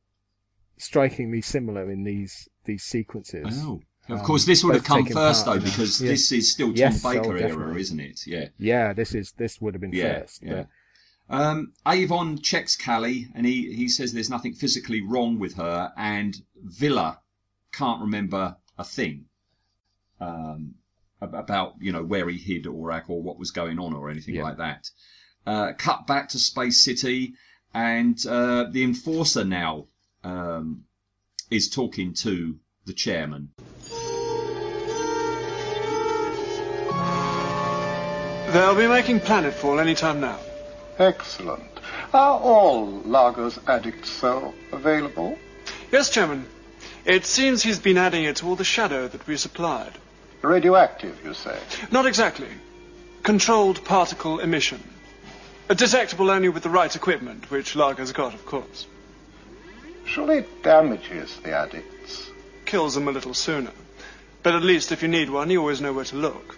[0.78, 3.60] strikingly similar in these these sequences.
[3.64, 3.82] Oh.
[4.08, 6.12] Of Um, course, this would have come first though, part because Yeah.
[6.12, 8.28] this is still Tom Yes, oh, Baker era, isn't it?
[8.28, 8.50] Yeah.
[8.60, 10.42] Yeah, this is this would have been Yeah, first.
[10.44, 10.54] yeah.
[10.54, 10.70] but-
[11.28, 16.44] Um, Avon checks Cally and he, he says there's nothing physically wrong with her, and
[16.64, 17.20] Vila
[17.72, 19.26] can't remember a thing.
[20.20, 20.76] Um,
[21.22, 24.44] about you know where he hid Orac or what was going on or anything Yeah.
[24.44, 24.92] like that.
[25.48, 27.34] Uh, cut back to Space City,
[27.74, 29.88] and uh, the enforcer now
[30.24, 30.86] um,
[31.50, 33.50] is talking to the chairman.
[38.56, 40.40] They'll be making planetfall any time now.
[40.98, 41.70] Excellent.
[42.14, 45.38] Are all Largo's addicts so available?
[45.92, 46.46] Yes, Chairman.
[47.04, 49.92] It seems he's been adding it to all the shadow that we supplied.
[50.42, 51.60] Radioactive, you say?
[51.92, 52.48] Not exactly.
[53.24, 54.82] Controlled particle emission.
[55.70, 58.88] Uh, Detectable only with the right equipment, which Largo's got, of course.
[60.06, 62.30] Surely it damages the addicts.
[62.64, 63.74] Kills them a little sooner.
[64.44, 66.58] But at least if you need one, you always know where to look.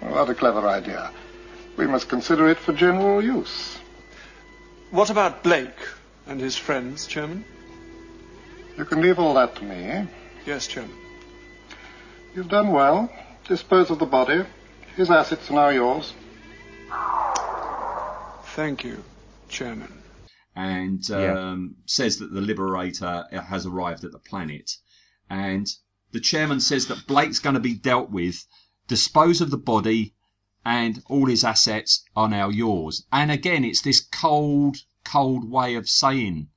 [0.00, 1.10] What a clever idea.
[1.80, 3.78] We must consider it for general use.
[4.90, 5.80] What about Blake
[6.26, 7.42] and his friends, Chairman?
[8.76, 10.06] You can leave all that to me.
[10.44, 10.94] Yes, Chairman.
[12.34, 13.10] You've done well.
[13.48, 14.44] Dispose of the body.
[14.94, 16.12] His assets are now yours.
[18.54, 19.02] Thank you,
[19.48, 20.02] Chairman.
[20.54, 24.76] and um, says that the Liberator has arrived at the planet.
[25.30, 25.66] And
[26.12, 28.46] the chairman says that Blake's going to be dealt with,
[28.86, 30.14] dispose of the body,
[30.64, 33.06] and all his assets are now yours.
[33.12, 36.48] And again, it's this cold, cold way of saying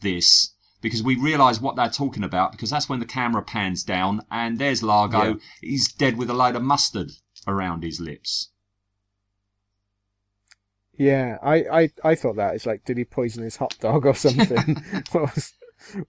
[0.00, 4.22] this because we realise what they're talking about because that's when the camera pans down
[4.30, 5.22] and there's Largo.
[5.22, 5.34] Yeah.
[5.60, 7.10] He's dead with a load of mustard
[7.46, 8.50] around his lips.
[10.96, 12.54] Yeah, I, I, I thought that.
[12.54, 14.82] It's like, did he poison his hot dog or something?
[15.12, 15.52] what was,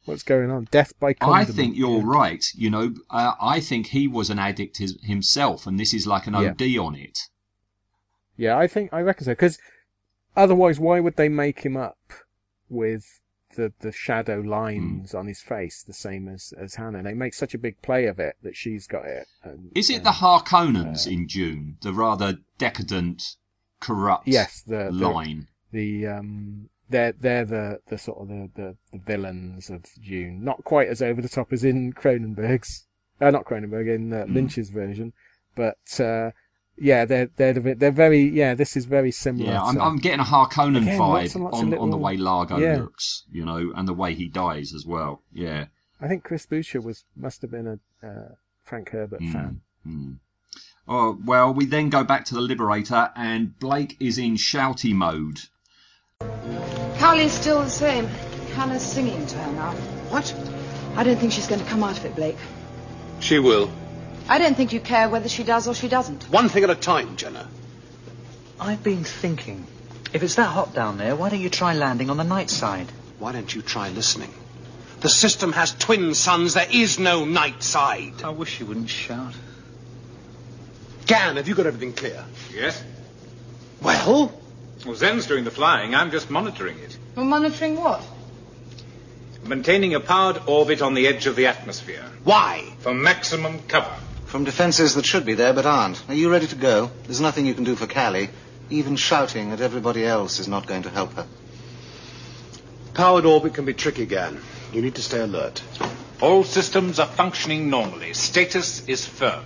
[0.04, 0.68] what's going on?
[0.70, 2.46] Death by I think you're right.
[2.54, 6.28] You know, uh, I think he was an addict his, himself, and this is like
[6.28, 6.50] an Yeah.
[6.50, 7.20] OD on it.
[8.42, 9.34] Yeah, I think, I reckon so.
[9.34, 9.60] Because
[10.36, 12.12] otherwise, why would they make him up
[12.70, 13.22] with
[13.56, 17.04] the, the shadow lines on his face the same as, as Hannah?
[17.04, 19.28] They make such a big play of it that she's got it.
[19.44, 23.36] And, Is it the Harkonnens in Dune, the rather decadent,
[23.80, 25.48] corrupt yes, the, the line?
[25.72, 30.44] The um, they're they're the the sort of the, the, the villains of Dune.
[30.44, 32.88] Not quite as over the top as in Cronenberg's,
[33.22, 34.34] uh, not Cronenberg in uh, Mm.
[34.34, 35.14] Lynch's version,
[35.56, 36.32] but uh,
[36.78, 38.54] yeah, they're they're the, they're very yeah.
[38.56, 39.52] This is very similar.
[39.52, 42.18] Yeah, I'm, to- I'm getting a Harkonnen Again, vibe lots of on, on the way
[42.18, 42.78] Largo Yeah.
[42.78, 45.22] looks, you know, and the way he dies as well.
[45.34, 45.66] Yeah.
[46.00, 48.30] I think Chris Boucher was must have been a uh,
[48.64, 49.62] Frank Herbert Mm, fan.
[49.88, 50.16] mm.
[50.88, 55.42] Oh, well, we then go back to the Liberator, and Blake is in shouty mode.
[56.98, 58.08] Carly's still the same.
[58.56, 59.72] Hannah's singing to her now.
[60.10, 60.34] What?
[60.96, 62.38] I don't think she's going to come out of it, Blake.
[63.20, 63.72] She will.
[64.28, 66.24] I don't think you care whether she does or she doesn't.
[66.26, 67.48] One thing at a time, Jenna.
[68.60, 69.66] I've been thinking,
[70.14, 72.88] if it's that hot down there, why don't you try landing on the night side?
[73.20, 74.34] Why don't you try listening?
[75.02, 76.54] The system has twin suns.
[76.54, 78.22] There is no night side.
[78.24, 79.34] I wish you wouldn't shout.
[81.08, 82.24] Gan, have you got everything clear?
[82.54, 82.84] Yes?
[83.82, 84.32] Well?
[84.86, 85.96] Well, Zen's doing the flying.
[85.96, 86.98] I'm just monitoring it.
[87.16, 88.02] Well, monitoring what?
[89.46, 92.06] Maintaining a powered orbit on the edge of the atmosphere.
[92.24, 92.64] Why?
[92.80, 93.96] For maximum cover.
[94.32, 96.02] From defences that should be there but aren't.
[96.08, 96.90] Are you ready to go?
[97.04, 98.30] There's nothing you can do for Cally.
[98.70, 101.28] Even shouting at everybody else is not going to help her.
[102.94, 104.40] Powered orbit can be tricky, Gan.
[104.72, 105.62] You need to stay alert.
[106.22, 108.14] All systems are functioning normally.
[108.14, 109.44] Status is firm.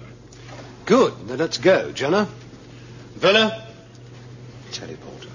[0.85, 1.15] Good.
[1.29, 2.27] Then let's go, Jenna.
[3.15, 3.67] Vila.
[4.71, 5.31] Teleporter.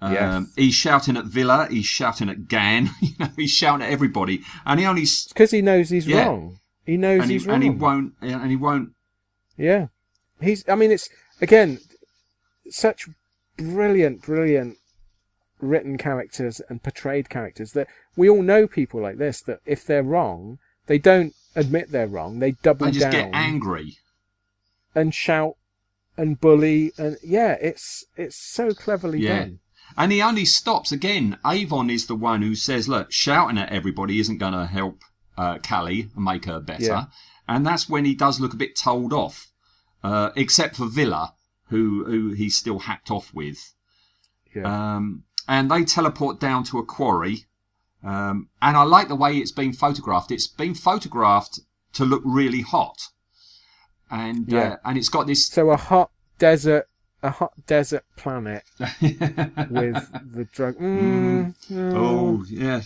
[0.00, 1.68] Um, He's shouting at Vila.
[1.70, 2.88] He's shouting at Gan.
[3.02, 6.24] you know, he's shouting at everybody, and he only because he knows he's Yeah.
[6.28, 6.60] wrong.
[6.86, 7.54] He knows and he, he's wrong.
[7.54, 8.90] and he won't and he won't
[9.56, 9.88] Yeah.
[10.40, 11.08] He's, I mean, it's,
[11.40, 11.78] again,
[12.68, 13.08] such
[13.56, 14.78] brilliant, brilliant
[15.60, 17.86] written characters and portrayed characters that
[18.16, 22.40] we all know people like this that if they're wrong, they don't admit they're wrong.
[22.40, 23.96] They double they just down get angry.
[24.94, 25.56] and shout
[26.16, 26.92] and bully.
[26.98, 29.38] And yeah, it's, it's so cleverly Yeah.
[29.40, 29.58] done.
[29.96, 31.38] And he only stops again.
[31.46, 35.02] Avon is the one who says, "Look, shouting at everybody isn't going to help
[35.36, 37.04] uh, Cally and make her better." Yeah.
[37.46, 39.48] And that's when he does look a bit told off,
[40.02, 41.34] uh, except for Vila,
[41.68, 43.74] who who he's still hacked off with.
[44.54, 44.96] Yeah.
[44.96, 47.46] Um, and they teleport down to a quarry.
[48.02, 50.30] Um, and I like the way it's been photographed.
[50.30, 51.60] It's been photographed
[51.94, 52.98] to look really hot,
[54.10, 54.60] and Yeah.
[54.60, 56.86] uh, and it's got this So a hot desert,
[57.24, 60.76] a hot desert planet with the drug.
[60.84, 61.92] Mm, no.
[61.96, 62.82] oh yeah.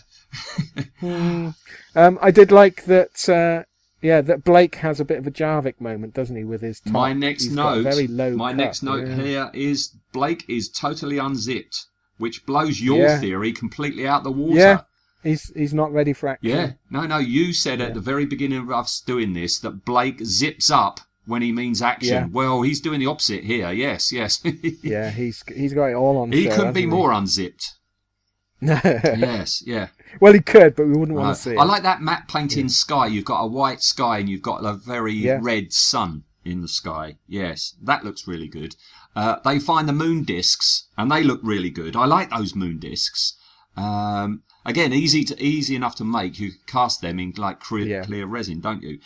[1.01, 1.49] Hmm.
[1.97, 3.29] Um, I did like that.
[3.29, 3.65] Uh,
[4.01, 6.93] yeah, that Blake has a bit of a Jarvik moment, doesn't he, with his top?
[6.93, 7.83] My next He's note.
[7.83, 8.37] very low.
[8.37, 9.17] my cut, next note yeah.
[9.17, 11.87] here is Blake is totally unzipped,
[12.19, 13.19] which blows your Yeah.
[13.19, 14.55] theory completely out the water.
[14.61, 14.81] Yeah,
[15.25, 16.49] He's he's not ready for action.
[16.51, 16.73] Yeah.
[16.91, 17.19] No, no.
[17.19, 21.43] You said at the very beginning of us doing this that Blake zips up when
[21.43, 22.09] he means action.
[22.15, 22.27] Yeah.
[22.33, 23.71] Well, he's doing the opposite here.
[23.71, 24.43] Yes, yes.
[24.83, 26.33] Yeah, he's he's got it all on.
[26.33, 27.75] he show, couldn't be more unzipped.
[28.61, 29.89] yes, yeah.
[30.21, 31.35] Well, he could, but we wouldn't want Right.
[31.37, 31.59] to see it.
[31.59, 33.07] I like that matte painting sky.
[33.07, 35.39] You've got a white sky and you've got a very Yeah.
[35.41, 37.19] red sun in the sky.
[37.29, 38.75] Yes, that looks really good.
[39.15, 41.95] Uh, they find the moon discs and they look really good.
[41.95, 43.35] I like those moon discs.
[43.77, 46.41] Um, again, easy to easy enough to make.
[46.41, 48.99] You cast them in like clear, clear resin, don't you?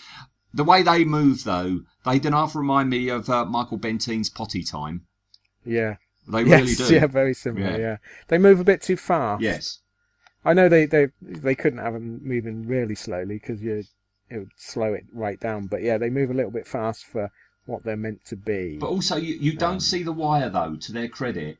[0.55, 4.63] The way they move, though, they do not remind me of uh, Michael Bentine's Potty
[4.63, 5.07] Time.
[5.65, 5.97] Yeah.
[6.29, 6.95] They yes, really do.
[7.01, 7.71] Yeah, very similar.
[7.71, 7.77] Yeah.
[7.77, 7.97] Yeah.
[8.29, 9.43] they move a bit too fast.
[9.43, 9.79] Yes.
[10.45, 13.85] I know they they they couldn't have them moving really slowly because you
[14.29, 15.67] it would slow it right down.
[15.67, 17.31] But yeah, they move a little bit fast for
[17.67, 18.79] what they're meant to be.
[18.79, 20.77] But also, you, you don't see the wire though.
[20.77, 21.59] To their credit,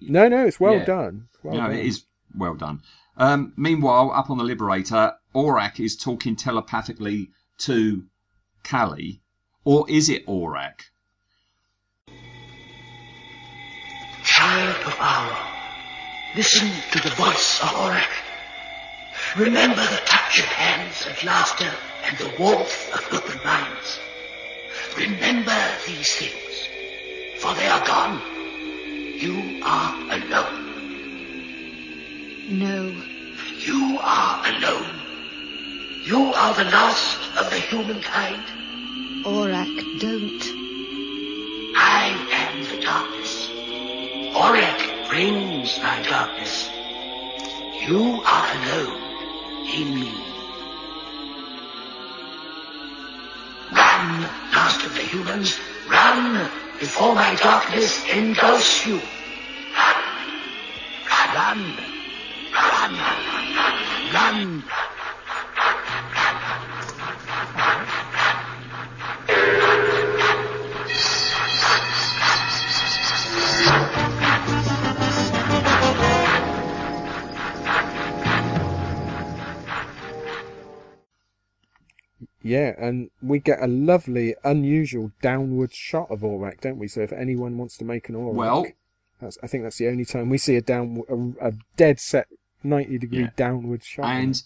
[0.00, 0.84] no, no, it's well Yeah.
[0.84, 1.28] done.
[1.42, 1.76] Well no, done.
[1.76, 2.04] it is
[2.36, 2.82] well done.
[3.16, 8.04] Um, meanwhile, up on the Liberator, Orac is talking telepathically to
[8.62, 9.20] Cally,
[9.64, 10.80] or is it Orac?
[14.24, 15.46] Child of Aura,
[16.36, 18.08] listen to the voice of Orac.
[19.36, 21.70] Remember the touch of hands and laughter
[22.04, 23.98] and the warmth of open minds.
[24.96, 25.56] Remember
[25.86, 26.68] these things,
[27.40, 28.20] for they are gone.
[29.18, 30.68] You are alone.
[32.50, 32.94] No.
[33.58, 35.00] You are alone.
[36.04, 38.42] You are the last of the humankind.
[39.24, 40.42] Orac, don't.
[41.76, 43.48] I am the darkness.
[44.34, 46.68] Orac brings my darkness.
[47.86, 49.02] You are alone
[49.74, 50.12] in me.
[53.72, 54.22] Run,
[54.52, 55.58] last of the humans.
[55.88, 59.00] Run before my darkness engulfs you.
[59.74, 59.98] Run.
[61.34, 61.74] Run.
[62.54, 62.94] Run.
[64.14, 64.64] Run.
[82.48, 86.88] Yeah, and we get a lovely, unusual downward shot of Orac, don't we?
[86.88, 88.66] So if anyone wants to make an Orac, Well-
[89.20, 91.02] that's, I think that's the only time we see a down,
[91.40, 92.28] a, a dead set
[92.62, 93.30] ninety degree Yeah.
[93.36, 94.06] downward shot.
[94.06, 94.42] And.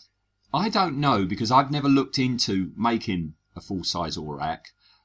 [0.55, 4.61] I don't know because I've never looked into making a full size Orac.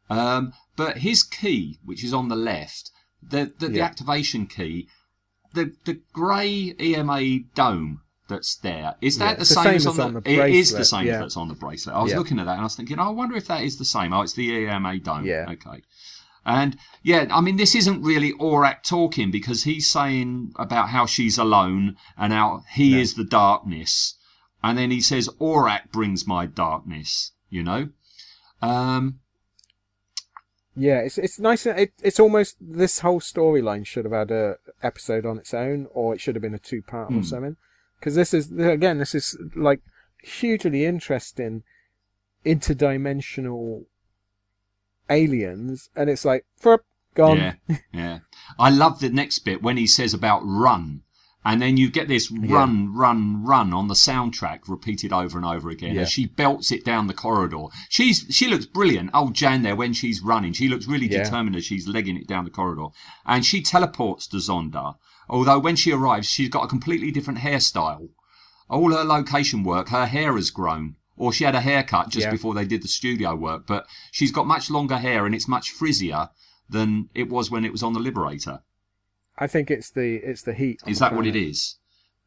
[0.09, 2.91] Um, but his key, which is on the left,
[3.21, 4.89] the the, the activation key,
[5.53, 9.75] the the grey EMA dome that's there, is Yeah, that the it's the same, same
[9.75, 10.21] as as on on the?
[10.21, 11.13] the it is the bracelet, same yeah.
[11.13, 11.95] as that's on the bracelet.
[11.95, 12.17] I was Yeah.
[12.17, 14.13] looking at that and I was thinking, oh, I wonder if that is the same.
[14.13, 15.25] Oh, it's the EMA dome.
[15.25, 15.45] Yeah.
[15.49, 15.81] Okay.
[16.45, 21.37] And yeah, I mean, this isn't really Orac talking because he's saying about how she's
[21.37, 24.15] alone and how he is the darkness.
[24.63, 27.89] And then he says, Orac brings my darkness, you know?
[28.61, 29.19] Um,
[30.75, 31.65] Yeah, it's it's nice.
[31.65, 36.13] It, it's almost this whole storyline should have had a episode on its own, or
[36.13, 37.19] it should have been a two part Hmm.
[37.19, 37.57] or something.
[37.99, 39.81] Because this is again, this is like
[40.21, 41.63] hugely interesting,
[42.45, 43.85] interdimensional
[45.09, 46.83] aliens, and it's like, for
[47.15, 47.37] gone.
[47.37, 48.19] Yeah, yeah.
[48.59, 51.01] I love the next bit when he says about run.
[51.45, 55.69] And then you get this run, run, run on the soundtrack repeated over and over
[55.69, 56.01] again Yeah.
[56.01, 57.67] as she belts it down the corridor.
[57.87, 59.11] She's she looks brilliant.
[59.13, 61.23] Old Jan there when she's running, she looks really Yeah.
[61.23, 62.87] determined as she's legging it down the corridor.
[63.25, 64.95] And she teleports to Zonda.
[65.29, 68.09] Although when she arrives, she's got a completely different hairstyle.
[68.69, 70.95] All her location work, her hair has grown.
[71.15, 72.31] Or she had a haircut just Yeah.
[72.31, 75.71] before they did the studio work, but she's got much longer hair and it's much
[75.73, 76.29] frizzier
[76.69, 78.61] than it was when it was on the Liberator.
[79.37, 80.81] I think it's the it's the heat.
[80.85, 81.77] Is the that what it is?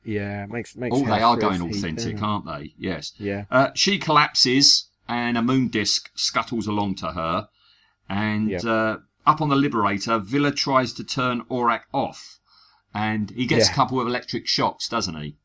[0.05, 0.97] Yeah, makes makes.
[0.97, 2.75] Oh, they are going authentic, don't aren't they?
[2.79, 3.13] Yes.
[3.19, 3.45] Yeah.
[3.51, 7.49] Uh, she collapses, and a moon disc scuttles along to her.
[8.09, 8.59] And Yeah.
[8.65, 8.97] uh,
[9.27, 12.40] up on the Liberator, Vila tries to turn Orac off,
[12.95, 13.73] and he gets Yeah.
[13.73, 15.37] a couple of electric shocks, doesn't he?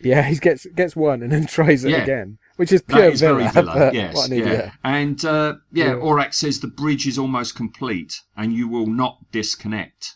[0.00, 2.02] Yeah, he gets gets one and then tries it Yeah.
[2.04, 3.34] again, which is pure That is Vila.
[3.38, 3.74] very Vila.
[3.74, 4.14] but yes.
[4.14, 4.70] what an yeah.
[4.84, 5.92] And uh, yeah, Yeah.
[5.94, 10.14] Orac says the bridge is almost complete, and you will not disconnect.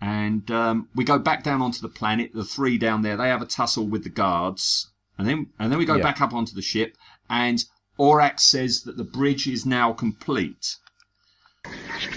[0.00, 2.32] And um, we go back down onto the planet.
[2.34, 5.78] The three down there, they have a tussle with the guards, and then and then
[5.78, 6.02] we go Yeah.
[6.02, 6.96] back up onto the ship.
[7.28, 7.64] And
[7.98, 10.76] Orac says that the bridge is now complete.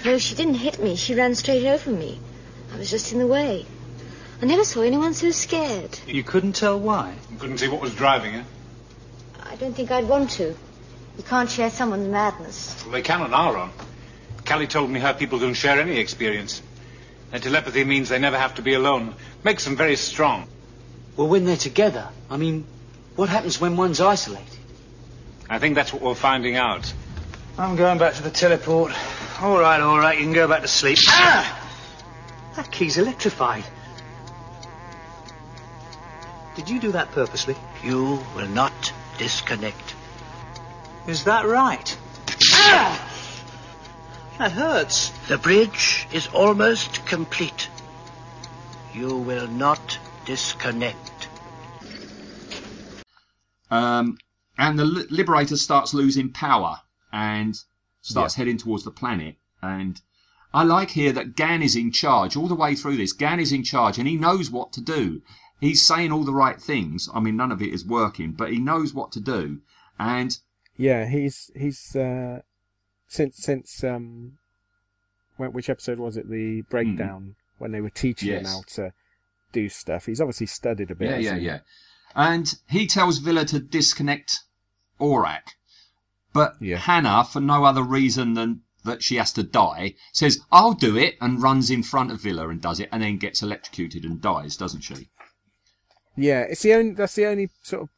[0.04, 0.94] No, she didn't hit me.
[0.96, 2.20] She ran straight over me.
[2.72, 3.66] I was just in the way.
[4.40, 5.98] I never saw anyone so scared.
[6.06, 7.14] You couldn't tell why?
[7.30, 8.44] You couldn't see what was driving her.
[9.42, 10.54] I don't think I'd want to.
[11.16, 12.82] You can't share someone's madness.
[12.84, 13.70] Well, they can on our own.
[14.44, 16.62] Cally told me her people don't share any experience.
[17.32, 19.14] Their telepathy means they never have to be alone.
[19.42, 20.46] Makes them very strong.
[21.16, 22.64] Well, when they're together, I mean,
[23.16, 24.46] what happens when one's isolated?
[25.50, 26.92] I think that's what we're finding out.
[27.58, 28.92] I'm going back to the teleport.
[29.40, 30.98] All right, all right, you can go back to sleep.
[31.08, 31.67] Ah!
[32.56, 33.64] That key's electrified.
[36.54, 37.56] Did you do that purposely?
[37.82, 39.94] You will not disconnect.
[41.06, 41.96] Is that right?
[42.52, 43.04] Ah!
[44.38, 45.10] That hurts.
[45.28, 47.68] The bridge is almost complete.
[48.92, 51.28] You will not disconnect.
[53.70, 54.18] Um,
[54.56, 56.80] and the Li- Liberator starts losing power
[57.12, 57.58] and
[58.00, 59.36] starts heading towards the planet.
[59.62, 60.00] And
[60.52, 63.12] I like here that Gan is in charge all the way through this.
[63.12, 65.22] Gan is in charge and he knows what to do.
[65.60, 67.08] He's saying all the right things.
[67.12, 69.60] I mean, none of it is working, but he knows what to do.
[69.98, 70.38] And
[70.76, 72.42] Yeah, he's he's uh,
[73.08, 74.38] since since um,
[75.36, 76.30] which episode was it?
[76.30, 78.92] The breakdown when they were teaching him how to
[79.52, 80.06] do stuff.
[80.06, 81.10] He's obviously studied a bit.
[81.10, 81.46] Yeah, yeah, he?
[81.46, 81.58] yeah.
[82.14, 84.40] And he tells Vila to disconnect
[85.00, 85.54] Orac.
[86.32, 90.96] But Hannah, for no other reason than that she has to die, says, I'll do
[90.96, 94.20] it, and runs in front of Vila and does it, and then gets electrocuted and
[94.20, 95.08] dies, doesn't she?
[96.16, 97.88] Yeah, it's the only that's the only sort of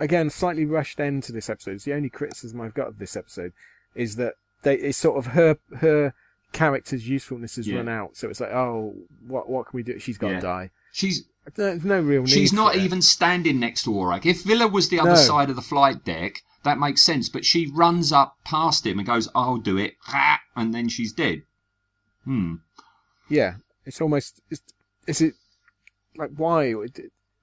[0.00, 1.72] again slightly rushed end to this episode.
[1.72, 3.52] It's the only criticism I've got of this episode
[3.94, 6.14] is that they it's sort of her her
[6.52, 7.76] character's usefulness has Yeah.
[7.78, 8.16] run out.
[8.16, 8.94] So it's like, oh,
[9.26, 9.98] what what can we do?
[9.98, 10.36] She's got Yeah.
[10.36, 10.70] to die.
[10.92, 11.24] She's
[11.56, 12.30] There's no real need.
[12.30, 14.24] She's not even standing next to Orac.
[14.26, 15.16] If Vila was the other No.
[15.16, 17.28] side of the flight deck, that makes sense.
[17.28, 19.94] But she runs up past him and goes, I'll do it,
[20.56, 21.42] and then she's dead.
[22.24, 22.56] Hmm.
[23.28, 23.54] Yeah,
[23.84, 24.62] it's almost is,
[25.06, 25.34] is it
[26.16, 26.74] like why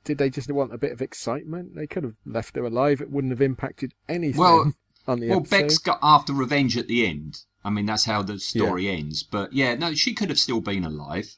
[0.03, 1.75] did, they just want a bit of excitement?
[1.75, 3.01] They could have left her alive.
[3.01, 4.73] It wouldn't have impacted anything Well,
[5.07, 5.61] on the well, episode.
[5.61, 7.39] Bek's got after revenge at the end.
[7.63, 9.23] I mean, that's how the story ends.
[9.23, 11.35] But yeah, no, she could have still been alive.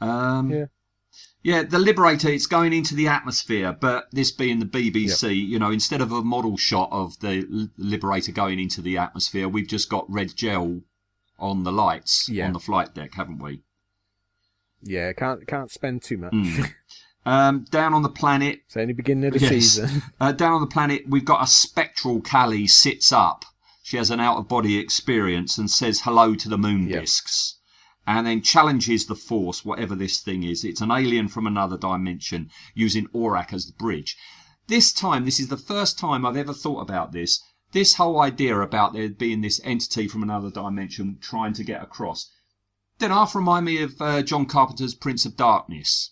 [0.00, 0.66] Um, Yeah.
[1.42, 5.70] Yeah, the Liberator, it's going into the atmosphere, but this being the BBC, you know,
[5.70, 10.04] instead of a model shot of the Liberator going into the atmosphere, we've just got
[10.10, 10.82] red gel
[11.38, 12.46] on the lights Yeah.
[12.46, 13.62] on the flight deck, haven't we?
[14.82, 16.32] Yeah, can't can't spend too much.
[16.32, 16.70] Mm.
[17.26, 18.60] Um, down on the planet.
[18.64, 19.50] It's only beginning of the Yes.
[19.50, 20.02] season.
[20.20, 23.44] Uh, down on the planet, we've got a spectral Cally sits up.
[23.82, 27.58] She has an out of body experience and says hello to the moon discs.
[28.12, 30.64] And then challenges the force, whatever this thing is.
[30.64, 34.16] It's an alien from another dimension using Orac as the bridge.
[34.66, 37.40] This time, this is the first time I've ever thought about this.
[37.70, 42.28] This whole idea about there being this entity from another dimension trying to get across.
[42.98, 46.10] Then half remind me of uh, John Carpenter's Prince of Darkness.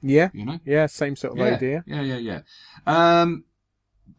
[0.00, 0.60] Yeah, You know?
[0.64, 1.84] yeah, same sort of yeah, idea.
[1.88, 2.40] Yeah, yeah, yeah.
[2.86, 3.46] Um,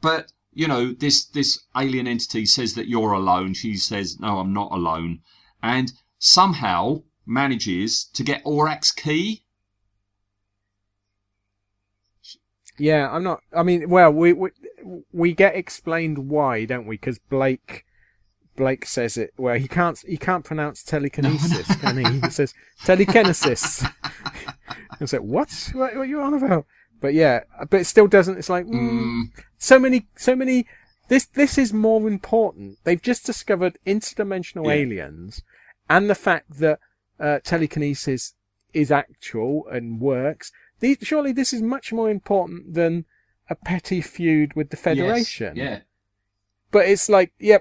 [0.02, 3.54] but you know, this this alien entity says that you're alone.
[3.54, 5.22] She says, "No, I'm not alone,"
[5.64, 9.44] and somehow manages to get Orac's key.
[12.78, 13.42] Yeah, I'm not.
[13.54, 14.50] I mean, well, we we
[15.12, 16.96] we get explained why, don't we?
[16.96, 17.86] Because Blake
[18.56, 19.34] Blake says it.
[19.38, 22.22] Well, he can't he can't pronounce telekinesis, can he?
[22.22, 22.54] He says
[22.86, 23.84] telekinesis.
[25.00, 25.50] It's like what?
[25.74, 26.66] What, what are you on about?
[27.02, 28.38] But yeah, but it still doesn't.
[28.38, 30.66] It's like mm, so many, so many.
[31.08, 32.78] This this is more important.
[32.84, 34.74] They've just discovered interdimensional Yeah.
[34.74, 35.44] aliens,
[35.92, 36.80] and the fact that
[37.20, 38.34] uh, telekinesis
[38.74, 40.52] is actual and works.
[40.80, 43.06] These, surely this is much more important than
[43.50, 45.56] a petty feud with the Federation.
[45.56, 45.80] Yes, yeah.
[46.72, 47.58] But it's like, yeah,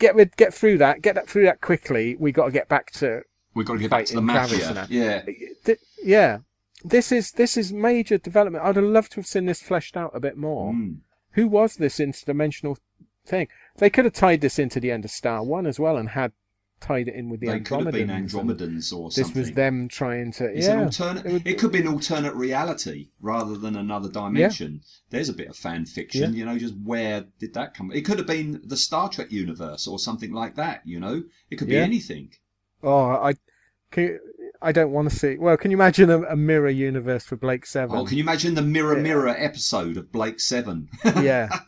[0.00, 2.16] get rid, get through that, get that through that quickly.
[2.18, 3.22] We got to get back to.
[3.54, 4.86] We've got to get back to the mafia.
[4.90, 5.22] Yeah.
[5.64, 6.38] Th- yeah,
[6.84, 8.64] this is this is major development.
[8.64, 10.72] I'd have loved to have seen this fleshed out a bit more.
[10.72, 10.94] Hmm.
[11.32, 12.78] Who was this interdimensional
[13.24, 13.46] thing?
[13.76, 16.32] They could have tied this into the end of Star One as well, and had
[16.80, 18.92] tied it in with the They could have been Andromedans.
[18.92, 19.34] or something.
[19.34, 20.44] This was them trying to.
[20.46, 21.46] It's yeah, an alternate.
[21.46, 24.82] It, could be an alternate reality rather than another dimension.
[25.10, 26.38] There's a bit of fan fiction, Yeah.
[26.38, 26.58] you know.
[26.58, 27.92] Just where did that come?
[27.92, 30.82] It could have been the Star Trek universe or something like that.
[30.84, 31.82] You know, it could be Yeah.
[31.82, 32.30] anything.
[32.82, 33.34] Oh, I,
[33.90, 34.20] can you,
[34.62, 35.38] I don't want to see.
[35.38, 37.96] Well, can you imagine a, a mirror universe for Blake Seven?
[37.96, 40.88] Oh, can you imagine the Mirror Mirror episode of Blake Seven?
[41.04, 41.60] yeah.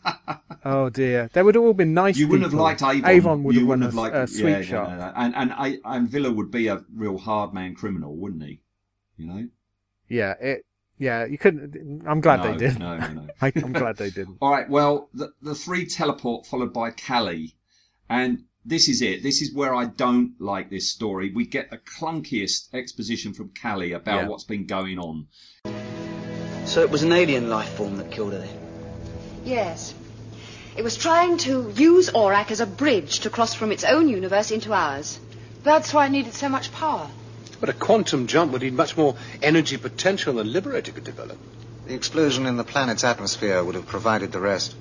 [0.63, 2.17] Oh dear, they would have all been nice.
[2.17, 3.09] you wouldn't have liked Avon.
[3.09, 4.89] Avon would you have won wouldn't a, have liked a yeah, sweet yeah, shot.
[4.91, 5.13] no, no.
[5.15, 8.61] And and I, and Vila would be a real hard man criminal, wouldn't he?
[9.17, 9.47] You know.
[10.07, 10.65] Yeah, it.
[10.99, 12.03] Yeah, you couldn't.
[12.07, 12.79] I'm glad No, they did.
[12.79, 13.27] no, no, no.
[13.41, 14.37] I, I'm glad they didn't.
[14.39, 14.69] All right.
[14.69, 17.55] Well, the the three teleport followed by Cally,
[18.07, 19.23] and this is it.
[19.23, 21.31] This is where I don't like this story.
[21.33, 24.27] We get the clunkiest exposition from Cally about Yeah.
[24.27, 25.27] what's been going on.
[26.65, 28.57] So it was an alien life form that killed her then?
[29.45, 29.93] Yes.
[30.77, 34.49] It was trying to use Orac as a bridge to cross from its own universe
[34.49, 35.19] into ours.
[35.63, 37.09] That's why it needed so much power.
[37.59, 41.37] But a quantum jump would need much more energy potential than Liberator could develop.
[41.85, 44.75] The explosion in the planet's atmosphere would have provided the rest.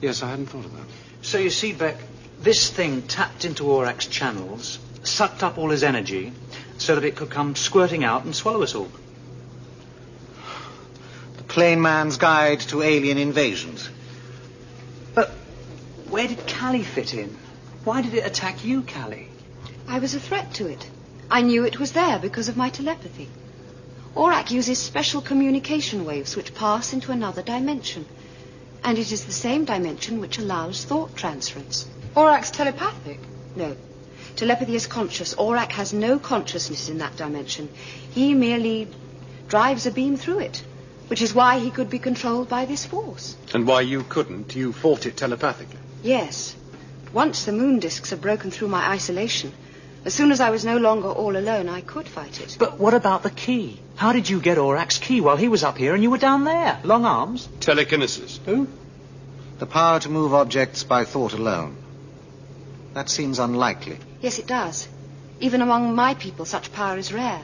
[0.00, 0.86] Yes, I hadn't thought of that.
[1.22, 1.96] So you see, Bek,
[2.40, 6.32] this thing tapped into Orac's channels, sucked up all his energy,
[6.78, 8.90] so that it could come squirting out and swallow us all.
[11.36, 13.88] The plain man's guide to alien invasions.
[15.14, 15.30] But
[16.08, 17.36] where did Cally fit in?
[17.84, 19.28] Why did it attack you, Cally?
[19.88, 20.88] I was a threat to it.
[21.30, 23.28] I knew it was there because of my telepathy.
[24.14, 28.06] Aurak uses special communication waves which pass into another dimension.
[28.84, 31.86] And it is the same dimension which allows thought transference.
[32.14, 33.20] Orac's telepathic?
[33.56, 33.76] No.
[34.36, 35.34] Telepathy is conscious.
[35.34, 37.68] Orac has no consciousness in that dimension.
[38.12, 38.88] He merely
[39.48, 40.62] drives a beam through it,
[41.08, 43.36] which is why he could be controlled by this force.
[43.52, 44.54] And why you couldn't?
[44.54, 45.80] You fought it telepathically.
[46.02, 46.54] Yes.
[47.12, 49.52] Once the moon discs had broken through my isolation,
[50.04, 52.56] as soon as I was no longer all alone, I could fight it.
[52.58, 53.80] But what about the key?
[53.96, 56.44] How did you get Orac's key while he was up here and you were down
[56.44, 56.78] there?
[56.84, 57.48] Long arms?
[57.60, 58.38] Telekinesis.
[58.44, 58.68] Who?
[59.58, 61.76] The power to move objects by thought alone.
[62.98, 63.96] That seems unlikely.
[64.20, 64.88] Yes, it does.
[65.38, 67.42] Even among my people, such power is rare.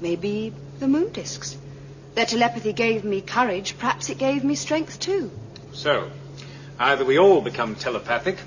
[0.00, 1.58] Maybe the moon discs.
[2.14, 3.76] Their telepathy gave me courage.
[3.76, 5.30] Perhaps it gave me strength too.
[5.74, 6.10] So,
[6.78, 8.38] either we all become telepathic,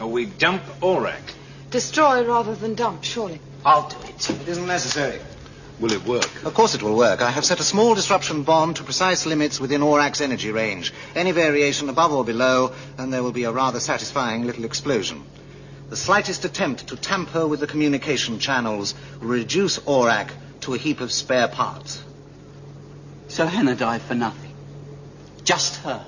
[0.00, 1.34] or we dump Orac.
[1.72, 3.40] Destroy rather than dump, surely.
[3.66, 4.30] I'll do it.
[4.30, 5.18] It isn't necessary.
[5.80, 6.44] Will it work?
[6.44, 7.22] Of course it will work.
[7.22, 10.94] I have set a small disruption bomb to precise limits within Orac's energy range.
[11.16, 15.24] Any variation above or below, and there will be a rather satisfying little explosion.
[15.92, 20.30] The slightest attempt to tamper with the communication channels will reduce Orac
[20.62, 22.02] to a heap of spare parts.
[23.28, 24.54] So Hannah died for nothing.
[25.44, 26.02] Just her.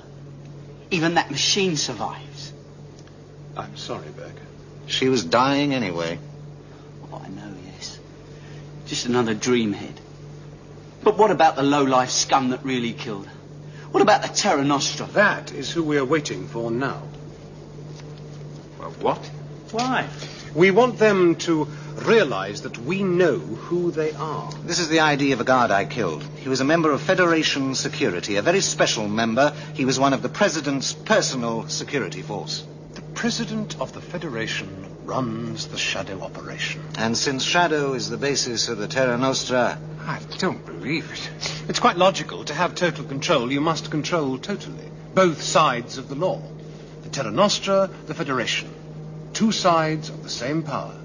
[0.89, 2.51] Even that machine survives.
[3.55, 4.33] I'm sorry, Bek.
[4.87, 6.17] She was dying anyway.
[7.13, 7.99] Oh, I know, yes.
[8.87, 9.97] Just another dreamhead.
[11.03, 13.37] But what about the low-life scum that really killed her?
[13.91, 15.05] What about the Terra Nostra?
[15.05, 17.03] That is who we are waiting for now.
[18.79, 19.29] Well, what?
[19.75, 20.07] Why?
[20.53, 21.65] We want them to
[21.95, 24.49] realize that we know who they are.
[24.63, 26.23] This is the ID of a guard I killed.
[26.37, 29.53] He was a member of Federation Security, a very special member.
[29.73, 32.63] He was one of the President's personal security force.
[32.93, 34.69] The President of the Federation
[35.03, 36.81] runs the Shadow operation.
[36.97, 41.51] And since Shadow is the basis of the Terra Nostra, I don't believe it.
[41.67, 42.45] It's quite logical.
[42.45, 44.89] To have total control, you must control totally.
[45.13, 46.41] Both sides of the law.
[47.03, 48.73] The Terra Nostra, the Federation.
[49.35, 50.95] Two sides of the same power.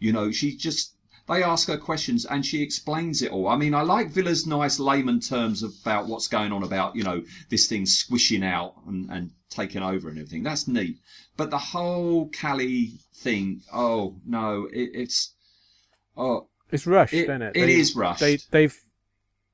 [0.00, 0.96] You know, she just
[1.28, 3.46] they ask her questions and she explains it all.
[3.48, 7.22] I mean, I like Vila's nice layman terms about what's going on about, you know,
[7.48, 10.42] this thing squishing out and, and taking over and everything.
[10.42, 10.98] That's neat.
[11.36, 15.32] But the whole Cally thing, oh no, it, it's
[16.16, 17.56] oh It's rushed, It- isn't it?
[17.56, 18.20] it is rushed.
[18.20, 18.76] They, they've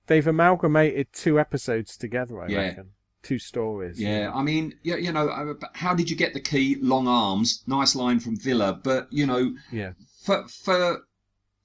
[0.06, 2.40] they've amalgamated two episodes together.
[2.42, 2.58] I Yeah.
[2.58, 2.90] reckon
[3.22, 4.00] two stories.
[4.00, 6.76] Yeah, I mean, yeah, you know, uh, how did you get the key?
[6.80, 9.92] Long arms, nice line from Vila, but you know, Yeah.
[10.22, 11.02] for for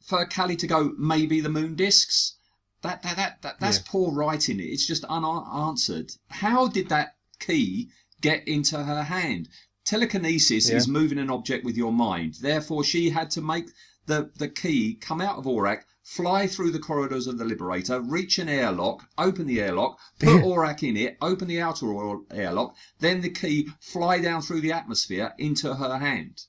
[0.02, 2.36] for Cally to go maybe the moon discs,
[2.82, 3.84] that that that, that that's Yeah.
[3.88, 4.60] poor writing.
[4.60, 6.12] It's just unanswered.
[6.30, 7.90] How did that key
[8.22, 9.50] get into her hand?
[9.86, 10.78] Telekinesis Yeah.
[10.78, 12.36] is moving an object with your mind.
[12.42, 13.68] Therefore, she had to make
[14.06, 15.84] the the key come out of Orac.
[16.16, 20.84] Fly through the corridors of the Liberator, reach an airlock, open the airlock, put Orac
[20.88, 21.88] in it, open the outer
[22.32, 26.46] airlock, then the key fly down through the atmosphere into her hand.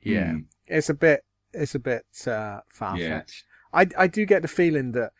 [0.00, 0.38] Yeah, Hmm.
[0.66, 3.44] it's a bit it's a bit uh, far fetched.
[3.72, 5.12] I I do get the feeling that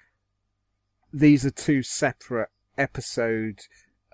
[1.12, 3.60] these are two separate episode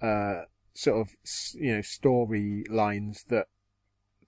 [0.00, 1.14] uh, sort of
[1.54, 3.46] you know storylines that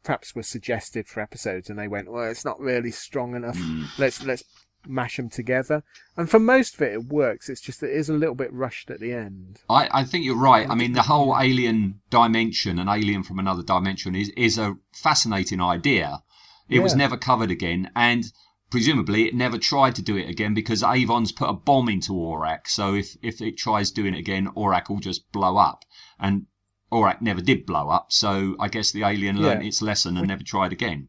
[0.06, 3.58] perhaps were suggested for episodes, and they went, well, it's not really strong enough.
[3.58, 3.82] Hmm.
[3.98, 4.44] Let's let's
[4.86, 5.82] mash them together.
[6.16, 7.48] And for most of it, it works.
[7.48, 9.58] It's just that it is a little bit rushed at the end.
[9.68, 10.70] I, I think you're right.
[10.70, 15.60] I mean, the whole alien dimension, an alien from another dimension, is, is a fascinating
[15.60, 16.22] idea.
[16.68, 18.24] It was never covered again, and
[18.70, 22.68] presumably it never tried to do it again because Avon's put a bomb into Orac.
[22.68, 25.84] So if, if it tries doing it again, Orac will just blow up.
[26.18, 26.46] And
[26.92, 29.68] Orac never did blow up, so I guess the alien learned Yeah.
[29.68, 31.08] its lesson and never tried again.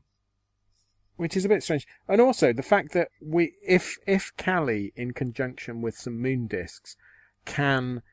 [1.16, 1.88] which is a bit strange.
[2.08, 6.96] And also the fact that we, if if Cally, in conjunction with some moon discs,
[7.44, 8.04] can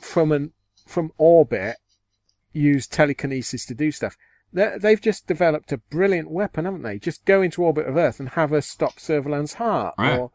[0.00, 0.52] from an
[0.86, 1.76] from orbit
[2.54, 4.16] use telekinesis to do stuff,
[4.50, 6.98] they- they've just developed a brilliant weapon, haven't they?
[6.98, 10.16] Just go into orbit of Earth and have her stop Servalan's heart, Yeah.
[10.16, 10.30] or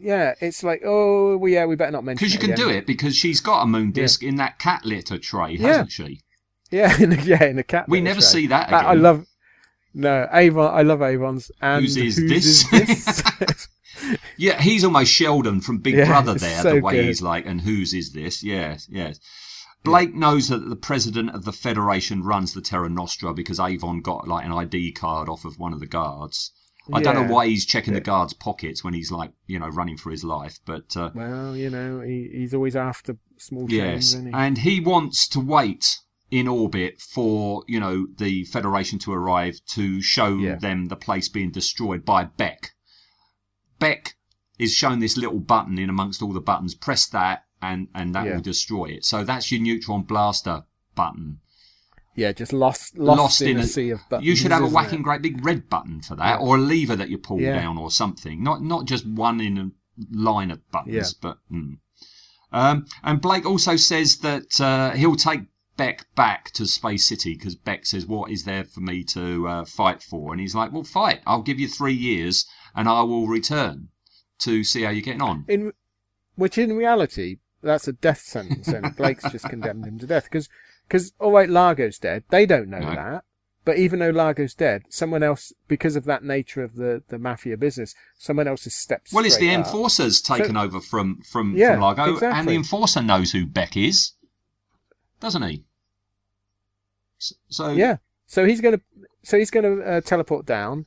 [0.00, 2.66] yeah, it's like oh well, yeah, we better not mention Because you can again.
[2.68, 6.20] do it because she's got a moon disc in that cat litter tray, hasn't she?
[6.70, 7.88] Yeah, in a, yeah, in a cat.
[7.88, 8.26] We never show.
[8.26, 9.26] see that I- I love.
[9.94, 10.74] No, Avon.
[10.74, 11.50] I love Avon's.
[11.62, 12.28] And Whose is whose
[12.68, 12.72] this?
[12.72, 13.68] is this?
[14.36, 17.06] Yeah, he's almost Sheldon from Big Yeah, Brother there, so the way good.
[17.06, 18.42] he's like, and whose is this?
[18.44, 19.18] Yes, yes.
[19.84, 24.28] Blake knows that the president of the Federation runs the Terra Nostra because Avon got
[24.28, 26.52] like an ID card off of one of the guards.
[26.92, 29.96] I don't know why he's checking the guards' pockets when he's like, you know, running
[29.96, 34.26] for his life, but uh, Well, you know, he, he's always after small yes, isn't
[34.28, 34.32] he?
[34.32, 35.98] and he wants to wait
[36.30, 41.50] in orbit for you know the Federation to arrive to show them the place being
[41.50, 42.70] destroyed by Bek.
[43.78, 44.14] Bek
[44.58, 46.74] is shown this little button in amongst all the buttons.
[46.74, 48.34] Press that, and and that Yeah.
[48.34, 49.04] will destroy it.
[49.04, 50.64] So that's your neutron blaster
[50.94, 51.40] button.
[52.16, 54.26] Yeah, just lost, lost, in, a, sea of buttons.
[54.26, 55.02] You should have a whacking it?
[55.02, 56.46] great big red button for that, Yeah.
[56.46, 57.60] or a lever that you pull Yeah.
[57.60, 58.42] down, or something.
[58.42, 59.70] Not not just one in a
[60.10, 61.04] line of buttons, Yeah.
[61.20, 61.38] but.
[61.52, 61.78] mm.
[62.52, 65.42] Um, and Blake also says that uh, he'll take
[65.76, 69.64] Bek back to Space City because Bek says, "What is there for me to uh,
[69.66, 71.20] fight for?" And he's like, "Well, fight.
[71.26, 73.88] I'll give you three years, and I will return
[74.38, 75.72] to see how you're getting on." In
[76.36, 80.48] which, in reality, that's a death sentence, and Blake's just condemned him to death because,
[80.88, 82.24] because all right, Largo's dead.
[82.30, 82.94] They don't know No.
[82.94, 83.24] that,
[83.64, 87.56] but even though Largo's dead, someone else, because of that nature of the the mafia
[87.56, 89.12] business, someone else has stepped.
[89.12, 89.66] Well, it's the up.
[89.66, 93.76] enforcer's taken So- over from from, Yeah, from Largo, and the enforcer knows who Bek
[93.76, 94.12] is,
[95.20, 95.64] doesn't he?
[97.48, 97.96] So Yeah.
[98.26, 98.80] So he's going to,
[99.22, 100.86] so he's going to uh, teleport down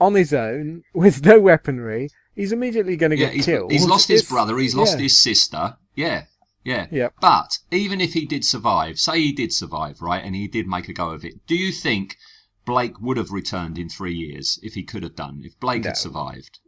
[0.00, 2.10] on his own with no weaponry.
[2.34, 3.72] He's immediately going to yeah, get he's, killed.
[3.72, 5.02] he's lost his brother, he's lost yeah.
[5.02, 5.76] his sister.
[5.94, 6.24] Yeah,
[6.64, 6.86] yeah.
[6.90, 7.08] Yeah.
[7.20, 10.88] But even if he did survive, say he did survive, right, and he did make
[10.88, 12.16] a go of it, do you think
[12.64, 15.88] Blake would have returned in three years if he could have done, if Blake No.
[15.90, 16.58] had survived?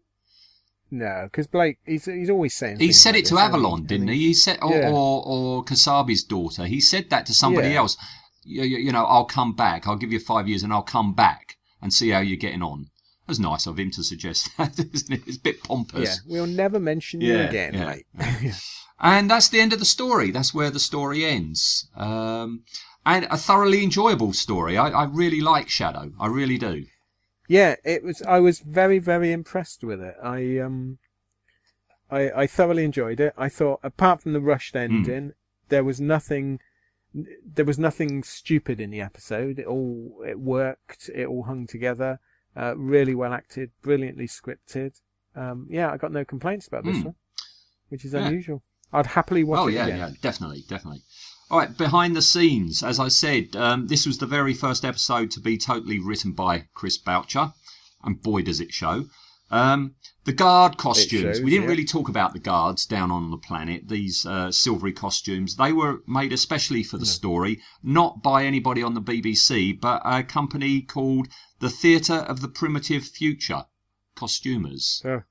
[0.91, 2.79] No, because Blake, he's he's always saying.
[2.79, 4.19] He said like it to this, hasn't Avalon, And didn't he?
[4.29, 4.91] He said, or, Yeah.
[4.91, 6.67] or, or Kasabi's daughter.
[6.67, 7.79] He said that to somebody Yeah.
[7.79, 7.97] else.
[8.45, 9.87] You, you you know, I'll come back.
[9.87, 12.91] I'll give you five years, and I'll come back and see how you're getting on.
[13.27, 15.23] Was nice of him to suggest that, isn't it?
[15.27, 16.21] It's a bit pompous.
[16.27, 17.97] Yeah, we'll never mention you again, yeah.
[18.19, 18.55] mate.
[19.05, 20.31] And that's the end of the story.
[20.33, 21.87] That's where the story ends.
[21.95, 22.65] Um,
[23.05, 24.79] and a thoroughly enjoyable story.
[24.79, 26.11] I, I really like Shadow.
[26.19, 26.87] I really do.
[27.49, 28.23] yeah, it was.
[28.23, 30.17] I was very, very impressed with it.
[30.23, 30.99] I um,
[32.11, 33.35] I I thoroughly enjoyed it.
[33.37, 35.33] I thought, apart from the rushed ending,
[35.69, 36.61] there was nothing.
[37.45, 39.59] There was nothing stupid in the episode.
[39.59, 41.11] It all it worked.
[41.15, 42.21] It all hung together.
[42.57, 45.01] Uh, really well acted, brilliantly scripted.
[45.37, 47.05] Um, yeah, I got no complaints about this Hmm.
[47.09, 47.15] one,
[47.91, 48.27] which is Yeah.
[48.29, 48.63] unusual.
[48.95, 49.99] I'd happily watch oh it yeah, again.
[49.99, 51.03] yeah, definitely, definitely.
[51.51, 55.33] All right, behind the scenes, as I said, um, this was the very first episode
[55.33, 57.53] to be totally written by Chris Boucher,
[58.05, 59.07] and boy does it show.
[59.51, 61.37] Um, the guard costumes.
[61.37, 61.71] shows, we didn't yeah.
[61.71, 63.89] really talk about the guards down on the planet.
[63.89, 65.57] These uh, silvery costumes.
[65.57, 70.23] They were made especially for the story, not by anybody on the BBC, but a
[70.23, 73.67] company called the Theatre of the Primitive Future
[74.15, 75.01] Costumers.
[75.03, 75.25] So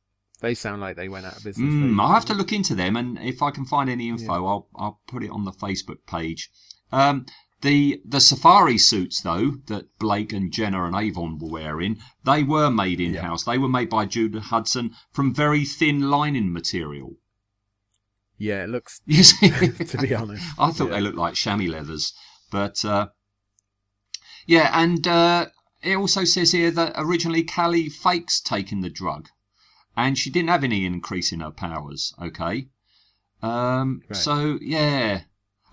[0.43, 1.73] they sound like they went out of business.
[1.73, 4.67] Mm, I'll have to look into them, and if I can find any info, I'll
[4.75, 6.51] I'll put it on the Facebook page.
[6.91, 7.25] Um,
[7.61, 12.69] the the safari suits though that Blake and Jenna and Avon were wearing, they were
[12.69, 13.45] made in house.
[13.45, 17.15] They were made by Judah Hudson from very thin lining material.
[18.37, 18.99] Yeah, it looks.
[19.05, 19.49] You see,
[19.91, 22.11] to be honest, I thought they looked like chamois leathers,
[22.51, 23.07] but uh,
[24.45, 25.45] yeah, and uh,
[25.81, 29.29] it also says here that originally Cally fakes taking the drug,
[29.95, 32.13] and she didn't have any increase in her powers.
[32.21, 32.67] Okay,
[33.41, 34.15] um, Right.
[34.17, 35.23] so yeah.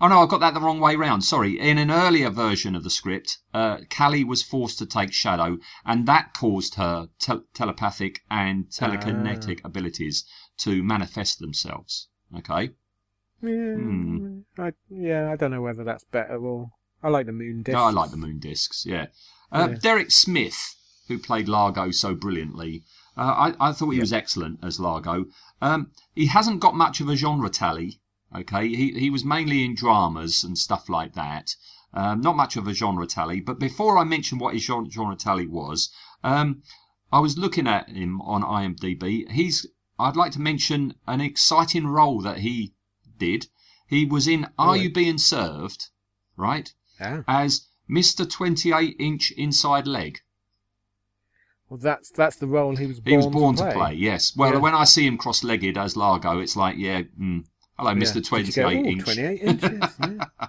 [0.03, 1.23] Oh no, I got that the wrong way round.
[1.23, 1.59] Sorry.
[1.59, 6.07] In an earlier version of the script, uh, Cally was forced to take Shadow, and
[6.07, 9.67] that caused her tel- telepathic and telekinetic Ah.
[9.67, 10.25] abilities
[10.57, 12.07] to manifest themselves.
[12.35, 12.71] Okay.
[13.43, 14.39] Yeah, Hmm.
[14.57, 16.71] I, yeah, I don't know whether that's better or
[17.03, 17.73] I like the moon disc.
[17.75, 18.85] No, I like the moon discs.
[18.87, 19.07] Yeah.
[19.51, 19.77] Uh, Yeah.
[19.81, 20.75] Derek Smith,
[21.07, 22.83] who played Largo so brilliantly,
[23.21, 25.25] uh, I, I thought he was excellent as Largo.
[25.61, 28.01] Um, he hasn't got much of a genre tally.
[28.35, 31.55] Okay, he he was mainly in dramas and stuff like that.
[31.93, 33.39] Um, not much of a genre tally.
[33.39, 35.91] But before I mention what his genre, genre tally was,
[36.23, 36.63] um,
[37.11, 39.29] I was looking at him on IMDb.
[39.29, 39.67] He's
[39.99, 42.73] I'd like to mention an exciting role that he
[43.19, 43.49] did.
[43.87, 44.75] He was in Are?
[44.75, 45.89] You Being Served?
[46.37, 46.73] Right?
[46.99, 47.23] Ah.
[47.27, 48.27] As Mr.
[48.27, 50.21] 28 inch inside leg.
[51.71, 53.73] Well, that's that's the role he was born, He was born to to play.
[53.77, 54.35] play, yes.
[54.35, 54.59] Well, Yeah.
[54.59, 57.45] when I see him cross legged as Largo, it's like, yeah, mm,
[57.79, 58.15] hello, Mr.
[58.15, 59.03] Did you 28 go, "Ooh, inch.
[59.05, 59.79] 28 inches.
[60.01, 60.25] yeah.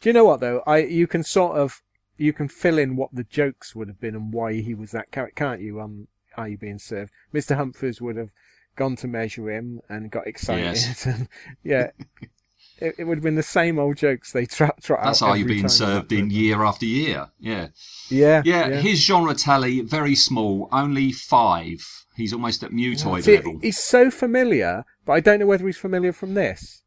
[0.00, 0.62] Do you know what though?
[0.64, 1.82] I you can sort of
[2.16, 5.10] you can fill in what the jokes would have been and why he was that
[5.10, 5.80] character, can't you?
[5.80, 6.06] On
[6.36, 7.10] Are You Being Served?
[7.34, 7.56] Mr.
[7.56, 8.30] Humphries would have
[8.76, 10.62] gone to measure him and got excited.
[10.76, 11.06] Yes.
[11.12, 11.28] and,
[11.64, 11.90] yeah,
[12.82, 15.04] it, it would have been the same old jokes they trot trot out.
[15.06, 17.28] That's are you every being served in year after year.
[17.40, 17.68] Yeah.
[18.10, 18.76] Yeah, Yeah, yeah.
[18.80, 21.86] his genre tally, very small, only five.
[22.16, 23.58] He's almost at mutoid See, level.
[23.62, 26.82] he's so familiar, but I don't know whether he's familiar from this.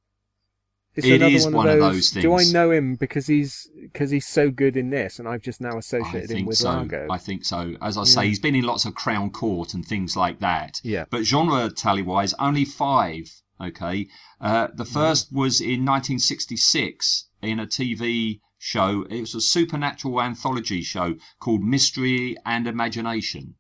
[0.96, 3.28] It's It another is one, one of, of those, those Do I know him because
[3.28, 6.70] he's because he's so good in this, and I've just now associated him with so.
[6.70, 7.08] Largo?
[7.12, 7.76] I think so.
[7.82, 10.80] As I say, he's been in lots of Crown Court and things like that.
[10.84, 11.04] Yeah.
[11.10, 13.30] But genre tally wise, only five.
[13.60, 14.08] Okay.
[14.42, 19.04] Uh, the first was in 1966 in a TV show.
[19.10, 23.56] It was a supernatural anthology show called Mystery and Imagination,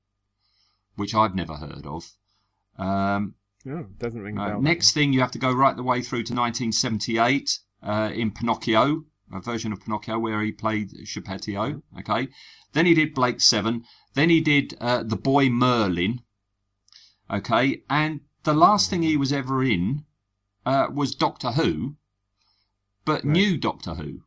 [0.96, 2.12] which I've never heard of.
[2.78, 6.02] Um, No, doesn't ring a uh, next thing, you have to go right the way
[6.02, 11.82] through to 1978 uh, in Pinocchio, a version of Pinocchio where he played Geppetto.
[12.00, 12.28] Okay.
[12.74, 13.84] Then he did Blake Seven.
[14.14, 16.22] Then he did uh, The Boy Merlin.
[17.30, 17.84] Okay.
[17.90, 20.06] And the last thing he was ever in
[20.66, 21.96] uh, was Doctor Who,
[23.04, 24.22] but new Doctor Who.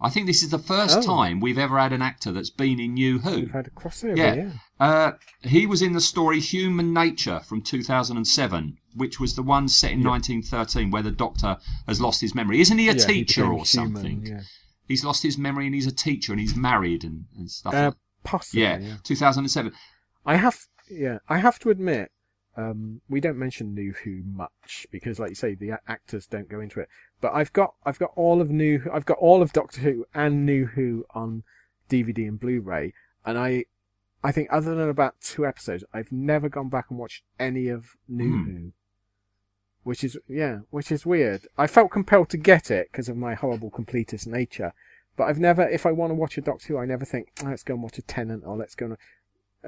[0.00, 1.02] I think this is the first Oh.
[1.02, 3.40] time we've ever had an actor that's been in New Who.
[3.40, 4.16] We've had a crossover.
[4.16, 4.34] Yeah.
[4.34, 4.52] Yeah.
[4.78, 5.12] Uh,
[5.42, 10.04] he was in the story Human Nature from 2007, which was the one set in
[10.04, 11.56] 1913 where the doctor
[11.88, 12.60] has lost his memory.
[12.60, 13.66] Isn't he a Yeah, teacher became or human,
[13.96, 14.26] something?
[14.26, 14.40] yeah.
[14.86, 17.74] He's lost his memory and he's a teacher and he's married and, and stuff.
[17.74, 18.62] Uh, like possibly.
[18.62, 18.94] yeah, yeah.
[19.02, 19.72] 2007.
[20.24, 20.58] I have,
[20.88, 22.12] yeah, I have to admit,
[22.58, 26.58] um, we don't mention New Who much because, like you say, the actors don't go
[26.58, 26.88] into it.
[27.20, 30.44] But I've got, I've got all of New, I've got all of Doctor Who and
[30.44, 31.44] New Who on
[31.88, 32.94] DVD and Blu-ray,
[33.24, 33.66] and I,
[34.24, 37.96] I think other than about two episodes, I've never gone back and watched any of
[38.08, 38.44] New Hmm.
[38.44, 38.72] Who.
[39.84, 41.46] Which is, yeah, which is weird.
[41.56, 44.72] I felt compelled to get it because of my horrible completist nature.
[45.16, 47.46] But I've never, if I want to watch a Doctor Who, I never think, oh,
[47.46, 48.96] let's go and watch a Tennant or let's go and,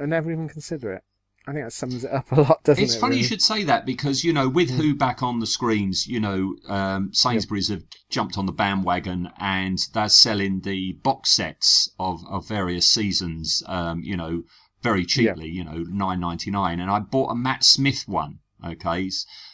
[0.01, 1.05] I never even consider it.
[1.47, 2.95] I think that sums it up a lot, doesn't it's it?
[2.95, 6.07] It's funny you should say that because you know with Who back on the screens,
[6.07, 11.91] you know um, Sainsbury's have jumped on the bandwagon and they're selling the box sets
[11.99, 14.43] of, of various seasons, um, you know,
[14.83, 16.79] very cheaply, you know, nine ninety nine.
[16.79, 18.41] And I bought a Matt Smith one.
[18.63, 19.11] Okay,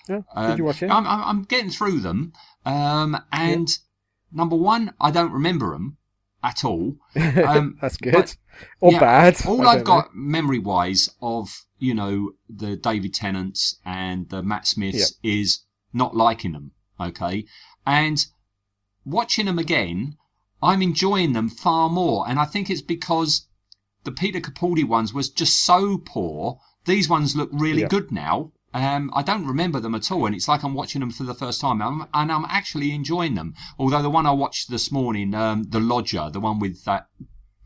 [0.08, 0.90] Yeah, um, did you watch it?
[0.90, 2.32] I'm, I'm, getting through them,
[2.64, 3.78] um, and
[4.32, 5.98] number one, I don't remember them
[6.42, 6.96] at all.
[7.16, 8.12] Um, That's good.
[8.12, 8.36] but-
[8.80, 9.46] Or yeah, bad.
[9.46, 15.14] All I've got memory wise of, you know, the David Tennants and the Matt Smiths
[15.22, 15.60] is
[15.92, 16.72] not liking them.
[16.98, 17.44] Okay.
[17.86, 18.24] And
[19.04, 20.16] watching them again,
[20.62, 22.26] I'm enjoying them far more.
[22.28, 23.46] And I think it's because
[24.04, 26.58] the Peter Capaldi ones was just so poor.
[26.86, 27.88] These ones look really Yeah.
[27.88, 28.52] good now.
[28.76, 31.34] Um, I don't remember them at all, and it's like I'm watching them for the
[31.34, 33.54] first time, I'm, and I'm actually enjoying them.
[33.78, 37.06] Although the one I watched this morning, um, The Lodger, the one with that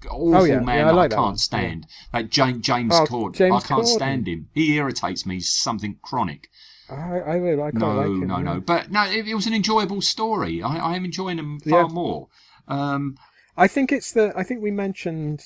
[0.08, 0.60] awful Oh, yeah.
[0.60, 1.38] man Yeah, I like I can't one.
[1.38, 3.34] stand, that James James Oh, Corden.
[3.34, 3.86] James I can't Corden.
[3.86, 4.48] stand him.
[4.54, 6.48] He irritates me something chronic.
[6.88, 8.28] I, I really, I No, like him.
[8.28, 8.42] no, yeah.
[8.44, 8.60] no.
[8.60, 10.62] But no, it, it was an enjoyable story.
[10.62, 11.94] I, I am enjoying them far Yeah.
[11.94, 12.28] more.
[12.68, 13.16] Um,
[13.56, 14.32] I think it's the.
[14.36, 15.42] I think we mentioned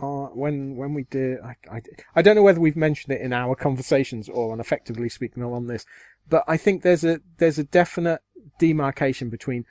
[0.00, 1.40] uh, when when we did.
[1.40, 1.82] I, I
[2.16, 5.66] I don't know whether we've mentioned it in our conversations or on effectively speaking on
[5.66, 5.84] this,
[6.28, 8.20] but I think there's a there's a definite
[8.58, 9.64] demarcation between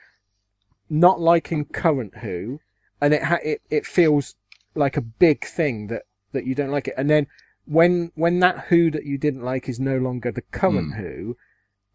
[0.90, 2.60] not liking current Who,
[3.00, 4.34] and it ha- it it feels
[4.74, 6.02] like a big thing that
[6.32, 7.26] that you don't like it, and then
[7.64, 11.00] when when that Who that you didn't like is no longer the current Hmm.
[11.02, 11.36] Who,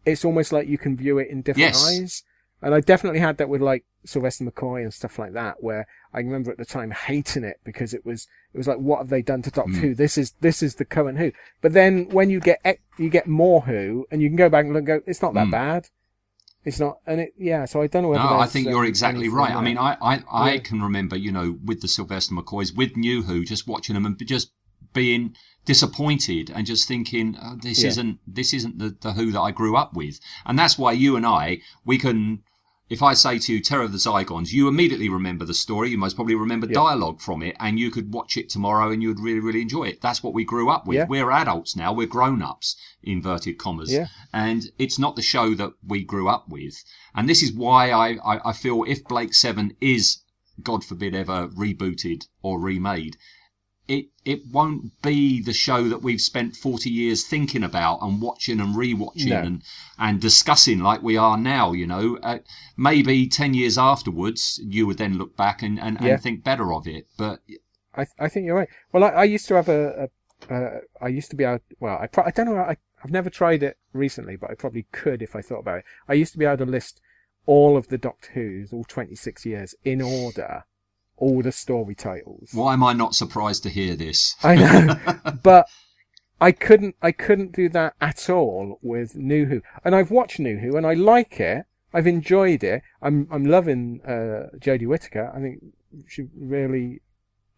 [0.04, 1.88] it's almost like you can view it in different Yes.
[1.88, 2.22] eyes.
[2.64, 6.18] And I definitely had that with like Sylvester McCoy and stuff like that, where I
[6.18, 9.22] remember at the time hating it because it was it was like, what have they
[9.22, 9.80] done to Doctor Mm.
[9.80, 9.94] Who?
[9.94, 11.30] This is this is the current Who.
[11.60, 12.60] But then when you get
[12.98, 15.34] you get more Who, and you can go back and look, and go, it's not
[15.34, 15.50] that Mm.
[15.52, 15.88] bad.
[16.64, 17.66] It's not, and it yeah.
[17.66, 18.24] So I don't know whether.
[18.24, 19.54] No, I think um, you're exactly right.
[19.54, 19.76] I mean.
[19.76, 20.60] I, I, I Yeah.
[20.60, 24.16] can remember, you know, with the Sylvester McCoys, with New Who, just watching them and
[24.26, 24.50] just
[24.94, 25.34] being
[25.66, 27.88] disappointed and just thinking, oh, this Yeah.
[27.88, 30.18] isn't this isn't the, the Who that I grew up with.
[30.46, 32.42] And that's why you and I, we can.
[32.90, 35.90] If I say to you Terror of the Zygons, you immediately remember the story.
[35.90, 36.74] You most probably remember Yeah.
[36.74, 39.84] dialogue from it, and you could watch it tomorrow and you would really, really enjoy
[39.84, 40.02] it.
[40.02, 40.96] That's what we grew up with.
[40.96, 41.06] Yeah.
[41.08, 41.94] We're adults now.
[41.94, 44.08] We're grown ups, inverted commas Yeah.
[44.34, 46.84] and it's not the show that we grew up with.
[47.14, 50.18] And this is why I, I, I feel if Blake Seven is,
[50.62, 53.16] God forbid, ever rebooted or remade,
[53.88, 58.60] it it won't be the show that we've spent forty years thinking about and watching
[58.60, 59.40] and rewatching No.
[59.40, 59.62] and
[59.98, 61.72] and discussing like we are now.
[61.72, 62.38] You know, uh,
[62.76, 66.14] maybe ten years afterwards, you would then look back and, and, Yeah.
[66.14, 67.06] and think better of it.
[67.18, 67.40] But
[67.94, 68.68] I I think you're right.
[68.92, 70.08] Well, I, I used to have a,
[70.48, 71.60] a uh, I used to be able.
[71.80, 72.56] Well, I pro- I don't know.
[72.56, 75.84] I I've never tried it recently, but I probably could if I thought about it.
[76.08, 77.00] I used to be able to list
[77.46, 80.64] all of the Doctor Who's, all 26 years, in order,
[81.16, 82.50] all the story titles.
[82.52, 84.34] why am I not surprised to hear this?
[84.42, 85.66] I know, but
[86.40, 86.96] I couldn't.
[87.00, 89.62] I couldn't do that at all with New Who.
[89.84, 92.82] And I've watched New Who, and I like it, I've enjoyed it.
[93.00, 95.32] I'm I'm loving uh, Jodie Whittaker.
[95.34, 95.62] I think
[96.08, 97.00] she really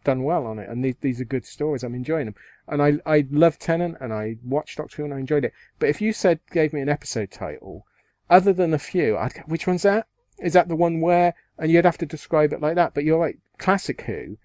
[0.03, 1.83] done well on it, and these these are good stories.
[1.83, 2.35] I'm enjoying them,
[2.67, 5.53] and I I love Tennant, and I watched Doctor Who, and I enjoyed it.
[5.79, 7.87] But if you said gave me an episode title,
[8.29, 10.05] other than a few, I'd go, which one's that?
[10.39, 11.33] Is that the one where?
[11.57, 12.93] And you'd have to describe it like that.
[12.93, 14.37] But you're right, classic Who.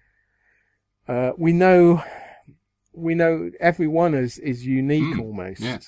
[1.07, 2.03] Uh, we know,
[2.93, 5.61] we know everyone is is unique almost.
[5.61, 5.79] yeah.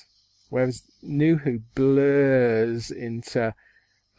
[0.48, 3.54] Whereas New Who blurs into.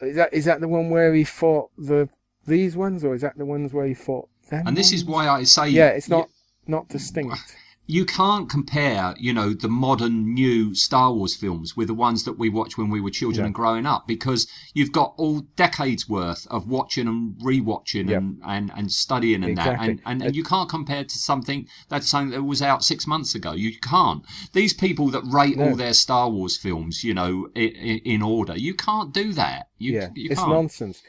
[0.00, 2.08] Is that is that the one where he fought the
[2.46, 4.66] these ones, or is that the ones where he fought them?
[4.66, 6.28] And this is why I say Yeah, it's not
[6.66, 7.56] not distinct.
[7.90, 12.38] you can't compare, you know, the modern new Star Wars films with the ones that
[12.38, 13.46] we watched when we were children Yeah.
[13.46, 18.18] and growing up because you've got all decades worth of watching and rewatching Yep.
[18.18, 19.72] and, and, and studying and Exactly.
[19.74, 19.90] that.
[19.90, 23.34] And, and, and you can't compare to something that's something that was out six months
[23.34, 23.52] ago.
[23.52, 24.22] You can't.
[24.52, 25.70] These people that rate No.
[25.70, 27.70] all their Star Wars films, you know, in,
[28.04, 29.68] in order, you can't do that.
[29.78, 30.50] You, yeah, you it's can't.
[30.52, 31.00] nonsense.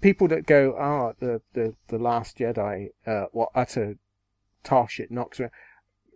[0.00, 3.94] People that go, ah, the, the, the Last Jedi, uh, what utter
[4.64, 5.52] tosh it knocks around.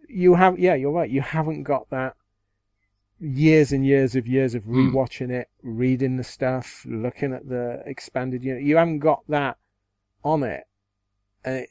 [0.09, 1.11] You have, yeah, you're right.
[1.11, 2.17] You haven't got that
[3.21, 4.89] years and years of years of Hmm.
[4.95, 8.63] rewatching it, reading the stuff, looking at the expanded unit.
[8.63, 9.59] You haven't got that
[10.25, 10.65] on it.
[11.45, 11.63] Uh,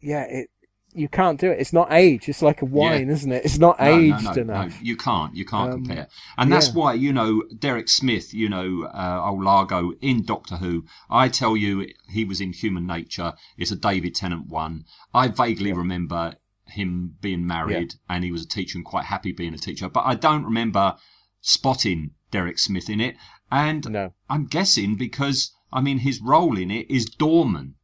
[0.00, 0.50] yeah, it,
[0.98, 1.60] you can't do it.
[1.60, 2.28] It's not age.
[2.28, 3.44] It's like a wine, isn't it?
[3.44, 4.70] It's not No, no, aged no, enough.
[4.70, 5.34] No, you can't.
[5.34, 6.08] You can't Um, compare.
[6.36, 6.74] And that's yeah.
[6.74, 11.56] why, you know, Derek Smith, you know, uh, old Largo in Doctor Who, I tell
[11.56, 13.34] you, he was in Human Nature.
[13.56, 14.84] It's a David Tennant one.
[15.14, 16.34] I vaguely remember
[16.66, 19.88] him being married and he was a teacher and quite happy being a teacher.
[19.88, 20.96] But I don't remember
[21.40, 23.16] spotting Derek Smith in it.
[23.50, 23.86] And
[24.28, 27.76] I'm guessing because, I mean, his role in it is Dorman.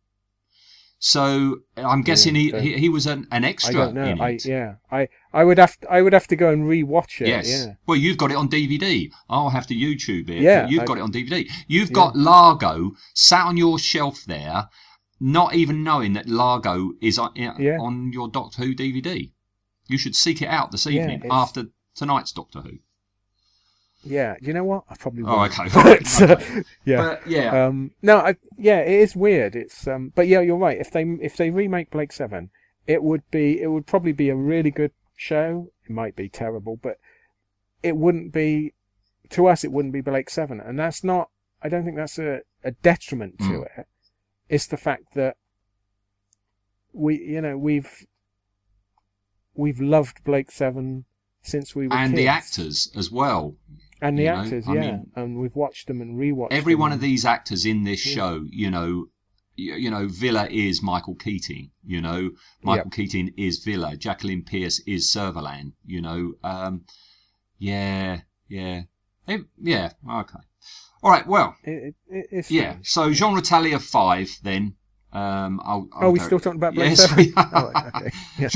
[1.06, 4.24] So I'm guessing he, he, he was an, an extra I don't know.
[4.24, 4.76] I yeah.
[4.90, 7.28] I I would have to, I would have to go and re-watch it.
[7.28, 7.46] Yes.
[7.46, 7.74] Yeah.
[7.86, 9.10] Well, you've got it on DVD.
[9.28, 10.40] I'll have to YouTube it.
[10.40, 11.46] Yeah, you've I- got it on DVD.
[11.68, 14.70] You've got Largo sat on your shelf there,
[15.20, 17.76] not even knowing that Largo is uh, on, Yeah.
[17.78, 19.30] on your Doctor Who DVD.
[19.88, 21.64] You should seek it out this evening after
[21.94, 22.78] tonight's Doctor Who.
[24.04, 24.84] Yeah, you know what?
[24.90, 25.58] I probably Oh, won't.
[25.58, 26.62] okay, But, okay.
[26.84, 27.66] yeah, But, yeah.
[27.66, 29.56] Um, no, I, yeah, it is weird.
[29.56, 30.78] It's um, but yeah, you're right.
[30.78, 32.50] If they if they remake Blake Seven,
[32.86, 35.70] it would be it would probably be a really good show.
[35.84, 36.98] It might be terrible, but
[37.82, 38.74] it wouldn't be
[39.30, 39.64] to us.
[39.64, 41.30] It wouldn't be Blake Seven, and that's not.
[41.62, 43.78] I don't think that's a, a detriment to Mm.
[43.78, 43.86] it.
[44.50, 45.36] It's the fact that
[46.92, 48.06] we, you know, we've
[49.54, 51.04] we've loved Blake Seven
[51.42, 53.54] since we were And the actors as well.
[54.04, 56.92] And the you actors, yeah, mean, and we've watched them and rewatched every them one
[56.92, 58.14] of these actors in this Yeah.
[58.14, 59.06] show, you know,
[59.56, 61.70] you, you know, Vila is Michael Keating.
[61.84, 62.30] You know,
[62.62, 63.96] Michael Keating is Vila.
[63.96, 65.72] Jacqueline Pearce is Servalan.
[65.86, 66.84] You know, um,
[67.58, 68.82] yeah, yeah,
[69.26, 69.90] Eh, yeah.
[70.08, 70.38] Okay,
[71.02, 71.26] all right.
[71.26, 72.70] Well, It, it, it's yeah.
[72.72, 72.90] strange.
[72.90, 74.74] So Jean Retalia five then.
[75.14, 77.48] Um, I'll, I'll Oh, we still talking about Blake yes, we are.
[77.52, 78.10] Oh, right, okay.
[78.36, 78.48] Yeah.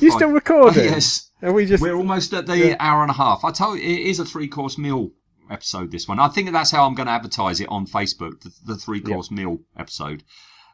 [0.00, 0.80] You still recording?
[0.82, 1.30] Oh, yes.
[1.42, 1.80] Are we just?
[1.80, 2.76] We're almost at the Yeah.
[2.80, 3.44] hour and a half.
[3.44, 5.12] I told you, it is a three course meal
[5.48, 5.92] episode.
[5.92, 8.40] This one, I think that's how I'm going to advertise it on Facebook.
[8.40, 10.24] The, the three course meal episode.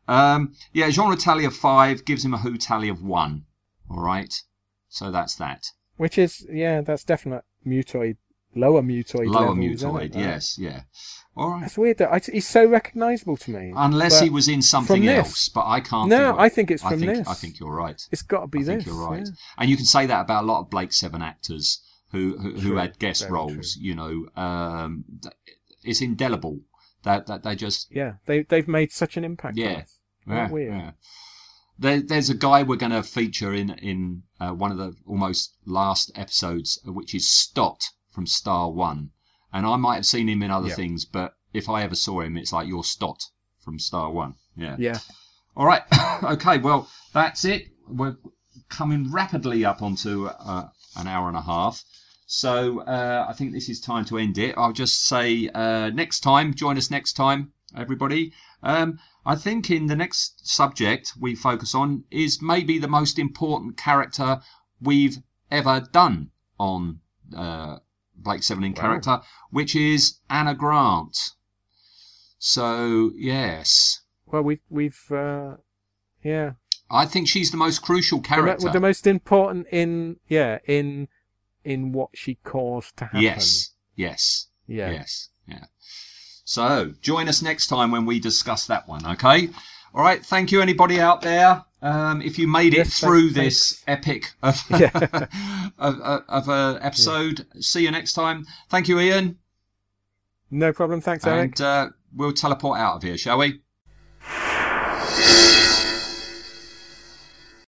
[0.07, 3.45] Um, yeah, Jean of five gives him a Who tally of one.
[3.91, 4.35] All right,
[4.89, 5.67] so that's that.
[5.99, 8.17] Which is, yeah, that's definite mutoid,
[8.55, 10.83] lower mutoid Lower mutoid, yes, yeah.
[11.37, 11.61] All right.
[11.61, 11.99] That's weird.
[11.99, 13.73] That I, he's so recognisable to me.
[13.77, 16.09] Unless he was in something else, but I can't.
[16.09, 17.29] No, I think it's I from think, this.
[17.29, 18.01] I think you're right.
[18.11, 18.85] It's got to be I this.
[18.85, 19.25] think you're right.
[19.25, 19.33] yeah.
[19.57, 21.81] And you can say that about a lot of Blake Seven actors
[22.11, 23.77] who who, who had guest very roles.
[23.77, 25.05] You know, um,
[25.85, 26.61] it's indelible
[27.05, 29.57] that that they just Yeah, they they've made such an impact.
[29.57, 29.85] yeah.
[30.27, 30.73] Yeah, weird.
[30.75, 30.91] yeah.
[31.79, 35.55] There, there's a guy we're going to feature in in uh, one of the almost
[35.65, 39.11] last episodes, which is Stott from Star One,
[39.53, 40.75] and I might have seen him in other Yeah.
[40.75, 43.23] things, but if I ever saw him, it's like you're Stott
[43.61, 44.35] from Star One.
[44.57, 44.77] Yeah.
[44.79, 44.99] Yeah.
[45.57, 45.83] All right.
[46.23, 46.59] okay.
[46.59, 47.69] Well, that's it.
[47.89, 48.17] We're
[48.69, 51.83] coming rapidly up onto uh, an hour and a half.
[52.27, 54.55] So uh, I think this is time to end it.
[54.59, 58.33] I'll just say uh, next time, join us next time, everybody.
[58.63, 63.79] Um, I think in the next subject we focus on is maybe the most important
[63.79, 64.41] character
[64.81, 65.19] we've
[65.51, 67.01] ever done on
[67.35, 67.79] uh,
[68.29, 68.81] Blake Seven in Wow.
[68.83, 71.17] character, which is Anna Grant.
[72.39, 75.57] So yes, Well, we've we've uh,
[76.23, 76.53] yeah.
[76.91, 78.69] I think she's the most crucial The, character.
[78.71, 81.09] the most important in yeah in
[81.65, 83.23] in what she caused to happen.
[83.23, 84.91] Yes, yes, Yeah.
[84.91, 85.65] yes, yeah.
[86.45, 89.07] So join us next time when we discuss that one.
[89.07, 89.49] Okay.
[89.95, 90.25] All right.
[90.25, 91.65] Thank you, anybody out there.
[91.81, 94.91] Um, if you made it through thank- this epic of, Yeah.
[95.79, 98.47] of, of, of a episode, see you next time.
[98.69, 99.39] Thank you, Ian.
[100.51, 101.01] No problem.
[101.01, 101.53] Thanks, Eric.
[101.53, 103.61] And uh, we'll teleport out of here, shall we?